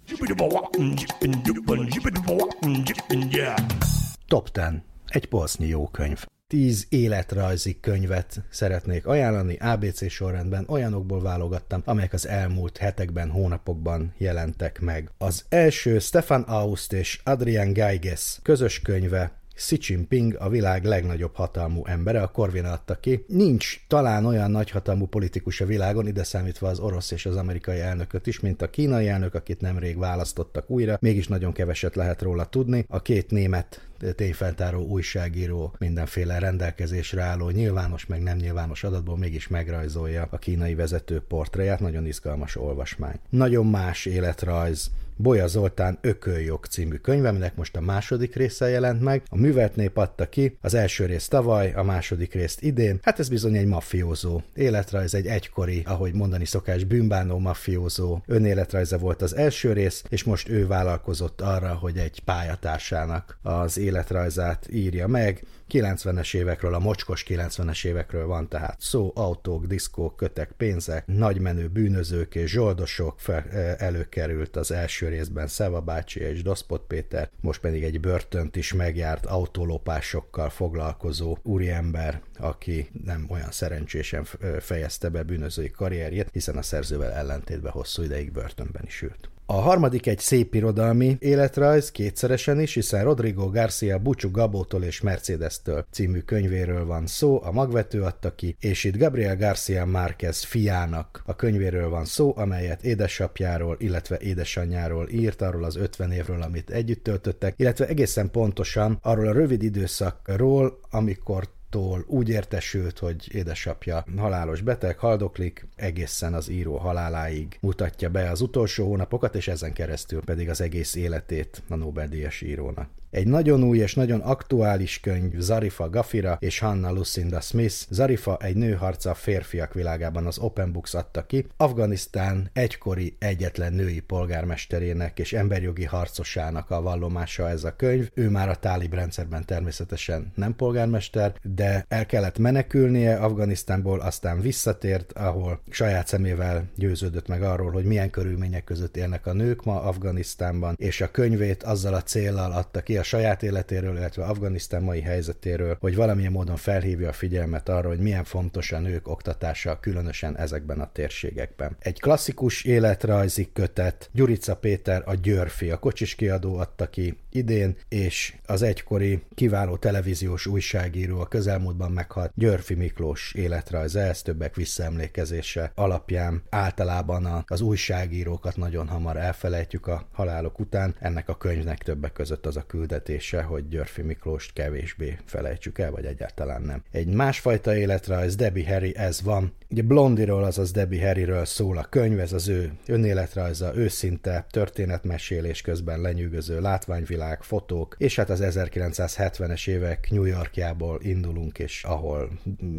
Top 4.28 4.50
10. 4.50 4.64
Egy 5.08 5.26
polsznyi 5.26 5.68
jó 5.68 5.88
könyv. 5.88 6.26
Tíz 6.54 6.86
életrajzi 6.90 7.80
könyvet 7.80 8.42
szeretnék 8.50 9.06
ajánlani, 9.06 9.58
ABC 9.60 10.12
sorrendben 10.12 10.66
olyanokból 10.68 11.22
válogattam, 11.22 11.82
amelyek 11.86 12.14
az 12.14 12.28
elmúlt 12.28 12.78
hetekben, 12.78 13.30
hónapokban 13.30 14.14
jelentek 14.18 14.80
meg. 14.80 15.12
Az 15.18 15.46
első 15.50 16.00
Stefan 16.00 16.42
Aust 16.42 16.94
és 16.94 17.20
Adrian 17.24 17.74
Geiges 17.74 18.40
közös 18.42 18.82
könyve 18.82 19.32
Xi 19.56 19.78
Jinping 19.82 20.36
a 20.40 20.50
világ 20.50 20.84
legnagyobb 20.84 21.36
hatalmú 21.36 21.86
embere, 21.86 22.22
a 22.22 22.28
Corvin 22.28 22.66
adta 22.66 22.96
ki. 22.96 23.26
Nincs 23.28 23.80
talán 23.88 24.26
olyan 24.26 24.52
nagyhatalmú 24.52 25.06
politikus 25.06 25.62
a 25.62 25.66
világon, 25.66 26.08
ide 26.08 26.24
számítva 26.24 26.68
az 26.68 26.80
orosz 26.80 27.12
és 27.12 27.26
az 27.26 27.36
amerikai 27.36 27.80
elnököt 27.80 28.28
is, 28.28 28.40
mint 28.40 28.62
a 28.62 28.70
kínai 28.70 29.08
elnök, 29.08 29.34
akit 29.34 29.62
nemrég 29.62 29.98
választottak 29.98 30.70
újra, 30.70 30.98
mégis 31.02 31.28
nagyon 31.28 31.52
keveset 31.52 31.96
lehet 31.96 32.22
róla 32.22 32.46
tudni. 32.46 32.86
A 32.90 33.02
két 33.02 33.32
német 33.32 33.88
tényfeltáró 34.16 34.86
újságíró 34.86 35.76
mindenféle 35.80 36.40
rendelkezésre 36.40 37.22
álló 37.22 37.50
nyilvános 37.50 38.06
meg 38.06 38.24
nem 38.24 38.38
nyilvános 38.38 38.84
adatból 38.84 39.18
mégis 39.18 39.48
megrajzolja 39.48 40.28
a 40.32 40.38
kínai 40.38 40.76
vezető 40.76 41.22
portréját, 41.28 41.80
nagyon 41.80 42.06
izgalmas 42.06 42.56
olvasmány. 42.56 43.20
Nagyon 43.30 43.66
más 43.66 44.06
életrajz, 44.06 44.92
Bolya 45.16 45.48
Zoltán 45.48 45.98
Ököljog 46.02 46.66
című 46.66 46.96
könyve, 46.96 47.30
aminek 47.30 47.56
most 47.56 47.76
a 47.76 47.82
második 47.82 48.36
része 48.36 48.70
jelent 48.70 49.02
meg. 49.02 49.24
A 49.30 49.38
művelt 49.38 49.76
nép 49.76 49.98
adta 49.98 50.30
ki, 50.30 50.58
az 50.62 50.74
első 50.74 51.06
részt 51.06 51.30
tavaly, 51.30 51.74
a 51.74 51.84
második 51.84 52.34
részt 52.34 52.62
idén. 52.62 53.00
Hát 53.02 53.20
ez 53.20 53.30
bizony 53.30 53.56
egy 53.56 53.66
mafiózó 53.66 54.42
életrajz, 54.56 55.14
egy 55.14 55.28
egykori, 55.28 55.82
ahogy 55.86 56.14
mondani 56.14 56.46
szokás, 56.46 56.84
bűnbánó 56.84 57.38
mafiózó 57.38 58.22
önéletrajza 58.26 58.98
volt 58.98 59.22
az 59.22 59.36
első 59.36 59.74
rész, 59.74 60.04
és 60.10 60.24
most 60.24 60.50
ő 60.50 60.68
vállalkozott 60.68 61.42
arra, 61.42 61.74
hogy 61.74 61.98
egy 61.98 62.20
pályatársának 62.26 63.38
az 63.42 63.78
életrajzát 63.78 64.68
írja 64.72 65.08
meg. 65.08 65.44
90-es 65.74 66.36
évekről, 66.36 66.74
a 66.74 66.80
mocskos 66.80 67.26
90-es 67.28 67.86
évekről 67.86 68.26
van 68.26 68.48
tehát 68.50 68.82
szó, 68.82 69.12
autók, 69.16 69.66
diszkók, 69.66 70.16
kötek, 70.16 70.52
pénzek, 70.52 71.08
nagymenő 71.08 71.68
bűnözők 71.68 72.36
és 72.36 72.52
zsoldosok 72.52 73.20
fel, 73.20 73.50
előkerült 73.78 74.56
az 74.56 74.72
első 74.72 75.08
részben 75.08 75.48
Szeva 75.48 75.82
bácsi 75.82 76.20
és 76.20 76.42
Doszpot 76.42 76.82
Péter, 76.88 77.30
most 77.42 77.62
pedig 77.62 77.84
egy 77.84 78.00
börtönt 78.00 78.56
is 78.56 78.74
megjárt 78.74 79.26
autólopásokkal 79.26 80.50
foglalkozó 80.50 81.38
úriember, 81.44 82.22
aki 82.38 82.90
nem 83.06 83.26
olyan 83.30 83.52
szerencsésen 83.52 84.28
fejezte 84.60 85.10
be 85.10 85.24
bűnözői 85.24 85.72
karrierjét, 85.72 86.30
hiszen 86.32 86.58
a 86.58 86.62
szerzővel 86.62 87.12
ellentétben 87.12 87.72
hosszú 87.72 88.04
ideig 88.04 88.32
börtönben 88.32 88.84
is 88.86 89.02
ült. 89.02 89.33
A 89.46 89.54
harmadik 89.54 90.08
egy 90.08 90.20
szép 90.20 90.56
irodalmi 90.56 91.18
életrajz, 91.20 91.92
kétszeresen 91.92 92.60
is, 92.60 92.74
hiszen 92.74 93.04
Rodrigo 93.04 93.50
Garcia 93.50 93.98
Bucsu 94.00 94.32
Gabótól 94.32 94.84
és 94.84 95.02
Mercedes-től 95.02 95.86
című 95.92 96.20
könyvéről 96.20 96.86
van 96.86 97.08
szó, 97.08 97.42
a 97.44 97.52
magvető 97.52 98.02
adta 98.02 98.36
ki, 98.36 98.56
és 98.60 98.84
itt 98.84 98.98
Gabriel 98.98 99.38
Garcia 99.38 99.86
Márquez 99.86 100.44
fiának 100.44 101.24
a 101.26 101.36
könyvéről 101.36 101.90
van 101.90 102.06
szó, 102.06 102.34
amelyet 102.36 102.84
édesapjáról, 102.84 103.76
illetve 103.80 104.18
édesanyjáról 104.18 105.10
írt, 105.10 105.42
arról 105.42 105.64
az 105.64 105.76
50 105.76 106.12
évről, 106.12 106.42
amit 106.42 106.70
együtt 106.70 107.04
töltöttek, 107.04 107.54
illetve 107.58 107.88
egészen 107.88 108.32
pontosan 108.32 108.98
arról 109.02 109.28
a 109.28 109.34
rövid 109.34 109.64
időszakról, 109.64 110.80
amikor 110.90 111.50
tól 111.74 112.04
úgy 112.08 112.30
értesült, 112.30 113.00
hogy 113.00 113.36
édesapja 113.36 114.06
halálos 114.18 114.62
beteg, 114.62 114.98
haldoklik, 114.98 115.68
egészen 115.76 116.34
az 116.34 116.50
író 116.50 116.78
haláláig 116.78 117.58
mutatja 117.62 118.10
be 118.10 118.30
az 118.30 118.42
utolsó 118.42 118.88
hónapokat, 118.88 119.36
és 119.36 119.48
ezen 119.48 119.74
keresztül 119.74 120.22
pedig 120.24 120.50
az 120.50 120.62
egész 120.62 120.96
életét 120.96 121.62
a 121.70 121.76
Nobel-díjas 121.76 122.42
írónak. 122.42 122.90
Egy 123.14 123.28
nagyon 123.28 123.64
új 123.64 123.78
és 123.78 123.96
nagyon 123.96 124.20
aktuális 124.20 125.00
könyv 125.00 125.40
Zarifa 125.40 125.90
Gafira 125.90 126.38
és 126.40 126.60
Hanna 126.60 126.92
Lucinda 126.92 127.40
Smith. 127.40 127.76
Zarifa 127.90 128.38
egy 128.42 128.56
nőharca 128.56 129.10
a 129.10 129.14
férfiak 129.14 129.74
világában 129.74 130.26
az 130.26 130.38
Open 130.40 130.72
Books 130.72 130.94
adta 130.94 131.26
ki. 131.26 131.46
Afganisztán 131.58 132.50
egykori 132.54 133.16
egyetlen 133.20 133.74
női 133.74 134.00
polgármesterének 134.00 135.20
és 135.20 135.34
emberjogi 135.34 135.84
harcosának 135.84 136.70
a 136.70 136.82
vallomása 136.82 137.50
ez 137.50 137.64
a 137.64 137.76
könyv. 137.76 138.10
Ő 138.14 138.30
már 138.30 138.50
a 138.50 138.56
tálib 138.56 138.94
rendszerben 138.94 139.46
természetesen 139.46 140.32
nem 140.36 140.56
polgármester, 140.56 141.34
de 141.42 141.86
el 141.88 142.06
kellett 142.06 142.38
menekülnie 142.38 143.16
Afganisztánból, 143.16 144.00
aztán 144.00 144.42
visszatért, 144.42 145.12
ahol 145.12 145.62
saját 145.70 146.08
szemével 146.08 146.70
győződött 146.76 147.28
meg 147.28 147.44
arról, 147.44 147.72
hogy 147.72 147.86
milyen 147.86 148.10
körülmények 148.10 148.64
között 148.64 148.98
élnek 148.98 149.26
a 149.26 149.34
nők 149.34 149.64
ma 149.64 149.82
Afganisztánban, 149.82 150.76
és 150.78 151.02
a 151.02 151.12
könyvét 151.12 151.64
azzal 151.64 151.94
a 151.94 152.02
céllal 152.02 152.52
adta 152.52 152.82
ki 152.82 153.02
a 153.04 153.06
saját 153.06 153.44
életéről, 153.44 153.98
illetve 153.98 154.24
Afganisztán 154.24 154.84
mai 154.84 155.02
helyzetéről, 155.02 155.78
hogy 155.80 155.96
valamilyen 155.96 156.32
módon 156.32 156.56
felhívja 156.56 157.10
a 157.10 157.14
figyelmet 157.14 157.70
arra, 157.70 157.88
hogy 157.88 158.00
milyen 158.00 158.24
fontos 158.24 158.72
a 158.72 158.80
nők 158.80 159.08
oktatása, 159.08 159.80
különösen 159.80 160.38
ezekben 160.38 160.80
a 160.80 160.92
térségekben. 160.92 161.76
Egy 161.80 162.00
klasszikus 162.00 162.64
életrajzi 162.64 163.50
kötet, 163.54 164.10
Gyurica 164.12 164.56
Péter 164.56 165.02
a 165.06 165.14
Györfi, 165.14 165.70
a 165.70 165.78
kocsis 165.78 166.16
kiadó 166.16 166.58
adta 166.58 166.90
ki 166.90 167.18
idén, 167.32 167.76
és 167.90 168.34
az 168.46 168.62
egykori 168.62 169.24
kiváló 169.36 169.78
televíziós 169.78 170.46
újságíró, 170.46 171.20
a 171.20 171.28
közelmúltban 171.28 171.92
meghalt 171.92 172.32
Györfi 172.36 172.74
Miklós 172.74 173.34
életrajza, 173.34 174.00
ez 174.00 174.22
többek 174.22 174.56
visszaemlékezése 174.56 175.72
alapján 175.76 176.44
általában 176.50 177.44
az 177.48 177.62
újságírókat 177.62 178.58
nagyon 178.58 178.88
hamar 178.88 179.18
elfelejtjük 179.18 179.88
a 179.88 180.08
halálok 180.12 180.60
után. 180.60 180.96
Ennek 181.00 181.30
a 181.30 181.38
könyvnek 181.38 181.78
többek 181.78 182.14
között 182.14 182.46
az 182.46 182.58
a 182.58 182.66
küldetése, 182.94 183.42
hogy 183.42 183.68
Györfi 183.68 184.02
Miklóst 184.02 184.54
kevésbé 184.54 185.18
felejtsük 185.26 185.80
el, 185.80 185.92
vagy 185.92 186.06
egyáltalán 186.06 186.62
nem. 186.62 186.84
Egy 186.92 187.08
másfajta 187.08 187.76
életrajz, 187.76 188.36
Debbie 188.36 188.68
Harry, 188.68 188.96
ez 188.96 189.22
van. 189.22 189.54
Ugye 189.70 189.82
Blondiról, 189.82 190.44
azaz 190.44 190.72
Debbie 190.72 191.06
Harryről 191.06 191.46
szól 191.46 191.78
a 191.78 191.84
könyv, 191.90 192.20
ez 192.20 192.34
az 192.34 192.48
ő 192.48 192.72
önéletrajza, 192.88 193.76
őszinte, 193.76 194.46
történetmesélés 194.50 195.62
közben 195.62 196.02
lenyűgöző 196.02 196.62
látványvilág, 196.62 197.44
fotók, 197.44 197.96
és 197.98 198.16
hát 198.16 198.30
az 198.30 198.42
1970-es 198.44 199.68
évek 199.68 200.08
New 200.12 200.24
Yorkjából 200.24 201.00
indulunk, 201.02 201.60
és 201.60 201.84
ahol 201.84 202.30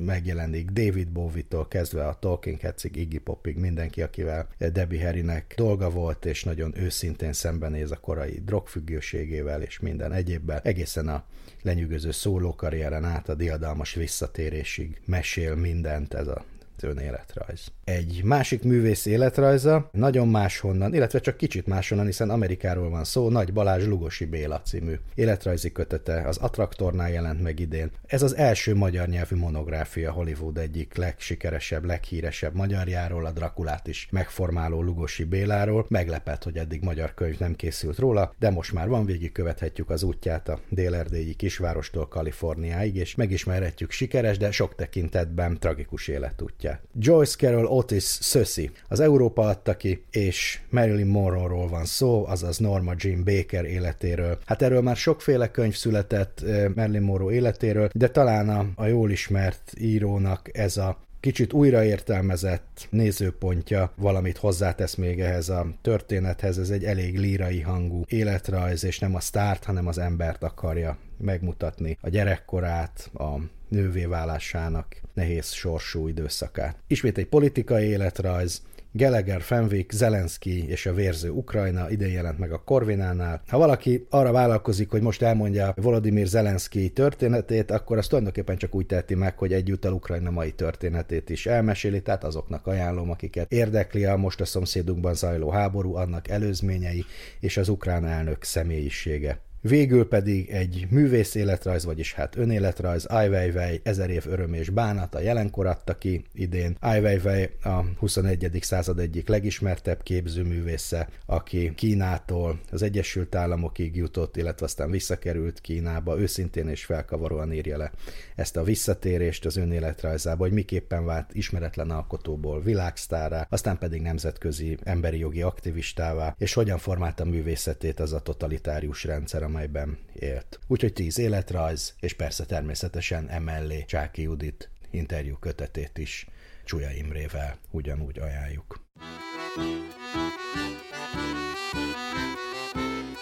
megjelenik 0.04 0.70
David 0.70 1.08
Bowie-tól 1.08 1.68
kezdve 1.68 2.06
a 2.06 2.16
Talking 2.20 2.60
Headsig, 2.60 2.96
Iggy 2.96 3.18
Popig, 3.18 3.56
mindenki, 3.56 4.02
akivel 4.02 4.48
Debbie 4.58 5.04
Harrynek 5.04 5.54
dolga 5.56 5.90
volt, 5.90 6.24
és 6.24 6.44
nagyon 6.44 6.72
őszintén 6.76 7.32
szembenéz 7.32 7.90
a 7.90 7.96
korai 7.96 8.42
drogfüggőségével, 8.44 9.62
és 9.62 9.80
minden 9.80 10.03
egyébben, 10.12 10.60
egészen 10.62 11.08
a 11.08 11.24
lenyűgöző 11.62 12.10
szólókarrieren 12.10 13.04
át 13.04 13.28
a 13.28 13.34
diadalmas 13.34 13.94
visszatérésig 13.94 15.00
mesél 15.04 15.54
mindent 15.54 16.14
ez 16.14 16.26
a 16.26 16.44
önéletrajz. 16.80 17.72
Egy 17.84 18.20
másik 18.24 18.62
művész 18.62 19.06
életrajza, 19.06 19.88
nagyon 19.92 20.28
máshonnan, 20.28 20.94
illetve 20.94 21.18
csak 21.20 21.36
kicsit 21.36 21.66
máshonnan, 21.66 22.06
hiszen 22.06 22.30
Amerikáról 22.30 22.90
van 22.90 23.04
szó, 23.04 23.28
Nagy 23.30 23.52
Balázs 23.52 23.86
Lugosi 23.86 24.24
Béla 24.24 24.60
című 24.60 24.94
életrajzi 25.14 25.72
kötete, 25.72 26.22
az 26.28 26.36
Attraktornál 26.36 27.10
jelent 27.10 27.42
meg 27.42 27.60
idén. 27.60 27.90
Ez 28.06 28.22
az 28.22 28.36
első 28.36 28.74
magyar 28.74 29.08
nyelvű 29.08 29.36
monográfia 29.36 30.12
Hollywood 30.12 30.58
egyik 30.58 30.96
legsikeresebb, 30.96 31.84
leghíresebb 31.84 32.54
magyarjáról, 32.54 33.26
a 33.26 33.30
Drakulát 33.30 33.86
is 33.86 34.08
megformáló 34.10 34.82
Lugosi 34.82 35.24
Béláról. 35.24 35.86
Meglepett, 35.88 36.42
hogy 36.42 36.56
eddig 36.56 36.82
magyar 36.82 37.14
könyv 37.14 37.38
nem 37.38 37.54
készült 37.54 37.98
róla, 37.98 38.34
de 38.38 38.50
most 38.50 38.72
már 38.72 38.88
van, 38.88 39.04
végigkövethetjük 39.04 39.90
az 39.90 40.02
útját 40.02 40.48
a 40.48 40.60
délerdélyi 40.68 41.34
kisvárostól 41.34 42.08
Kaliforniáig, 42.08 42.96
és 42.96 43.14
megismerhetjük 43.14 43.90
sikeres, 43.90 44.38
de 44.38 44.50
sok 44.50 44.74
tekintetben 44.74 45.58
tragikus 45.58 46.08
életútját. 46.08 46.82
Joyce 46.98 47.36
Carol 47.36 47.72
Otis 47.74 48.02
Szöszi. 48.02 48.70
Az 48.88 49.00
Európa 49.00 49.42
adta 49.42 49.76
ki, 49.76 50.04
és 50.10 50.60
Marilyn 50.70 51.06
Monroe-ról 51.06 51.68
van 51.68 51.84
szó, 51.84 52.26
azaz 52.26 52.58
Norma 52.58 52.94
Jean 52.98 53.24
Baker 53.24 53.64
életéről. 53.64 54.38
Hát 54.46 54.62
erről 54.62 54.80
már 54.82 54.96
sokféle 54.96 55.50
könyv 55.50 55.74
született 55.74 56.44
Marilyn 56.74 57.02
Monroe 57.02 57.32
életéről, 57.34 57.88
de 57.92 58.08
talán 58.08 58.48
a, 58.48 58.66
a 58.74 58.86
jól 58.86 59.10
ismert 59.10 59.72
írónak 59.80 60.58
ez 60.58 60.76
a 60.76 60.98
kicsit 61.24 61.52
újraértelmezett 61.52 62.86
nézőpontja 62.90 63.92
valamit 63.96 64.38
hozzátesz 64.38 64.94
még 64.94 65.20
ehhez 65.20 65.48
a 65.48 65.66
történethez, 65.82 66.58
ez 66.58 66.70
egy 66.70 66.84
elég 66.84 67.18
lírai 67.18 67.60
hangú 67.60 68.04
életrajz, 68.08 68.84
és 68.84 68.98
nem 68.98 69.14
a 69.14 69.20
sztárt, 69.20 69.64
hanem 69.64 69.86
az 69.86 69.98
embert 69.98 70.42
akarja 70.42 70.98
megmutatni, 71.18 71.98
a 72.00 72.08
gyerekkorát, 72.08 73.10
a 73.14 73.34
nővé 73.68 74.04
válásának 74.04 75.00
nehéz 75.14 75.52
sorsú 75.52 76.08
időszakát. 76.08 76.76
Ismét 76.86 77.18
egy 77.18 77.26
politikai 77.26 77.84
életrajz, 77.84 78.62
Geleger, 78.96 79.42
Fenwick, 79.42 79.92
Zelenszky 79.92 80.68
és 80.68 80.86
a 80.86 80.92
vérző 80.92 81.30
Ukrajna 81.30 81.90
idén 81.90 82.12
jelent 82.12 82.38
meg 82.38 82.52
a 82.52 82.62
Korvinánál. 82.64 83.42
Ha 83.48 83.58
valaki 83.58 84.06
arra 84.10 84.32
vállalkozik, 84.32 84.90
hogy 84.90 85.02
most 85.02 85.22
elmondja 85.22 85.74
Volodymyr 85.76 86.26
Zelenszky 86.26 86.90
történetét, 86.90 87.70
akkor 87.70 87.98
azt 87.98 88.08
tulajdonképpen 88.08 88.56
csak 88.56 88.74
úgy 88.74 88.86
teheti 88.86 89.14
meg, 89.14 89.38
hogy 89.38 89.52
egyúttal 89.52 89.92
Ukrajna 89.92 90.30
mai 90.30 90.52
történetét 90.52 91.30
is 91.30 91.46
elmeséli, 91.46 92.02
tehát 92.02 92.24
azoknak 92.24 92.66
ajánlom, 92.66 93.10
akiket 93.10 93.52
érdekli 93.52 94.04
a 94.04 94.16
most 94.16 94.40
a 94.40 94.44
szomszédunkban 94.44 95.14
zajló 95.14 95.50
háború, 95.50 95.94
annak 95.94 96.28
előzményei 96.28 97.04
és 97.40 97.56
az 97.56 97.68
ukrán 97.68 98.06
elnök 98.06 98.42
személyisége. 98.42 99.40
Végül 99.68 100.08
pedig 100.08 100.48
egy 100.50 100.86
művész 100.90 101.34
életrajz, 101.34 101.84
vagyis 101.84 102.12
hát 102.12 102.36
önéletrajz, 102.36 103.04
Ai 103.04 103.28
Weiwei, 103.28 103.80
Ezer 103.82 104.10
év 104.10 104.24
öröm 104.26 104.52
és 104.52 104.70
bánat, 104.70 105.14
a 105.14 105.20
jelenkor 105.20 105.66
adta 105.66 105.98
ki 105.98 106.24
idén. 106.34 106.76
Ai 106.80 107.00
Weiwei 107.00 107.48
a 107.62 107.84
21. 107.98 108.58
század 108.60 108.98
egyik 108.98 109.28
legismertebb 109.28 110.02
képzőművésze, 110.02 111.08
aki 111.26 111.74
Kínától 111.74 112.60
az 112.70 112.82
Egyesült 112.82 113.34
Államokig 113.34 113.96
jutott, 113.96 114.36
illetve 114.36 114.64
aztán 114.64 114.90
visszakerült 114.90 115.60
Kínába, 115.60 116.20
őszintén 116.20 116.68
és 116.68 116.84
felkavaróan 116.84 117.52
írja 117.52 117.76
le 117.76 117.90
ezt 118.36 118.56
a 118.56 118.62
visszatérést 118.62 119.44
az 119.44 119.56
önéletrajzába, 119.56 120.42
hogy 120.42 120.52
miképpen 120.52 121.04
vált 121.04 121.34
ismeretlen 121.34 121.90
alkotóból 121.90 122.62
világsztárá, 122.62 123.46
aztán 123.50 123.78
pedig 123.78 124.00
nemzetközi 124.00 124.78
emberi 124.82 125.18
jogi 125.18 125.42
aktivistává, 125.42 126.34
és 126.38 126.52
hogyan 126.54 126.78
formálta 126.78 127.24
művészetét 127.24 128.00
az 128.00 128.12
a 128.12 128.20
totalitárius 128.20 129.04
rendszer, 129.04 129.52
amelyben 129.54 129.98
élt. 130.12 130.58
Úgyhogy 130.66 130.92
tíz 130.92 131.18
életrajz, 131.18 131.94
és 132.00 132.12
persze 132.12 132.44
természetesen 132.44 133.28
emellé 133.28 133.84
Csáki 133.84 134.22
Judit 134.22 134.70
interjú 134.90 135.36
kötetét 135.36 135.98
is 135.98 136.26
Csúlya 136.64 136.90
Imrével 136.90 137.58
ugyanúgy 137.70 138.18
ajánljuk. 138.18 138.82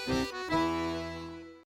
Thank 0.04 0.52
you. 0.52 0.61